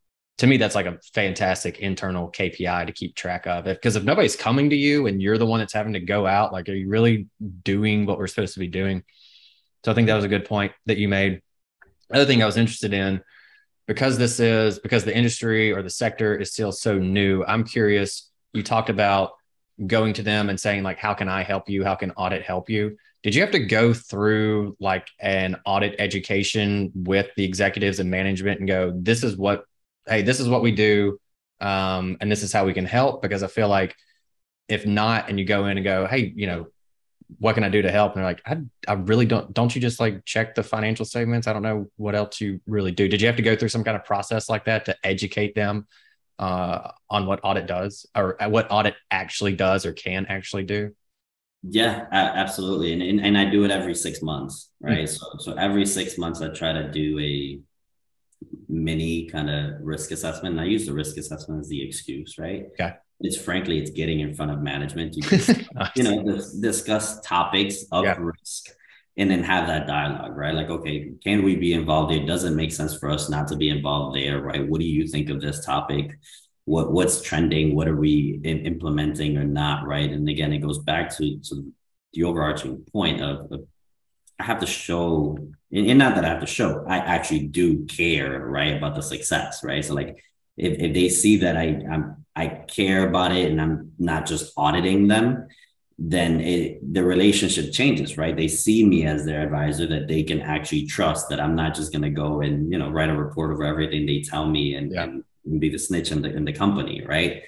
to 0.40 0.46
me 0.46 0.57
that's 0.57 0.74
like 0.74 0.87
a 0.87 0.98
fantastic 1.12 1.81
internal 1.81 2.33
kpi 2.33 2.87
to 2.87 2.92
keep 2.92 3.14
track 3.14 3.46
of 3.46 3.64
because 3.64 3.94
if 3.94 4.05
nobody's 4.05 4.37
coming 4.37 4.70
to 4.70 4.76
you 4.76 5.07
and 5.07 5.20
you're 5.20 5.37
the 5.37 5.44
one 5.44 5.61
that's 5.61 5.74
having 5.74 5.92
to 5.92 6.00
go 6.00 6.26
out 6.26 6.50
like 6.50 6.66
are 6.70 6.74
you 6.74 6.88
really 6.88 7.29
doing 7.62 8.07
what 8.07 8.16
we're 8.16 8.26
supposed 8.26 8.55
to 8.55 8.61
be 8.61 8.66
doing? 8.66 9.03
So 9.85 9.92
i 9.92 9.94
think 9.94 10.07
that 10.07 10.14
was 10.14 10.24
a 10.24 10.29
good 10.29 10.46
point 10.46 10.72
that 10.87 10.96
you 10.96 11.09
made. 11.09 11.42
Other 12.11 12.24
thing 12.24 12.42
i 12.42 12.46
was 12.46 12.57
interested 12.57 12.94
in 12.94 13.20
because 13.87 14.16
this 14.16 14.40
is 14.40 14.79
because 14.79 15.05
the 15.05 15.14
industry 15.14 15.72
or 15.72 15.83
the 15.83 15.90
sector 15.90 16.35
is 16.35 16.53
still 16.53 16.72
so 16.72 16.98
new 16.98 17.44
i'm 17.44 17.62
curious 17.62 18.31
you 18.55 18.62
talked 18.62 18.88
about 18.88 19.33
going 19.87 20.14
to 20.14 20.22
them 20.22 20.48
and 20.48 20.59
saying 20.59 20.83
like 20.83 20.96
how 20.96 21.12
can 21.12 21.29
i 21.29 21.42
help 21.42 21.68
you? 21.68 21.85
How 21.85 21.96
can 21.96 22.12
audit 22.12 22.42
help 22.42 22.70
you? 22.70 22.96
Did 23.22 23.35
you 23.35 23.42
have 23.42 23.50
to 23.50 23.59
go 23.59 23.92
through 23.92 24.79
like 24.81 25.07
an 25.20 25.57
audit 25.66 25.96
education 25.98 26.92
with 26.94 27.29
the 27.37 27.44
executives 27.44 28.00
and 28.00 28.11
management 28.11 28.61
and 28.61 28.68
go 28.68 28.90
this 28.96 29.22
is 29.22 29.37
what 29.37 29.64
hey, 30.11 30.23
this 30.23 30.40
is 30.40 30.49
what 30.49 30.61
we 30.61 30.73
do, 30.73 31.18
um, 31.61 32.18
and 32.20 32.31
this 32.31 32.42
is 32.42 32.53
how 32.53 32.66
we 32.66 32.75
can 32.75 32.85
help. 32.85 33.23
Because 33.23 33.42
I 33.42 33.46
feel 33.46 33.68
like 33.68 33.96
if 34.68 34.87
not, 34.87 35.29
and 35.29 35.38
you 35.38 35.44
go 35.44 35.66
in 35.66 35.79
and 35.79 35.85
go, 35.85 36.07
hey, 36.07 36.33
you 36.37 36.46
know, 36.46 36.66
what 37.38 37.55
can 37.55 37.64
I 37.64 37.68
do 37.68 37.83
to 37.83 37.90
help? 37.90 38.14
And 38.14 38.20
they're 38.20 38.31
like, 38.31 38.42
I, 38.46 38.59
I 38.88 38.94
really 38.94 39.27
don't. 39.27 39.53
Don't 39.55 39.75
you 39.75 39.81
just 39.81 40.01
like 40.01 40.25
check 40.25 40.55
the 40.55 40.62
financial 40.62 41.05
statements? 41.05 41.46
I 41.46 41.53
don't 41.53 41.62
know 41.62 41.88
what 41.96 42.14
else 42.14 42.40
you 42.40 42.61
really 42.66 42.92
do. 42.92 43.09
Did 43.09 43.20
you 43.20 43.27
have 43.29 43.37
to 43.37 43.42
go 43.42 43.57
through 43.57 43.68
some 43.68 43.85
kind 43.85 43.96
of 43.96 44.05
process 44.05 44.49
like 44.49 44.64
that 44.64 44.85
to 44.87 44.96
educate 45.05 45.55
them 45.55 45.87
uh, 46.38 46.90
on 47.09 47.27
what 47.27 47.40
audit 47.42 47.66
does 47.66 48.07
or 48.16 48.37
what 48.49 48.66
audit 48.70 48.94
actually 49.11 49.55
does 49.55 49.87
or 49.87 49.92
can 49.92 50.27
actually 50.27 50.64
do? 50.64 50.92
Yeah, 51.62 52.07
absolutely. 52.11 52.94
And, 52.94 53.03
and 53.03 53.20
and 53.20 53.38
I 53.38 53.44
do 53.44 53.64
it 53.64 53.70
every 53.70 53.94
six 53.94 54.23
months, 54.23 54.70
right? 54.81 55.05
Mm-hmm. 55.05 55.38
So 55.38 55.53
so 55.53 55.59
every 55.59 55.85
six 55.87 56.16
months 56.16 56.40
I 56.40 56.49
try 56.49 56.73
to 56.73 56.90
do 56.90 57.18
a 57.18 57.61
mini 58.68 59.26
kind 59.26 59.50
of 59.50 59.81
risk 59.81 60.11
assessment. 60.11 60.53
And 60.53 60.61
I 60.61 60.64
use 60.64 60.87
the 60.87 60.92
risk 60.92 61.16
assessment 61.16 61.61
as 61.61 61.68
the 61.68 61.83
excuse, 61.87 62.38
right? 62.38 62.66
Okay. 62.72 62.94
It's 63.20 63.37
frankly, 63.37 63.79
it's 63.79 63.90
getting 63.90 64.20
in 64.20 64.35
front 64.35 64.50
of 64.50 64.61
management 64.61 65.14
to 65.14 65.20
just, 65.22 65.48
you 65.94 66.03
know, 66.03 66.40
discuss 66.61 67.20
topics 67.20 67.85
of 67.92 68.05
yeah. 68.05 68.16
risk 68.18 68.70
and 69.16 69.31
then 69.31 69.42
have 69.42 69.66
that 69.66 69.87
dialogue, 69.87 70.37
right? 70.37 70.55
Like, 70.55 70.70
okay, 70.70 71.12
can 71.22 71.42
we 71.42 71.57
be 71.57 71.74
involved 71.74 72.12
there? 72.12 72.24
Does 72.24 72.44
it 72.44 72.53
make 72.53 72.72
sense 72.72 72.96
for 72.96 73.11
us 73.11 73.29
not 73.29 73.48
to 73.48 73.57
be 73.57 73.68
involved 73.68 74.16
there, 74.16 74.40
right? 74.40 74.66
What 74.66 74.81
do 74.81 74.87
you 74.87 75.07
think 75.07 75.29
of 75.29 75.40
this 75.40 75.64
topic? 75.64 76.18
What 76.64 76.92
what's 76.92 77.20
trending? 77.20 77.74
What 77.74 77.88
are 77.88 77.96
we 77.96 78.40
in, 78.44 78.64
implementing 78.64 79.37
or 79.37 79.44
not, 79.44 79.87
right? 79.87 80.11
And 80.11 80.29
again, 80.29 80.53
it 80.53 80.59
goes 80.59 80.79
back 80.79 81.14
to, 81.16 81.38
to 81.38 81.72
the 82.14 82.24
overarching 82.24 82.85
point 82.92 83.20
of, 83.20 83.53
of 83.53 83.66
I 84.38 84.44
have 84.44 84.61
to 84.61 84.66
show, 84.66 85.37
and, 85.73 85.99
not 85.99 86.15
that 86.15 86.25
I 86.25 86.29
have 86.29 86.41
to 86.41 86.47
show, 86.47 86.85
I 86.87 86.99
actually 86.99 87.47
do 87.47 87.85
care, 87.87 88.45
right, 88.47 88.77
about 88.77 88.95
the 88.95 89.03
success, 89.03 89.63
right? 89.63 89.85
So 89.85 89.95
like, 89.95 90.23
if, 90.57 90.79
if 90.79 90.95
they 90.95 91.09
see 91.09 91.39
that 91.39 91.57
I 91.57 91.83
I'm 91.91 92.25
I 92.37 92.47
care 92.49 93.09
about 93.09 93.33
it 93.33 93.51
and 93.51 93.61
I'm 93.61 93.93
not 93.99 94.27
just 94.27 94.53
auditing 94.57 95.09
them, 95.09 95.49
then 95.99 96.41
it, 96.41 96.95
the 96.95 97.05
relationship 97.05 97.73
changes, 97.73 98.17
right? 98.17 98.37
They 98.37 98.49
see 98.49 98.85
me 98.87 99.05
as 99.05 99.25
their 99.25 99.43
advisor 99.43 99.87
that 99.89 100.09
they 100.09 100.23
can 100.23 100.41
actually 100.41 100.87
trust 100.87 101.29
that 101.29 101.41
I'm 101.41 101.55
not 101.55 101.75
just 101.75 101.93
going 101.93 102.03
to 102.03 102.11
go 102.11 102.41
and 102.41 102.73
you 102.73 102.79
know 102.79 102.91
write 102.91 103.11
a 103.11 103.17
report 103.17 103.53
over 103.53 103.65
everything 103.65 104.07
they 104.07 104.23
tell 104.23 104.47
me 104.47 104.75
and, 104.75 104.93
yeah. 104.93 105.05
and, 105.05 105.25
be 105.59 105.69
the 105.69 105.79
snitch 105.79 106.13
in 106.13 106.23
the 106.23 106.35
in 106.35 106.45
the 106.45 106.53
company, 106.53 107.05
right? 107.05 107.43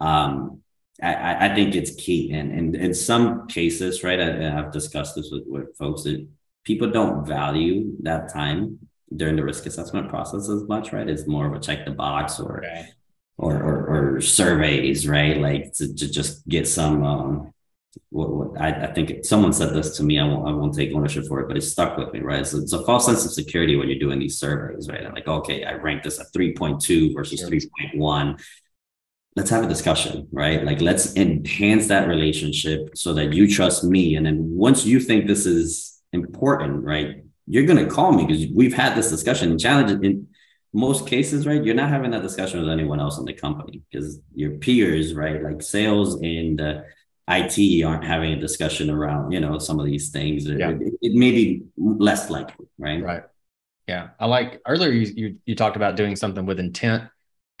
Um, 0.00 0.62
I, 1.02 1.48
I 1.50 1.54
think 1.54 1.74
it's 1.74 1.94
key, 1.94 2.32
and, 2.32 2.52
and 2.52 2.76
in 2.76 2.94
some 2.94 3.46
cases, 3.48 4.02
right? 4.02 4.20
I, 4.20 4.32
have 4.50 4.72
discussed 4.72 5.14
this 5.14 5.30
with, 5.30 5.44
with 5.46 5.76
folks 5.76 6.02
that 6.04 6.26
people 6.64 6.90
don't 6.90 7.26
value 7.26 7.96
that 8.02 8.32
time 8.32 8.78
during 9.14 9.36
the 9.36 9.44
risk 9.44 9.66
assessment 9.66 10.08
process 10.08 10.48
as 10.48 10.64
much, 10.64 10.92
right? 10.92 11.08
It's 11.08 11.26
more 11.26 11.46
of 11.46 11.52
a 11.52 11.60
check 11.60 11.84
the 11.84 11.92
box 11.92 12.40
or 12.40 12.64
okay. 12.64 12.86
or, 13.36 13.54
or, 13.54 14.16
or 14.16 14.20
surveys, 14.20 15.06
right? 15.06 15.36
Like 15.36 15.72
to, 15.74 15.94
to 15.94 16.10
just 16.10 16.46
get 16.48 16.66
some 16.66 17.04
um, 17.04 17.54
what, 18.10 18.30
what 18.30 18.60
I, 18.60 18.86
I, 18.86 18.92
think 18.92 19.24
someone 19.24 19.52
said 19.52 19.72
this 19.72 19.96
to 19.98 20.02
me. 20.02 20.18
I 20.18 20.24
won't, 20.24 20.48
I 20.48 20.52
won't 20.52 20.74
take 20.74 20.92
ownership 20.94 21.26
for 21.26 21.40
it, 21.40 21.48
but 21.48 21.56
it 21.56 21.62
stuck 21.62 21.96
with 21.96 22.12
me, 22.12 22.20
right? 22.20 22.46
So 22.46 22.58
it's 22.58 22.72
a 22.72 22.84
false 22.84 23.06
sense 23.06 23.24
of 23.24 23.32
security 23.32 23.76
when 23.76 23.88
you're 23.88 23.98
doing 23.98 24.18
these 24.18 24.38
surveys, 24.38 24.88
right? 24.88 25.04
I'm 25.04 25.14
like, 25.14 25.28
okay, 25.28 25.64
I 25.64 25.74
ranked 25.74 26.04
this 26.04 26.18
at 26.18 26.26
3.2 26.34 27.14
versus 27.14 27.42
3.1. 27.42 28.42
Let's 29.36 29.50
have 29.50 29.64
a 29.64 29.68
discussion, 29.68 30.28
right? 30.32 30.64
Like, 30.64 30.80
let's 30.80 31.16
enhance 31.16 31.88
that 31.88 32.08
relationship 32.08 32.90
so 32.94 33.14
that 33.14 33.32
you 33.32 33.48
trust 33.52 33.84
me. 33.84 34.14
And 34.14 34.26
then 34.26 34.38
once 34.54 34.84
you 34.84 35.00
think 35.00 35.26
this 35.26 35.44
is 35.44 35.93
important, 36.14 36.84
right? 36.84 37.24
You're 37.46 37.66
going 37.66 37.84
to 37.84 37.90
call 37.90 38.12
me 38.12 38.24
because 38.24 38.46
we've 38.54 38.74
had 38.74 38.96
this 38.96 39.10
discussion 39.10 39.50
and 39.50 39.60
challenge 39.60 39.90
in 40.04 40.28
most 40.72 41.06
cases, 41.06 41.46
right? 41.46 41.62
You're 41.62 41.74
not 41.74 41.90
having 41.90 42.10
that 42.10 42.22
discussion 42.22 42.60
with 42.60 42.68
anyone 42.68 43.00
else 43.00 43.18
in 43.18 43.24
the 43.24 43.32
company 43.32 43.82
because 43.90 44.20
your 44.34 44.52
peers, 44.52 45.14
right? 45.14 45.42
Like 45.42 45.62
sales 45.62 46.20
and 46.20 46.60
uh, 46.60 46.80
IT 47.28 47.84
aren't 47.84 48.04
having 48.04 48.32
a 48.32 48.40
discussion 48.40 48.90
around, 48.90 49.32
you 49.32 49.40
know, 49.40 49.58
some 49.58 49.78
of 49.78 49.86
these 49.86 50.10
things. 50.10 50.46
Yeah. 50.46 50.70
It, 50.70 50.94
it, 51.00 51.14
may 51.14 51.30
be 51.30 51.62
less 51.76 52.28
likely, 52.28 52.66
right? 52.76 53.02
Right. 53.02 53.22
Yeah. 53.86 54.08
I 54.18 54.26
like 54.26 54.60
earlier 54.66 54.90
you, 54.90 55.12
you, 55.14 55.36
you 55.46 55.54
talked 55.54 55.76
about 55.76 55.96
doing 55.96 56.16
something 56.16 56.44
with 56.44 56.58
intent. 56.58 57.04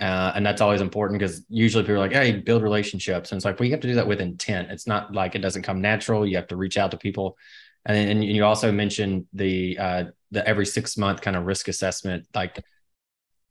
Uh, 0.00 0.32
and 0.34 0.44
that's 0.44 0.60
always 0.60 0.80
important 0.80 1.20
because 1.20 1.44
usually 1.48 1.84
people 1.84 1.94
are 1.94 1.98
like, 2.00 2.12
hey, 2.12 2.32
build 2.32 2.62
relationships. 2.62 3.30
And 3.30 3.38
it's 3.38 3.44
like, 3.44 3.60
we 3.60 3.70
have 3.70 3.80
to 3.80 3.88
do 3.88 3.94
that 3.94 4.08
with 4.08 4.20
intent. 4.20 4.72
It's 4.72 4.88
not 4.88 5.14
like 5.14 5.36
it 5.36 5.38
doesn't 5.38 5.62
come 5.62 5.80
natural. 5.80 6.26
You 6.26 6.34
have 6.36 6.48
to 6.48 6.56
reach 6.56 6.76
out 6.76 6.90
to 6.90 6.96
people. 6.96 7.38
And, 7.86 8.10
and 8.10 8.24
you 8.24 8.44
also 8.44 8.72
mentioned 8.72 9.26
the 9.32 9.78
uh, 9.78 10.04
the 10.30 10.46
every 10.46 10.66
six 10.66 10.96
month 10.96 11.20
kind 11.20 11.36
of 11.36 11.44
risk 11.44 11.68
assessment, 11.68 12.26
like 12.34 12.64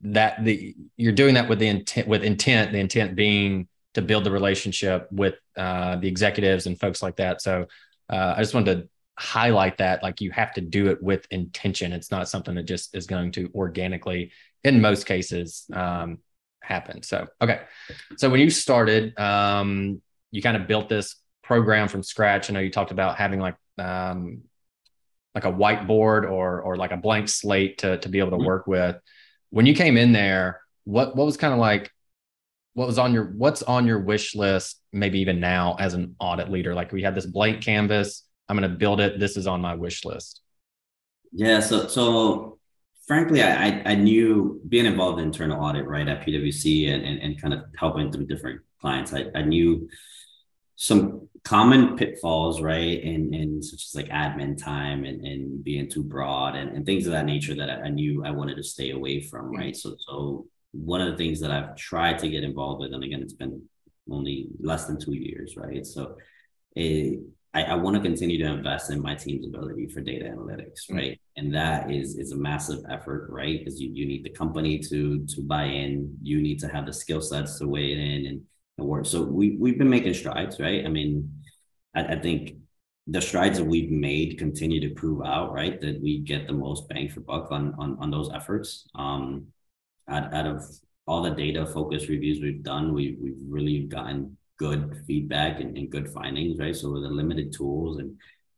that 0.02 0.44
the 0.44 0.74
you're 0.96 1.12
doing 1.12 1.34
that 1.34 1.48
with 1.48 1.58
the 1.58 1.68
intent 1.68 2.08
with 2.08 2.22
intent, 2.22 2.72
the 2.72 2.78
intent 2.78 3.14
being 3.14 3.68
to 3.94 4.02
build 4.02 4.24
the 4.24 4.30
relationship 4.30 5.08
with 5.10 5.34
uh, 5.56 5.96
the 5.96 6.08
executives 6.08 6.66
and 6.66 6.78
folks 6.78 7.02
like 7.02 7.16
that. 7.16 7.40
So 7.40 7.66
uh, 8.10 8.34
I 8.36 8.40
just 8.40 8.54
wanted 8.54 8.82
to 8.82 8.88
highlight 9.16 9.78
that 9.78 10.02
like 10.02 10.20
you 10.20 10.30
have 10.32 10.52
to 10.54 10.60
do 10.60 10.88
it 10.88 11.02
with 11.02 11.26
intention. 11.30 11.92
It's 11.92 12.10
not 12.10 12.28
something 12.28 12.54
that 12.56 12.64
just 12.64 12.94
is 12.96 13.06
going 13.06 13.32
to 13.32 13.50
organically, 13.54 14.32
in 14.64 14.80
most 14.80 15.06
cases, 15.06 15.64
um, 15.72 16.18
happen. 16.60 17.02
So 17.02 17.28
okay, 17.40 17.60
so 18.16 18.28
when 18.28 18.40
you 18.40 18.50
started, 18.50 19.18
um, 19.18 20.02
you 20.32 20.42
kind 20.42 20.56
of 20.56 20.66
built 20.66 20.88
this 20.88 21.16
program 21.42 21.88
from 21.88 22.02
scratch. 22.02 22.50
I 22.50 22.54
know 22.54 22.60
you 22.60 22.70
talked 22.70 22.90
about 22.90 23.16
having 23.16 23.38
like 23.38 23.54
um, 23.78 24.42
like 25.34 25.44
a 25.44 25.52
whiteboard 25.52 26.30
or 26.30 26.60
or 26.60 26.76
like 26.76 26.92
a 26.92 26.96
blank 26.96 27.28
slate 27.28 27.78
to 27.78 27.98
to 27.98 28.08
be 28.08 28.18
able 28.18 28.30
to 28.30 28.36
mm-hmm. 28.36 28.46
work 28.46 28.66
with. 28.66 28.96
When 29.50 29.66
you 29.66 29.74
came 29.74 29.96
in 29.96 30.12
there, 30.12 30.60
what 30.84 31.16
what 31.16 31.24
was 31.24 31.36
kind 31.36 31.52
of 31.52 31.58
like 31.58 31.90
what 32.74 32.86
was 32.86 32.98
on 32.98 33.14
your 33.14 33.32
what's 33.36 33.62
on 33.62 33.86
your 33.86 33.98
wish 33.98 34.34
list 34.34 34.80
maybe 34.92 35.20
even 35.20 35.40
now 35.40 35.76
as 35.78 35.94
an 35.94 36.14
audit 36.18 36.50
leader 36.50 36.74
like 36.74 36.92
we 36.92 37.02
had 37.02 37.14
this 37.14 37.26
blank 37.26 37.62
canvas 37.62 38.24
i'm 38.48 38.56
going 38.56 38.68
to 38.68 38.76
build 38.76 39.00
it 39.00 39.18
this 39.18 39.36
is 39.36 39.46
on 39.46 39.60
my 39.60 39.74
wish 39.74 40.04
list 40.04 40.40
yeah 41.32 41.60
so 41.60 41.88
so 41.88 42.58
frankly 43.06 43.42
i 43.42 43.82
i 43.86 43.94
knew 43.94 44.60
being 44.68 44.86
involved 44.86 45.18
in 45.18 45.26
internal 45.26 45.62
audit 45.64 45.86
right 45.86 46.08
at 46.08 46.24
pwc 46.24 46.88
and 46.88 47.04
and, 47.04 47.20
and 47.20 47.40
kind 47.40 47.54
of 47.54 47.60
helping 47.76 48.12
through 48.12 48.26
different 48.26 48.60
clients 48.80 49.14
i, 49.14 49.26
I 49.34 49.42
knew 49.42 49.88
some 50.76 51.28
common 51.44 51.96
pitfalls, 51.96 52.60
right? 52.60 53.02
And 53.02 53.34
and 53.34 53.64
such 53.64 53.84
as 53.84 53.94
like 53.94 54.08
admin 54.08 54.56
time 54.56 55.04
and, 55.04 55.24
and 55.24 55.62
being 55.62 55.88
too 55.88 56.02
broad 56.02 56.56
and, 56.56 56.70
and 56.70 56.86
things 56.86 57.06
of 57.06 57.12
that 57.12 57.26
nature 57.26 57.54
that 57.54 57.70
I, 57.70 57.88
knew 57.90 58.24
I 58.24 58.30
wanted 58.30 58.56
to 58.56 58.62
stay 58.62 58.90
away 58.90 59.20
from, 59.20 59.54
right? 59.54 59.76
So 59.76 59.96
so 59.98 60.46
one 60.72 61.00
of 61.00 61.10
the 61.10 61.16
things 61.16 61.40
that 61.40 61.50
I've 61.50 61.76
tried 61.76 62.18
to 62.20 62.28
get 62.28 62.42
involved 62.42 62.80
with, 62.80 62.92
and 62.92 63.04
again, 63.04 63.22
it's 63.22 63.34
been 63.34 63.62
only 64.10 64.48
less 64.58 64.86
than 64.86 64.98
two 64.98 65.14
years, 65.14 65.56
right? 65.56 65.86
So 65.86 66.16
it, 66.74 67.20
I, 67.54 67.62
I 67.62 67.74
want 67.74 67.96
to 67.96 68.02
continue 68.02 68.38
to 68.38 68.52
invest 68.52 68.90
in 68.90 69.00
my 69.00 69.14
team's 69.14 69.46
ability 69.46 69.86
for 69.86 70.00
data 70.00 70.24
analytics, 70.24 70.86
mm-hmm. 70.88 70.96
right? 70.96 71.12
Mm-hmm. 71.12 71.46
And 71.46 71.54
that 71.54 71.90
is 71.90 72.16
is 72.16 72.32
a 72.32 72.36
massive 72.36 72.80
effort, 72.90 73.28
right? 73.30 73.58
Because 73.58 73.80
you, 73.80 73.90
you 73.92 74.06
need 74.06 74.24
the 74.24 74.30
company 74.30 74.78
to 74.78 75.24
to 75.26 75.42
buy 75.42 75.64
in, 75.64 76.16
you 76.22 76.40
need 76.40 76.58
to 76.60 76.68
have 76.68 76.86
the 76.86 76.92
skill 76.92 77.20
sets 77.20 77.58
to 77.58 77.68
weigh 77.68 77.92
it 77.92 77.98
in 77.98 78.26
and 78.26 78.42
work. 78.82 79.06
So 79.06 79.22
we 79.22 79.56
we've 79.58 79.78
been 79.78 79.90
making 79.90 80.14
strides, 80.14 80.58
right? 80.58 80.84
I 80.84 80.88
mean, 80.88 81.42
I, 81.94 82.04
I 82.14 82.18
think 82.18 82.56
the 83.06 83.20
strides 83.20 83.58
that 83.58 83.64
we've 83.64 83.90
made 83.90 84.38
continue 84.38 84.80
to 84.80 84.94
prove 84.94 85.24
out, 85.24 85.52
right? 85.52 85.80
That 85.80 86.00
we 86.00 86.20
get 86.20 86.46
the 86.46 86.52
most 86.52 86.88
bang 86.88 87.08
for 87.08 87.20
buck 87.20 87.50
on 87.50 87.74
on, 87.78 87.96
on 88.00 88.10
those 88.10 88.30
efforts. 88.32 88.88
Um, 88.94 89.48
out, 90.08 90.34
out 90.34 90.46
of 90.46 90.64
all 91.06 91.22
the 91.22 91.30
data 91.30 91.66
focused 91.66 92.08
reviews 92.08 92.42
we've 92.42 92.62
done, 92.62 92.92
we 92.94 93.16
we've 93.20 93.38
really 93.48 93.80
gotten 93.84 94.36
good 94.58 95.02
feedback 95.06 95.60
and, 95.60 95.76
and 95.76 95.90
good 95.90 96.08
findings, 96.10 96.58
right? 96.58 96.74
So 96.74 96.92
with 96.92 97.02
the 97.02 97.08
limited 97.08 97.52
tools 97.52 97.98
and 97.98 98.16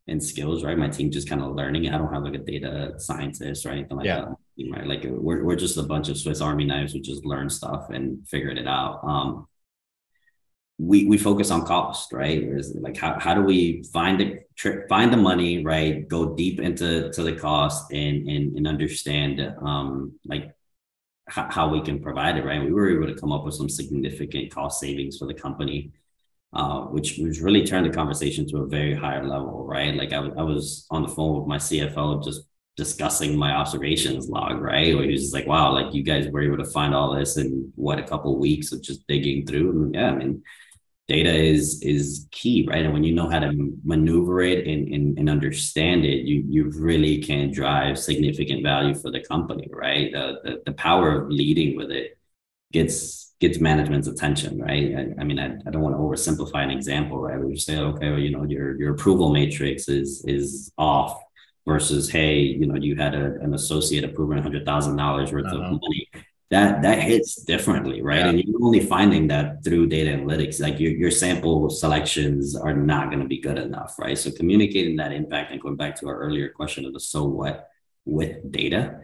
and 0.09 0.23
skills, 0.23 0.63
right? 0.63 0.79
My 0.79 0.89
team 0.89 1.11
just 1.11 1.29
kind 1.29 1.43
of 1.43 1.55
learning. 1.55 1.89
I 1.89 1.99
don't 1.99 2.13
have 2.13 2.23
like 2.23 2.35
a 2.35 2.39
data 2.39 2.95
scientist 2.99 3.67
or 3.67 3.71
anything 3.71 3.97
like 3.97 4.07
yeah. 4.07 4.21
that. 4.21 4.37
Right. 4.71 4.87
Like 4.87 5.05
we're, 5.05 5.45
we're 5.45 5.57
just 5.57 5.77
a 5.77 5.83
bunch 5.83 6.09
of 6.09 6.17
Swiss 6.17 6.41
Army 6.41 6.65
knives 6.65 6.93
who 6.93 7.01
just 7.01 7.27
learn 7.27 7.51
stuff 7.51 7.91
and 7.91 8.27
figured 8.29 8.57
it 8.57 8.69
out. 8.69 9.01
Um, 9.05 9.49
we 10.79 11.07
we 11.07 11.17
focus 11.17 11.51
on 11.51 11.65
cost, 11.65 12.13
right? 12.13 12.43
Is 12.43 12.77
like 12.81 12.97
how, 12.97 13.19
how 13.19 13.35
do 13.35 13.43
we 13.43 13.83
find 13.93 14.21
the 14.21 14.41
find 14.89 15.13
the 15.13 15.17
money, 15.17 15.65
right? 15.65 16.07
Go 16.07 16.35
deep 16.35 16.61
into 16.61 17.11
to 17.13 17.23
the 17.23 17.35
cost 17.35 17.93
and 17.93 18.29
and 18.29 18.57
and 18.57 18.67
understand 18.67 19.41
um 19.63 20.13
like 20.27 20.55
how, 21.29 21.49
how 21.51 21.69
we 21.69 21.81
can 21.81 22.01
provide 22.01 22.37
it, 22.37 22.45
right? 22.45 22.63
We 22.63 22.73
were 22.73 22.91
able 22.95 23.13
to 23.13 23.19
come 23.19 23.33
up 23.33 23.45
with 23.45 23.55
some 23.55 23.69
significant 23.69 24.53
cost 24.53 24.81
savings 24.81 25.19
for 25.19 25.27
the 25.27 25.35
company, 25.35 25.93
uh, 26.53 26.83
which 26.83 27.19
which 27.19 27.41
really 27.41 27.65
turned 27.65 27.87
the 27.87 27.95
conversation 27.95 28.47
to 28.49 28.59
a 28.59 28.67
very 28.67 28.95
higher 28.95 29.27
level, 29.27 29.67
right? 29.67 29.95
Like 29.95 30.13
I, 30.13 30.19
I 30.19 30.43
was 30.43 30.87
on 30.91 31.03
the 31.03 31.09
phone 31.09 31.39
with 31.39 31.49
my 31.49 31.59
CFO 31.59 32.23
just 32.23 32.43
discussing 32.77 33.37
my 33.37 33.53
observations 33.53 34.29
log, 34.29 34.61
right? 34.61 34.95
Where 34.95 35.05
he 35.05 35.13
was 35.13 35.23
just 35.23 35.35
like, 35.35 35.47
wow, 35.47 35.73
like 35.73 35.95
you 35.95 36.03
guys 36.03 36.29
were 36.29 36.43
able 36.43 36.59
to 36.59 36.71
find 36.71 36.95
all 36.95 37.15
this 37.15 37.39
in 37.39 37.73
what 37.75 37.99
a 37.99 38.03
couple 38.03 38.39
weeks 38.39 38.71
of 38.73 38.83
just 38.83 39.07
digging 39.09 39.47
through. 39.47 39.71
And 39.71 39.95
yeah, 39.95 40.11
I 40.11 40.15
mean, 40.15 40.43
data 41.09 41.33
is 41.33 41.81
is 41.83 42.27
key 42.33 42.67
right? 42.69 42.85
And 42.85 42.93
when 42.93 43.05
you 43.05 43.15
know 43.15 43.31
how 43.31 43.39
to 43.39 43.53
maneuver 43.85 44.41
it 44.41 44.67
and, 44.67 44.93
and, 44.93 45.19
and 45.19 45.31
understand 45.31 46.05
it 46.05 46.25
you 46.25 46.45
you 46.49 46.71
really 46.71 47.19
can 47.19 47.53
drive 47.53 47.99
significant 47.99 48.63
value 48.63 48.95
for 48.95 49.11
the 49.11 49.21
company 49.21 49.69
right? 49.71 50.11
The, 50.13 50.41
the, 50.43 50.63
the 50.67 50.73
power 50.73 51.23
of 51.23 51.31
leading 51.31 51.77
with 51.77 51.91
it 51.91 52.19
gets 52.73 53.35
gets 53.39 53.61
management's 53.61 54.09
attention 54.09 54.61
right? 54.61 54.95
I, 54.97 55.21
I 55.21 55.25
mean 55.25 55.39
I, 55.39 55.57
I 55.67 55.71
don't 55.71 55.83
want 55.83 55.95
to 55.95 56.01
oversimplify 56.01 56.65
an 56.65 56.71
example 56.71 57.21
right? 57.21 57.39
We 57.39 57.55
just 57.55 57.67
say 57.67 57.79
okay 57.79 58.11
well, 58.11 58.21
you 58.21 58.31
know 58.31 58.45
your 58.45 58.77
your 58.77 58.95
approval 58.95 59.33
matrix 59.33 59.89
is 59.89 60.25
is 60.27 60.73
off 60.77 61.21
versus 61.69 62.09
hey 62.09 62.39
you 62.41 62.67
know 62.67 62.77
you 62.77 62.97
had 62.97 63.15
a, 63.15 63.35
an 63.43 63.55
associate 63.55 64.03
approving 64.03 64.43
$100000 64.43 65.33
worth 65.33 65.47
uh-huh. 65.47 65.57
of 65.57 65.71
money 65.71 66.09
that 66.51 66.83
that 66.83 67.01
hits 67.01 67.37
differently, 67.43 68.03
right? 68.03 68.21
Yeah. 68.21 68.29
And 68.29 68.41
you're 68.41 68.63
only 68.63 68.81
finding 68.81 69.27
that 69.29 69.65
through 69.65 69.89
data 69.89 70.11
analytics. 70.11 70.61
Like 70.61 70.79
your, 70.79 70.93
your 70.93 71.11
sample 71.11 71.71
selections 71.71 72.55
are 72.55 72.75
not 72.75 73.09
going 73.11 73.21
to 73.21 73.29
be 73.29 73.41
good 73.41 73.59
enough, 73.59 73.99
right? 73.99 74.17
So 74.17 74.31
communicating 74.31 74.97
that 74.97 75.13
impact 75.13 75.53
and 75.53 75.61
going 75.61 75.77
back 75.77 75.97
to 75.97 76.09
our 76.09 76.19
earlier 76.19 76.51
question 76.51 76.85
of 76.85 76.93
the 76.93 77.01
so 77.01 77.25
what 77.25 77.69
with 78.05 78.51
data 78.53 79.01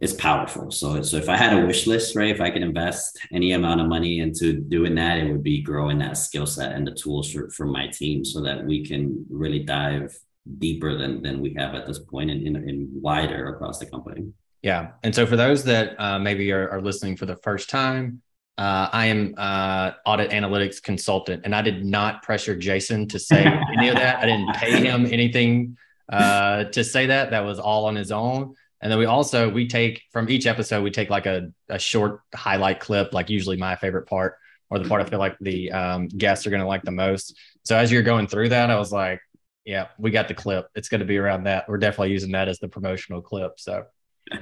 is 0.00 0.14
powerful. 0.14 0.70
So 0.70 1.02
so 1.02 1.18
if 1.18 1.28
I 1.28 1.36
had 1.36 1.52
a 1.52 1.66
wish 1.66 1.86
list, 1.86 2.16
right, 2.16 2.30
if 2.30 2.40
I 2.40 2.50
could 2.50 2.62
invest 2.62 3.18
any 3.32 3.52
amount 3.52 3.82
of 3.82 3.88
money 3.88 4.20
into 4.20 4.54
doing 4.54 4.94
that, 4.94 5.18
it 5.18 5.30
would 5.30 5.42
be 5.42 5.60
growing 5.60 5.98
that 5.98 6.16
skill 6.16 6.46
set 6.46 6.72
and 6.72 6.86
the 6.86 6.92
tools 6.92 7.30
for, 7.30 7.50
for 7.50 7.66
my 7.66 7.88
team 7.88 8.24
so 8.24 8.40
that 8.42 8.64
we 8.64 8.84
can 8.84 9.26
really 9.28 9.60
dive 9.60 10.18
deeper 10.58 10.96
than 10.96 11.22
than 11.22 11.42
we 11.42 11.52
have 11.52 11.74
at 11.74 11.86
this 11.86 11.98
point 11.98 12.30
and, 12.30 12.46
and, 12.46 12.56
and 12.68 12.88
wider 13.02 13.54
across 13.54 13.78
the 13.78 13.86
company. 13.86 14.32
Yeah. 14.62 14.92
And 15.02 15.14
so 15.14 15.26
for 15.26 15.36
those 15.36 15.64
that 15.64 16.00
uh, 16.00 16.18
maybe 16.18 16.52
are, 16.52 16.70
are, 16.70 16.80
listening 16.80 17.16
for 17.16 17.26
the 17.26 17.36
first 17.36 17.68
time, 17.68 18.22
uh, 18.58 18.88
I 18.92 19.06
am 19.06 19.34
uh, 19.36 19.92
audit 20.06 20.30
analytics 20.30 20.80
consultant, 20.80 21.42
and 21.44 21.54
I 21.54 21.62
did 21.62 21.84
not 21.84 22.22
pressure 22.22 22.54
Jason 22.54 23.08
to 23.08 23.18
say 23.18 23.44
any 23.76 23.88
of 23.88 23.96
that. 23.96 24.18
I 24.18 24.26
didn't 24.26 24.54
pay 24.54 24.84
him 24.84 25.06
anything 25.06 25.76
uh, 26.12 26.64
to 26.64 26.84
say 26.84 27.06
that. 27.06 27.30
That 27.30 27.44
was 27.44 27.58
all 27.58 27.86
on 27.86 27.96
his 27.96 28.12
own. 28.12 28.54
And 28.80 28.90
then 28.90 28.98
we 28.98 29.06
also 29.06 29.48
we 29.48 29.68
take 29.68 30.02
from 30.12 30.28
each 30.28 30.46
episode 30.46 30.82
we 30.82 30.90
take 30.90 31.08
like 31.08 31.26
a, 31.26 31.52
a 31.68 31.78
short 31.78 32.20
highlight 32.34 32.80
clip, 32.80 33.14
like 33.14 33.30
usually 33.30 33.56
my 33.56 33.76
favorite 33.76 34.06
part 34.06 34.36
or 34.70 34.78
the 34.78 34.88
part 34.88 35.02
I 35.02 35.04
feel 35.04 35.18
like 35.18 35.36
the 35.40 35.70
um, 35.70 36.08
guests 36.08 36.46
are 36.46 36.50
going 36.50 36.62
to 36.62 36.66
like 36.66 36.82
the 36.82 36.90
most. 36.90 37.36
So 37.64 37.76
as 37.76 37.92
you're 37.92 38.02
going 38.02 38.26
through 38.26 38.48
that, 38.50 38.70
I 38.70 38.78
was 38.78 38.90
like, 38.90 39.20
yeah, 39.64 39.88
we 39.98 40.10
got 40.10 40.28
the 40.28 40.34
clip. 40.34 40.66
It's 40.74 40.88
going 40.88 41.00
to 41.00 41.06
be 41.06 41.18
around 41.18 41.44
that. 41.44 41.68
We're 41.68 41.78
definitely 41.78 42.10
using 42.10 42.32
that 42.32 42.48
as 42.48 42.58
the 42.58 42.68
promotional 42.68 43.22
clip. 43.22 43.60
So 43.60 43.84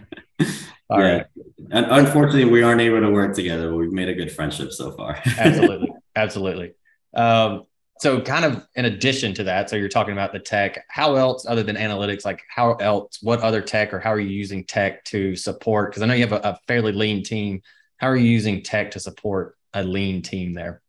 all 0.90 1.00
yeah. 1.00 1.12
right. 1.12 1.26
Unfortunately, 1.70 2.44
we 2.44 2.62
aren't 2.62 2.80
able 2.80 3.00
to 3.00 3.10
work 3.10 3.34
together. 3.34 3.74
We've 3.74 3.92
made 3.92 4.08
a 4.08 4.14
good 4.14 4.32
friendship 4.32 4.72
so 4.72 4.92
far. 4.92 5.20
absolutely, 5.38 5.92
absolutely. 6.16 6.72
Um, 7.14 7.64
so, 8.00 8.20
kind 8.20 8.44
of 8.44 8.66
in 8.76 8.86
addition 8.86 9.34
to 9.34 9.44
that, 9.44 9.68
so 9.68 9.76
you're 9.76 9.88
talking 9.88 10.12
about 10.12 10.32
the 10.32 10.38
tech. 10.38 10.84
How 10.88 11.16
else, 11.16 11.44
other 11.46 11.62
than 11.62 11.76
analytics, 11.76 12.24
like 12.24 12.42
how 12.48 12.74
else? 12.74 13.18
What 13.22 13.40
other 13.40 13.60
tech, 13.60 13.92
or 13.92 14.00
how 14.00 14.12
are 14.12 14.20
you 14.20 14.30
using 14.30 14.64
tech 14.64 15.04
to 15.06 15.36
support? 15.36 15.90
Because 15.90 16.02
I 16.02 16.06
know 16.06 16.14
you 16.14 16.26
have 16.26 16.32
a, 16.32 16.48
a 16.48 16.58
fairly 16.66 16.92
lean 16.92 17.22
team. 17.22 17.62
How 17.98 18.08
are 18.08 18.16
you 18.16 18.30
using 18.30 18.62
tech 18.62 18.92
to 18.92 19.00
support 19.00 19.56
a 19.74 19.84
lean 19.84 20.22
team 20.22 20.54
there? 20.54 20.80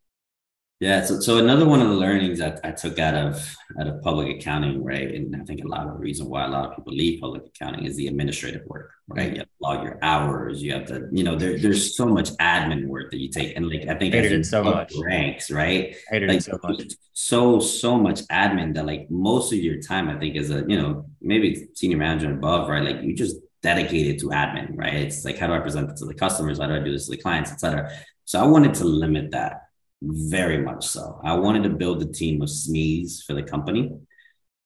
Yeah. 0.82 1.04
So, 1.04 1.20
so 1.20 1.38
another 1.38 1.64
one 1.64 1.80
of 1.80 1.88
the 1.88 1.94
learnings 1.94 2.40
that 2.40 2.58
I 2.64 2.72
took 2.72 2.98
out 2.98 3.14
of 3.14 3.56
out 3.78 3.86
of 3.86 4.02
public 4.02 4.36
accounting, 4.36 4.82
right, 4.82 5.14
and 5.14 5.36
I 5.36 5.44
think 5.44 5.62
a 5.64 5.68
lot 5.68 5.86
of 5.86 5.92
the 5.92 5.98
reason 6.00 6.28
why 6.28 6.44
a 6.44 6.48
lot 6.48 6.68
of 6.68 6.76
people 6.76 6.92
leave 6.92 7.20
public 7.20 7.44
accounting 7.46 7.84
is 7.84 7.94
the 7.94 8.08
administrative 8.08 8.66
work, 8.66 8.90
right? 9.06 9.30
You 9.30 9.38
have 9.38 9.46
to 9.46 9.52
log 9.60 9.84
your 9.84 10.00
hours. 10.02 10.60
You 10.60 10.72
have 10.72 10.86
to, 10.86 11.06
you 11.12 11.22
know, 11.22 11.36
there, 11.36 11.56
there's 11.56 11.96
so 11.96 12.06
much 12.06 12.30
admin 12.38 12.88
work 12.88 13.12
that 13.12 13.20
you 13.20 13.28
take, 13.28 13.56
and 13.56 13.70
like 13.70 13.86
I 13.86 13.94
think 13.94 14.12
hated 14.12 14.32
it 14.32 14.44
so 14.44 14.64
much 14.64 14.92
ranks, 15.00 15.52
right? 15.52 15.94
Hated 16.10 16.28
like, 16.28 16.40
so 16.42 16.58
much. 16.64 16.82
So 17.12 17.60
so 17.60 17.96
much 17.96 18.22
admin 18.22 18.74
that 18.74 18.84
like 18.84 19.08
most 19.08 19.52
of 19.52 19.60
your 19.60 19.80
time, 19.80 20.08
I 20.08 20.18
think, 20.18 20.34
is 20.34 20.50
a 20.50 20.64
you 20.66 20.82
know 20.82 21.06
maybe 21.20 21.68
senior 21.74 21.98
manager 21.98 22.26
and 22.26 22.38
above, 22.38 22.68
right? 22.68 22.82
Like 22.82 23.04
you 23.04 23.14
just 23.14 23.36
dedicated 23.62 24.18
to 24.18 24.30
admin, 24.30 24.76
right? 24.76 24.94
It's 24.94 25.24
like 25.24 25.38
how 25.38 25.46
do 25.46 25.52
I 25.52 25.60
present 25.60 25.90
it 25.90 25.96
to 25.98 26.06
the 26.06 26.14
customers? 26.14 26.58
How 26.58 26.66
do 26.66 26.74
I 26.74 26.80
do 26.80 26.90
this 26.90 27.04
to 27.04 27.12
the 27.12 27.22
clients, 27.22 27.52
etc. 27.52 27.88
So 28.24 28.40
I 28.40 28.46
wanted 28.46 28.74
to 28.74 28.84
limit 28.84 29.30
that 29.30 29.60
very 30.02 30.58
much 30.58 30.86
so. 30.86 31.20
I 31.22 31.34
wanted 31.34 31.62
to 31.64 31.70
build 31.70 32.02
a 32.02 32.12
team 32.12 32.42
of 32.42 32.48
SMEs 32.48 33.24
for 33.24 33.34
the 33.34 33.42
company 33.42 33.92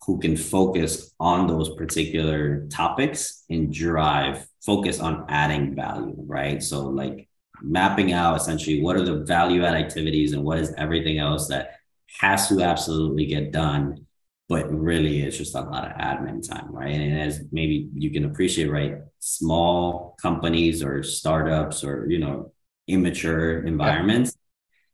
who 0.07 0.19
can 0.19 0.37
focus 0.37 1.15
on 1.21 1.47
those 1.47 1.75
particular 1.75 2.67
topics 2.69 3.45
and 3.51 3.73
drive, 3.73 4.47
focus 4.65 5.01
on 5.01 5.27
adding 5.29 5.75
value, 5.75 6.15
right? 6.19 6.63
So, 6.63 6.87
like 6.87 7.29
mapping 7.63 8.13
out 8.13 8.37
essentially 8.37 8.83
what 8.83 8.97
are 8.97 9.05
the 9.05 9.25
value 9.25 9.65
add 9.65 9.75
activities 9.75 10.33
and 10.33 10.45
what 10.45 10.59
is 10.59 10.75
everything 10.77 11.19
else 11.19 11.49
that 11.49 11.77
has 12.21 12.49
to 12.49 12.63
absolutely 12.63 13.27
get 13.27 13.51
done, 13.51 14.07
but 14.49 14.71
really 14.71 15.23
it's 15.23 15.39
just 15.39 15.55
a 15.55 15.61
lot 15.61 15.85
of 15.85 15.97
admin 15.97 16.47
time, 16.47 16.71
right? 16.71 16.95
And 16.95 17.19
as 17.19 17.45
maybe 17.53 17.89
you 17.95 18.11
can 18.11 18.25
appreciate, 18.27 18.71
right? 18.71 18.97
Small 19.21 20.17
companies 20.21 20.83
or 20.83 21.03
startups 21.03 21.83
or, 21.83 22.07
you 22.09 22.19
know, 22.19 22.53
immature 22.87 23.67
environments 23.67 24.37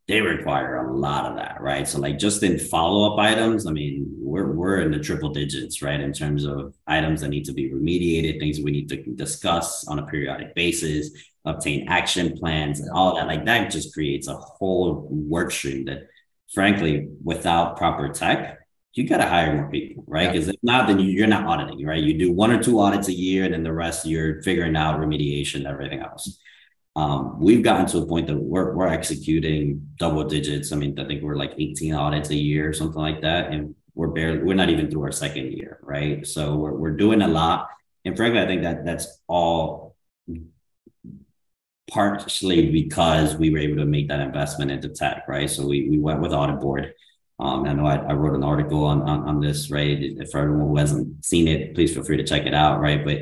they 0.09 0.20
require 0.20 0.88
a 0.88 0.96
lot 0.96 1.26
of 1.26 1.36
that, 1.36 1.61
right? 1.61 1.86
So 1.86 2.00
like 2.00 2.18
just 2.18 2.42
in 2.42 2.59
follow-up 2.59 3.18
items, 3.18 3.66
I 3.66 3.72
mean, 3.72 4.07
we're 4.18 4.53
we're 4.53 4.80
in 4.80 4.90
the 4.90 4.98
triple 4.98 5.30
digits, 5.30 5.80
right? 5.80 6.00
In 6.00 6.12
terms 6.12 6.44
of 6.44 6.74
items 6.86 7.20
that 7.20 7.28
need 7.28 7.44
to 7.44 7.53
be 7.53 7.70
remediated, 7.70 8.40
things 8.40 8.61
we 8.61 8.72
need 8.72 8.88
to 8.88 8.96
discuss 9.14 9.86
on 9.86 10.00
a 10.00 10.07
periodic 10.07 10.55
basis, 10.55 11.11
obtain 11.44 11.88
action 11.88 12.36
plans 12.36 12.80
and 12.80 12.90
all 12.90 13.14
that. 13.14 13.26
Like 13.26 13.44
that 13.46 13.70
just 13.70 13.94
creates 13.94 14.28
a 14.28 14.34
whole 14.34 15.07
work 15.11 15.53
stream 15.53 15.84
that 15.84 16.09
frankly, 16.53 17.09
without 17.24 17.76
proper 17.76 18.09
tech, 18.09 18.59
you 18.94 19.09
got 19.09 19.18
to 19.18 19.26
hire 19.26 19.55
more 19.55 19.70
people, 19.70 20.05
right? 20.07 20.30
Because 20.30 20.48
yeah. 20.48 20.55
if 20.55 20.59
not, 20.62 20.86
then 20.86 20.98
you're 20.98 21.26
not 21.26 21.46
auditing, 21.46 21.86
right? 21.86 22.03
You 22.03 22.18
do 22.18 22.30
one 22.30 22.50
or 22.50 22.62
two 22.62 22.78
audits 22.78 23.09
a 23.09 23.12
year, 23.12 23.44
and 23.44 23.55
then 23.55 23.62
the 23.62 23.72
rest 23.72 24.05
you're 24.05 24.42
figuring 24.42 24.76
out 24.76 25.00
remediation, 25.00 25.64
everything 25.64 26.00
else 26.00 26.38
um, 26.95 27.40
we've 27.40 27.62
gotten 27.62 27.86
to 27.86 27.99
a 27.99 28.07
point 28.07 28.26
that 28.26 28.36
we're, 28.36 28.74
we're 28.74 28.88
executing 28.88 29.88
double 29.99 30.24
digits. 30.24 30.72
I 30.72 30.76
mean, 30.76 30.99
I 30.99 31.07
think 31.07 31.22
we're 31.22 31.36
like 31.36 31.55
18 31.57 31.95
audits 31.95 32.30
a 32.30 32.36
year 32.36 32.68
or 32.68 32.72
something 32.72 33.01
like 33.01 33.22
that. 33.22 33.51
And 33.51 33.74
we're 33.95 34.09
barely, 34.09 34.38
we're 34.38 34.55
not 34.55 34.68
even 34.68 34.90
through 34.90 35.05
our 35.05 35.12
second 35.12 35.53
year. 35.53 35.78
Right. 35.82 36.26
So 36.26 36.57
we're, 36.57 36.72
we're 36.72 36.97
doing 36.97 37.22
a 37.22 37.28
lot. 37.28 37.68
And 38.05 38.16
frankly, 38.16 38.40
I 38.40 38.47
think 38.47 38.62
that 38.62 38.84
that's 38.84 39.20
all 39.26 39.97
partially 41.90 42.70
because 42.70 43.36
we 43.36 43.51
were 43.51 43.59
able 43.59 43.76
to 43.76 43.84
make 43.86 44.09
that 44.09 44.20
investment 44.20 44.70
into 44.70 44.88
tech. 44.88 45.24
Right. 45.28 45.49
So 45.49 45.66
we, 45.66 45.88
we 45.88 45.99
went 45.99 46.20
with 46.20 46.32
AuditBoard. 46.32 46.93
Um, 47.38 47.64
I 47.64 47.72
know 47.72 47.86
I, 47.86 47.97
I, 47.97 48.12
wrote 48.12 48.36
an 48.36 48.45
article 48.45 48.84
on, 48.84 49.03
on, 49.03 49.28
on 49.28 49.40
this, 49.40 49.70
right? 49.70 49.99
For 50.30 50.38
everyone 50.38 50.68
who 50.68 50.76
hasn't 50.76 51.24
seen 51.24 51.49
it, 51.49 51.74
please 51.74 51.93
feel 51.93 52.05
free 52.05 52.18
to 52.18 52.24
check 52.24 52.47
it 52.47 52.55
out. 52.55 52.80
Right. 52.80 53.03
But 53.05 53.18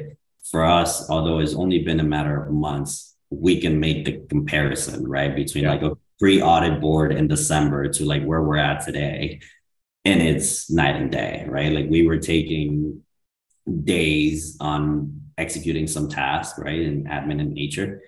for 0.50 0.64
us, 0.64 1.08
although 1.08 1.38
it's 1.38 1.54
only 1.54 1.78
been 1.84 2.00
a 2.00 2.04
matter 2.04 2.42
of 2.42 2.52
months, 2.52 3.09
we 3.30 3.60
can 3.60 3.78
make 3.78 4.04
the 4.04 4.20
comparison, 4.28 5.06
right? 5.06 5.34
Between 5.34 5.64
yeah. 5.64 5.72
like 5.72 5.82
a 5.82 5.96
pre 6.18 6.38
AuditBoard 6.38 7.16
in 7.16 7.28
December 7.28 7.88
to 7.88 8.04
like 8.04 8.24
where 8.24 8.42
we're 8.42 8.56
at 8.56 8.84
today. 8.84 9.40
And 10.04 10.20
it's 10.20 10.70
night 10.70 10.96
and 10.96 11.10
day, 11.10 11.46
right? 11.48 11.72
Like 11.72 11.88
we 11.88 12.06
were 12.06 12.18
taking 12.18 13.02
days 13.84 14.56
on 14.60 15.20
executing 15.38 15.86
some 15.86 16.08
task, 16.08 16.58
right? 16.58 16.80
And 16.80 17.06
admin 17.06 17.40
in 17.40 17.54
nature, 17.54 18.02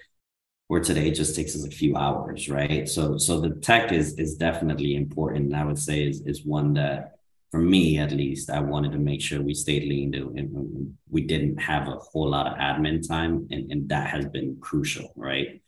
where 0.69 0.81
today 0.81 1.09
it 1.09 1.15
just 1.15 1.37
takes 1.37 1.55
us 1.55 1.67
a 1.67 1.71
few 1.71 1.97
hours, 1.97 2.49
right? 2.49 2.89
So 2.89 3.19
so 3.19 3.41
the 3.41 3.51
tech 3.51 3.93
is 3.93 4.19
is 4.19 4.37
definitely 4.37 4.97
important. 4.97 5.55
I 5.55 5.65
would 5.65 5.79
say 5.79 6.07
is 6.09 6.23
is 6.23 6.45
one 6.45 6.75
that 6.75 7.12
for 7.53 7.59
me 7.59 7.99
at 7.99 8.13
least, 8.13 8.49
I 8.49 8.61
wanted 8.61 8.93
to 8.93 8.99
make 8.99 9.21
sure 9.21 9.43
we 9.43 9.53
stayed 9.53 9.85
lean 9.85 10.15
and 10.15 10.97
we 11.11 11.21
didn't 11.27 11.59
have 11.59 11.87
a 11.87 11.97
whole 11.97 12.31
lot 12.31 12.47
of 12.47 12.57
admin 12.57 13.07
time, 13.07 13.47
and, 13.51 13.71
and 13.71 13.89
that 13.91 14.09
has 14.09 14.25
been 14.25 14.57
crucial, 14.59 15.13
right? 15.15 15.61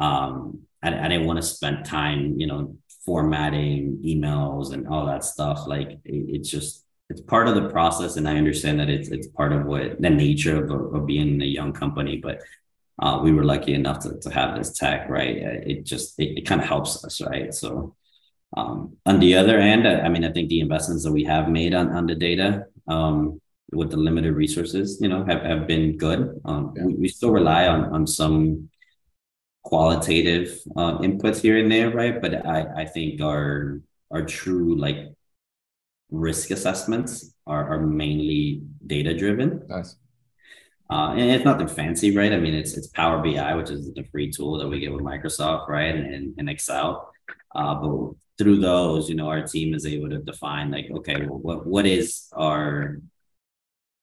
Um, 0.00 0.62
I, 0.82 0.88
I 0.88 1.06
didn't 1.08 1.28
want 1.28 1.40
to 1.40 1.46
spend 1.46 1.84
time, 1.84 2.40
you 2.40 2.48
know, 2.48 2.76
formatting 3.06 4.02
emails 4.04 4.72
and 4.72 4.88
all 4.88 5.06
that 5.06 5.24
stuff. 5.24 5.68
Like 5.68 5.90
it, 5.90 6.00
it's 6.04 6.50
just 6.50 6.84
it's 7.08 7.20
part 7.20 7.46
of 7.46 7.54
the 7.54 7.70
process, 7.70 8.16
and 8.16 8.28
I 8.28 8.36
understand 8.36 8.80
that 8.80 8.90
it's 8.90 9.08
it's 9.08 9.28
part 9.28 9.52
of 9.52 9.64
what 9.64 10.02
the 10.02 10.10
nature 10.10 10.64
of, 10.64 10.92
of 10.92 11.06
being 11.06 11.40
a 11.40 11.46
young 11.46 11.72
company, 11.72 12.18
but. 12.18 12.42
Uh, 13.00 13.20
we 13.22 13.30
were 13.30 13.44
lucky 13.44 13.74
enough 13.74 14.00
to, 14.00 14.18
to 14.18 14.28
have 14.28 14.58
this 14.58 14.72
tech, 14.72 15.08
right? 15.08 15.36
It 15.36 15.84
just 15.84 16.18
it, 16.18 16.38
it 16.38 16.46
kind 16.48 16.60
of 16.60 16.66
helps 16.66 17.04
us, 17.04 17.20
right? 17.20 17.54
So 17.54 17.94
um, 18.56 18.96
on 19.04 19.20
the 19.20 19.34
other 19.34 19.58
end, 19.58 19.86
I 19.86 20.08
mean, 20.08 20.24
I 20.24 20.32
think 20.32 20.48
the 20.48 20.60
investments 20.60 21.04
that 21.04 21.12
we 21.12 21.24
have 21.24 21.48
made 21.48 21.74
on, 21.74 21.90
on 21.90 22.06
the 22.06 22.14
data 22.14 22.64
um, 22.86 23.40
with 23.72 23.90
the 23.90 23.96
limited 23.96 24.32
resources, 24.32 24.98
you 25.00 25.08
know, 25.08 25.24
have, 25.24 25.42
have 25.42 25.66
been 25.66 25.98
good. 25.98 26.40
Um, 26.44 26.72
yeah. 26.76 26.84
we, 26.84 26.94
we, 26.94 27.08
still 27.08 27.30
rely 27.30 27.66
on, 27.66 27.84
on 27.92 28.06
some 28.06 28.70
qualitative 29.62 30.58
uh, 30.76 30.98
inputs 30.98 31.42
here 31.42 31.58
and 31.58 31.70
there, 31.70 31.90
right? 31.90 32.20
But 32.20 32.46
I, 32.46 32.82
I 32.82 32.84
think 32.86 33.20
our 33.20 33.80
our 34.10 34.24
true 34.24 34.74
like 34.78 35.12
risk 36.10 36.50
assessments 36.50 37.34
are, 37.46 37.74
are 37.74 37.86
mainly 37.86 38.62
data 38.86 39.14
driven. 39.14 39.62
Nice. 39.68 39.96
Uh, 40.90 41.10
and 41.10 41.30
it's 41.30 41.44
nothing 41.44 41.68
fancy, 41.68 42.16
right? 42.16 42.32
I 42.32 42.38
mean, 42.38 42.54
it's 42.54 42.74
it's 42.78 42.86
Power 42.86 43.22
BI, 43.22 43.54
which 43.56 43.68
is 43.68 43.92
the 43.92 44.04
free 44.04 44.30
tool 44.30 44.56
that 44.58 44.68
we 44.68 44.80
get 44.80 44.90
with 44.90 45.04
Microsoft, 45.04 45.68
right? 45.68 45.94
And, 45.94 46.34
and 46.38 46.48
Excel. 46.48 47.12
Uh, 47.54 47.74
but 47.74 48.14
through 48.38 48.58
those, 48.60 49.08
you 49.08 49.16
know, 49.16 49.28
our 49.28 49.42
team 49.42 49.74
is 49.74 49.84
able 49.84 50.08
to 50.10 50.18
define 50.18 50.70
like, 50.70 50.88
okay, 50.90 51.26
well, 51.26 51.38
what 51.38 51.66
what 51.66 51.86
is 51.86 52.28
our 52.32 52.98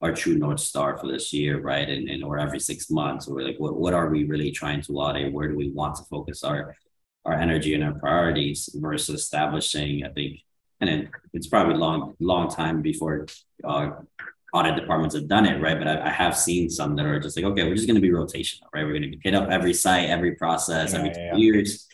our 0.01 0.13
true 0.13 0.35
north 0.35 0.59
star 0.59 0.97
for 0.97 1.07
this 1.07 1.31
year, 1.33 1.59
right? 1.61 1.89
And, 1.89 2.09
and 2.09 2.23
or 2.23 2.37
every 2.37 2.59
six 2.59 2.91
months, 2.91 3.27
or 3.27 3.41
like 3.41 3.57
what, 3.57 3.75
what 3.77 3.93
are 3.93 4.09
we 4.09 4.25
really 4.25 4.51
trying 4.51 4.81
to 4.83 4.93
audit? 4.97 5.33
Where 5.33 5.47
do 5.47 5.55
we 5.55 5.71
want 5.71 5.95
to 5.95 6.03
focus 6.03 6.43
our 6.43 6.75
our 7.25 7.33
energy 7.33 7.73
and 7.73 7.83
our 7.83 7.93
priorities 7.93 8.69
versus 8.75 9.21
establishing, 9.21 10.05
I 10.05 10.09
think, 10.09 10.41
and 10.79 10.89
it, 10.89 11.09
it's 11.33 11.47
probably 11.47 11.75
long, 11.75 12.15
long 12.19 12.49
time 12.49 12.81
before 12.81 13.25
uh, 13.63 13.91
audit 14.53 14.75
departments 14.75 15.15
have 15.15 15.27
done 15.27 15.45
it, 15.45 15.61
right? 15.61 15.77
But 15.77 15.87
I, 15.87 16.07
I, 16.07 16.09
have 16.09 16.37
seen 16.37 16.69
some 16.69 16.95
that 16.95 17.05
are 17.05 17.19
just 17.19 17.35
like, 17.35 17.45
okay, 17.45 17.63
we're 17.63 17.75
just 17.75 17.87
going 17.87 17.95
to 17.95 18.01
be 18.01 18.11
rotational, 18.11 18.67
right? 18.73 18.85
We're 18.85 18.99
going 18.99 19.11
to 19.11 19.17
hit 19.23 19.33
up 19.33 19.49
every 19.49 19.73
site, 19.73 20.09
every 20.09 20.35
process, 20.35 20.93
yeah, 20.93 20.99
every 20.99 21.13
two 21.13 21.19
yeah. 21.19 21.35
years. 21.35 21.87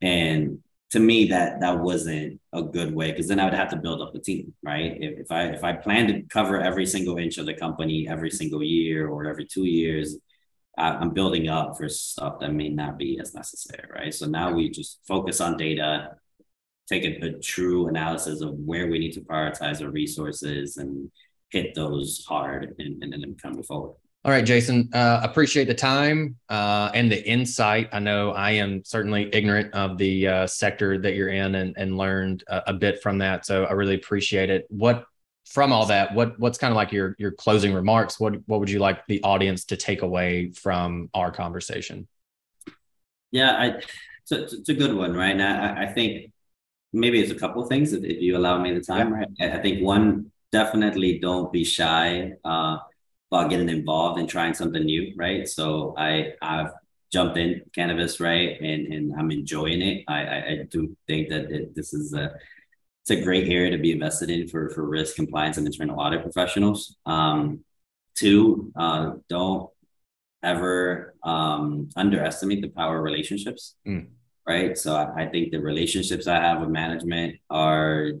And 0.00 0.62
to 0.90 1.00
me, 1.00 1.26
that 1.26 1.60
that 1.60 1.78
wasn't 1.78 2.40
a 2.52 2.62
good 2.62 2.94
way 2.94 3.10
because 3.10 3.28
then 3.28 3.38
I 3.40 3.44
would 3.44 3.54
have 3.54 3.70
to 3.70 3.76
build 3.76 4.00
up 4.00 4.14
a 4.14 4.18
team, 4.18 4.54
right? 4.62 4.96
If, 5.00 5.20
if 5.20 5.32
I 5.32 5.44
if 5.44 5.64
I 5.64 5.74
plan 5.74 6.06
to 6.08 6.22
cover 6.22 6.60
every 6.60 6.86
single 6.86 7.18
inch 7.18 7.38
of 7.38 7.46
the 7.46 7.54
company 7.54 8.08
every 8.08 8.30
single 8.30 8.62
year 8.62 9.08
or 9.08 9.26
every 9.26 9.44
two 9.44 9.64
years, 9.64 10.16
I, 10.78 10.90
I'm 10.92 11.10
building 11.10 11.48
up 11.48 11.76
for 11.76 11.88
stuff 11.88 12.40
that 12.40 12.54
may 12.54 12.70
not 12.70 12.98
be 12.98 13.18
as 13.20 13.34
necessary, 13.34 13.88
right? 13.92 14.14
So 14.14 14.26
now 14.26 14.52
we 14.52 14.70
just 14.70 15.00
focus 15.06 15.40
on 15.40 15.56
data, 15.58 16.16
take 16.88 17.04
a, 17.04 17.26
a 17.26 17.38
true 17.38 17.88
analysis 17.88 18.40
of 18.40 18.54
where 18.54 18.88
we 18.88 18.98
need 18.98 19.12
to 19.12 19.20
prioritize 19.20 19.82
our 19.82 19.90
resources 19.90 20.78
and 20.78 21.10
hit 21.50 21.74
those 21.74 22.24
hard 22.26 22.74
and, 22.78 23.02
and 23.02 23.12
then 23.12 23.36
come 23.40 23.62
forward. 23.62 23.96
All 24.24 24.32
right, 24.32 24.44
Jason, 24.44 24.90
uh, 24.92 25.20
appreciate 25.22 25.68
the 25.68 25.74
time 25.74 26.36
uh, 26.48 26.90
and 26.92 27.10
the 27.10 27.24
insight. 27.26 27.88
I 27.92 28.00
know 28.00 28.32
I 28.32 28.50
am 28.50 28.82
certainly 28.84 29.30
ignorant 29.32 29.72
of 29.74 29.96
the 29.96 30.26
uh, 30.26 30.46
sector 30.46 30.98
that 30.98 31.14
you're 31.14 31.28
in 31.28 31.54
and, 31.54 31.74
and 31.78 31.96
learned 31.96 32.42
a, 32.48 32.70
a, 32.70 32.72
bit 32.72 33.00
from 33.00 33.18
that. 33.18 33.46
So 33.46 33.64
I 33.64 33.72
really 33.72 33.94
appreciate 33.94 34.50
it. 34.50 34.66
What 34.70 35.04
from 35.46 35.72
all 35.72 35.86
that, 35.86 36.14
what 36.14 36.38
what's 36.38 36.58
kind 36.58 36.72
of 36.72 36.76
like 36.76 36.92
your 36.92 37.14
your 37.18 37.30
closing 37.30 37.72
remarks? 37.72 38.18
What 38.18 38.34
what 38.46 38.58
would 38.58 38.68
you 38.68 38.80
like 38.80 39.06
the 39.06 39.22
audience 39.22 39.64
to 39.66 39.76
take 39.76 40.02
away 40.02 40.50
from 40.50 41.10
our 41.14 41.30
conversation? 41.30 42.08
Yeah, 43.30 43.52
I, 43.52 43.66
it's, 43.68 44.32
a, 44.32 44.42
it's 44.42 44.68
a 44.68 44.74
good 44.74 44.94
one, 44.94 45.14
right? 45.14 45.36
Now, 45.36 45.62
I, 45.62 45.84
I 45.84 45.86
think 45.92 46.32
maybe 46.92 47.20
it's 47.20 47.32
a 47.32 47.36
couple 47.36 47.62
of 47.62 47.68
things 47.68 47.92
if, 47.92 48.02
if 48.02 48.20
you 48.20 48.36
allow 48.36 48.58
me 48.58 48.74
the 48.74 48.80
time, 48.80 49.10
yeah. 49.10 49.16
right? 49.16 49.28
I, 49.40 49.58
I 49.58 49.62
think 49.62 49.82
one 49.82 50.32
definitely 50.50 51.18
don't 51.18 51.52
be 51.52 51.62
shy 51.62 52.32
uh, 52.44 52.78
about 53.30 53.50
getting 53.50 53.68
involved 53.68 54.18
and 54.18 54.28
trying 54.28 54.54
something 54.54 54.84
new, 54.84 55.12
right? 55.16 55.48
So 55.48 55.94
I 55.96 56.34
I've 56.42 56.70
jumped 57.12 57.38
in 57.38 57.62
cannabis, 57.74 58.20
right, 58.20 58.60
and 58.60 58.92
and 58.92 59.14
I'm 59.18 59.30
enjoying 59.30 59.82
it. 59.82 60.04
I 60.08 60.24
I, 60.24 60.36
I 60.36 60.66
do 60.70 60.96
think 61.06 61.28
that 61.30 61.50
it, 61.50 61.74
this 61.74 61.92
is 61.92 62.12
a 62.14 62.34
it's 63.02 63.10
a 63.10 63.22
great 63.22 63.48
area 63.48 63.70
to 63.70 63.78
be 63.78 63.92
invested 63.92 64.30
in 64.30 64.48
for 64.48 64.70
for 64.70 64.86
risk 64.86 65.16
compliance 65.16 65.56
and 65.56 65.66
internal 65.66 66.00
audit 66.00 66.22
professionals. 66.22 66.96
Um, 67.06 67.64
two, 68.14 68.72
uh, 68.76 69.12
don't 69.28 69.70
ever 70.42 71.14
um, 71.22 71.88
underestimate 71.96 72.62
the 72.62 72.68
power 72.68 72.98
of 72.98 73.04
relationships. 73.04 73.74
Mm. 73.86 74.08
Right. 74.46 74.78
So 74.78 74.96
I, 74.96 75.24
I 75.24 75.26
think 75.26 75.50
the 75.50 75.60
relationships 75.60 76.26
I 76.26 76.36
have 76.36 76.60
with 76.60 76.70
management 76.70 77.36
are 77.50 78.12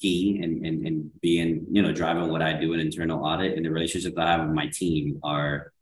key 0.00 0.40
and 0.42 0.64
and 0.64 0.86
and 0.86 1.10
being 1.20 1.66
you 1.70 1.82
know 1.82 1.92
driving 1.92 2.28
what 2.30 2.42
I 2.42 2.52
do 2.54 2.72
in 2.72 2.80
internal 2.80 3.24
audit 3.24 3.56
and 3.56 3.64
the 3.64 3.70
relationships 3.70 4.16
I 4.18 4.32
have 4.32 4.46
with 4.46 4.54
my 4.54 4.68
team 4.68 5.18
are 5.22 5.72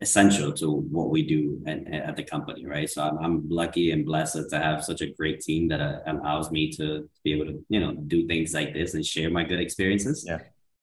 essential 0.00 0.52
to 0.52 0.70
what 0.70 1.10
we 1.10 1.22
do 1.26 1.62
at, 1.66 1.86
at 1.86 2.16
the 2.16 2.22
company, 2.22 2.66
right? 2.66 2.90
So 2.90 3.02
I'm, 3.02 3.16
I'm 3.18 3.48
lucky 3.48 3.92
and 3.92 4.04
blessed 4.04 4.50
to 4.50 4.58
have 4.58 4.84
such 4.84 5.00
a 5.00 5.06
great 5.06 5.40
team 5.40 5.68
that 5.68 5.80
uh, 5.80 6.00
allows 6.06 6.50
me 6.50 6.70
to 6.72 7.08
be 7.22 7.32
able 7.32 7.46
to 7.46 7.64
you 7.68 7.80
know 7.80 7.94
do 7.94 8.26
things 8.26 8.52
like 8.54 8.74
this 8.74 8.94
and 8.94 9.04
share 9.04 9.30
my 9.30 9.44
good 9.44 9.60
experiences. 9.60 10.24
Yeah. 10.26 10.40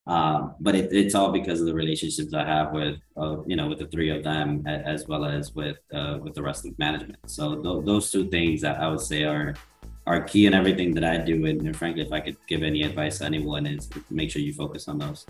Um, 0.07 0.55
but 0.59 0.73
it, 0.75 0.91
it's 0.91 1.13
all 1.13 1.31
because 1.31 1.59
of 1.61 1.67
the 1.67 1.75
relationships 1.75 2.33
I 2.33 2.43
have 2.43 2.71
with, 2.71 2.97
uh, 3.15 3.43
you 3.45 3.55
know, 3.55 3.67
with 3.67 3.77
the 3.77 3.85
three 3.85 4.09
of 4.09 4.23
them, 4.23 4.65
as 4.65 5.07
well 5.07 5.25
as 5.25 5.53
with 5.53 5.77
uh, 5.93 6.17
with 6.21 6.33
the 6.33 6.41
rest 6.41 6.65
of 6.65 6.77
management. 6.79 7.19
So 7.27 7.61
th- 7.61 7.85
those 7.85 8.09
two 8.11 8.27
things 8.29 8.61
that 8.61 8.79
I 8.79 8.87
would 8.87 8.99
say 8.99 9.23
are 9.23 9.53
are 10.07 10.21
key 10.21 10.45
in 10.45 10.53
everything 10.53 10.93
that 10.95 11.03
I 11.03 11.17
do. 11.17 11.45
And, 11.45 11.75
frankly, 11.75 12.01
if 12.01 12.11
I 12.11 12.19
could 12.19 12.37
give 12.47 12.63
any 12.63 12.83
advice 12.83 13.19
to 13.19 13.25
anyone, 13.25 13.65
is 13.65 13.89
make 14.09 14.31
sure 14.31 14.41
you 14.41 14.53
focus 14.53 14.87
on 14.87 14.97
those. 14.97 15.25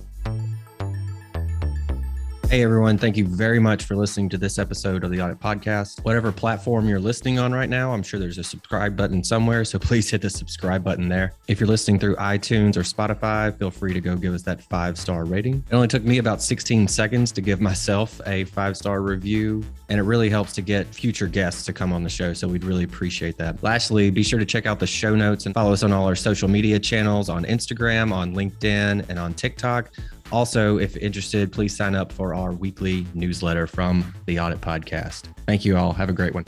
Hey, 2.51 2.63
everyone. 2.63 2.97
Thank 2.97 3.15
you 3.15 3.25
very 3.25 3.59
much 3.59 3.85
for 3.85 3.95
listening 3.95 4.27
to 4.27 4.37
this 4.37 4.59
episode 4.59 5.05
of 5.05 5.11
the 5.11 5.21
Audit 5.21 5.39
Podcast. 5.39 6.03
Whatever 6.03 6.33
platform 6.33 6.85
you're 6.85 6.99
listening 6.99 7.39
on 7.39 7.53
right 7.53 7.69
now, 7.69 7.93
I'm 7.93 8.03
sure 8.03 8.19
there's 8.19 8.39
a 8.39 8.43
subscribe 8.43 8.97
button 8.97 9.23
somewhere. 9.23 9.63
So 9.63 9.79
please 9.79 10.09
hit 10.09 10.21
the 10.21 10.29
subscribe 10.29 10.83
button 10.83 11.07
there. 11.07 11.31
If 11.47 11.61
you're 11.61 11.69
listening 11.69 11.97
through 11.97 12.17
iTunes 12.17 12.75
or 12.75 12.81
Spotify, 12.81 13.57
feel 13.57 13.71
free 13.71 13.93
to 13.93 14.01
go 14.01 14.17
give 14.17 14.33
us 14.33 14.41
that 14.41 14.61
five 14.63 14.97
star 14.97 15.23
rating. 15.23 15.63
It 15.69 15.73
only 15.73 15.87
took 15.87 16.03
me 16.03 16.17
about 16.17 16.41
16 16.41 16.89
seconds 16.89 17.31
to 17.31 17.41
give 17.41 17.61
myself 17.61 18.19
a 18.25 18.43
five 18.43 18.75
star 18.75 19.01
review, 19.01 19.63
and 19.91 19.99
it 19.99 20.03
really 20.03 20.29
helps 20.29 20.53
to 20.53 20.61
get 20.61 20.87
future 20.95 21.27
guests 21.27 21.65
to 21.65 21.73
come 21.73 21.91
on 21.91 22.01
the 22.01 22.09
show. 22.09 22.31
So 22.31 22.47
we'd 22.47 22.63
really 22.63 22.85
appreciate 22.85 23.37
that. 23.39 23.61
Lastly, 23.61 24.09
be 24.09 24.23
sure 24.23 24.39
to 24.39 24.45
check 24.45 24.65
out 24.65 24.79
the 24.79 24.87
show 24.87 25.15
notes 25.15 25.45
and 25.47 25.53
follow 25.53 25.73
us 25.73 25.83
on 25.83 25.91
all 25.91 26.07
our 26.07 26.15
social 26.15 26.47
media 26.47 26.79
channels 26.79 27.27
on 27.27 27.43
Instagram, 27.43 28.13
on 28.13 28.33
LinkedIn, 28.33 29.09
and 29.09 29.19
on 29.19 29.33
TikTok. 29.33 29.91
Also, 30.31 30.77
if 30.77 30.95
interested, 30.95 31.51
please 31.51 31.75
sign 31.75 31.93
up 31.93 32.09
for 32.09 32.33
our 32.33 32.53
weekly 32.53 33.05
newsletter 33.13 33.67
from 33.67 34.13
the 34.27 34.39
Audit 34.39 34.61
Podcast. 34.61 35.25
Thank 35.45 35.65
you 35.65 35.75
all. 35.75 35.91
Have 35.91 36.07
a 36.07 36.13
great 36.13 36.33
one. 36.33 36.45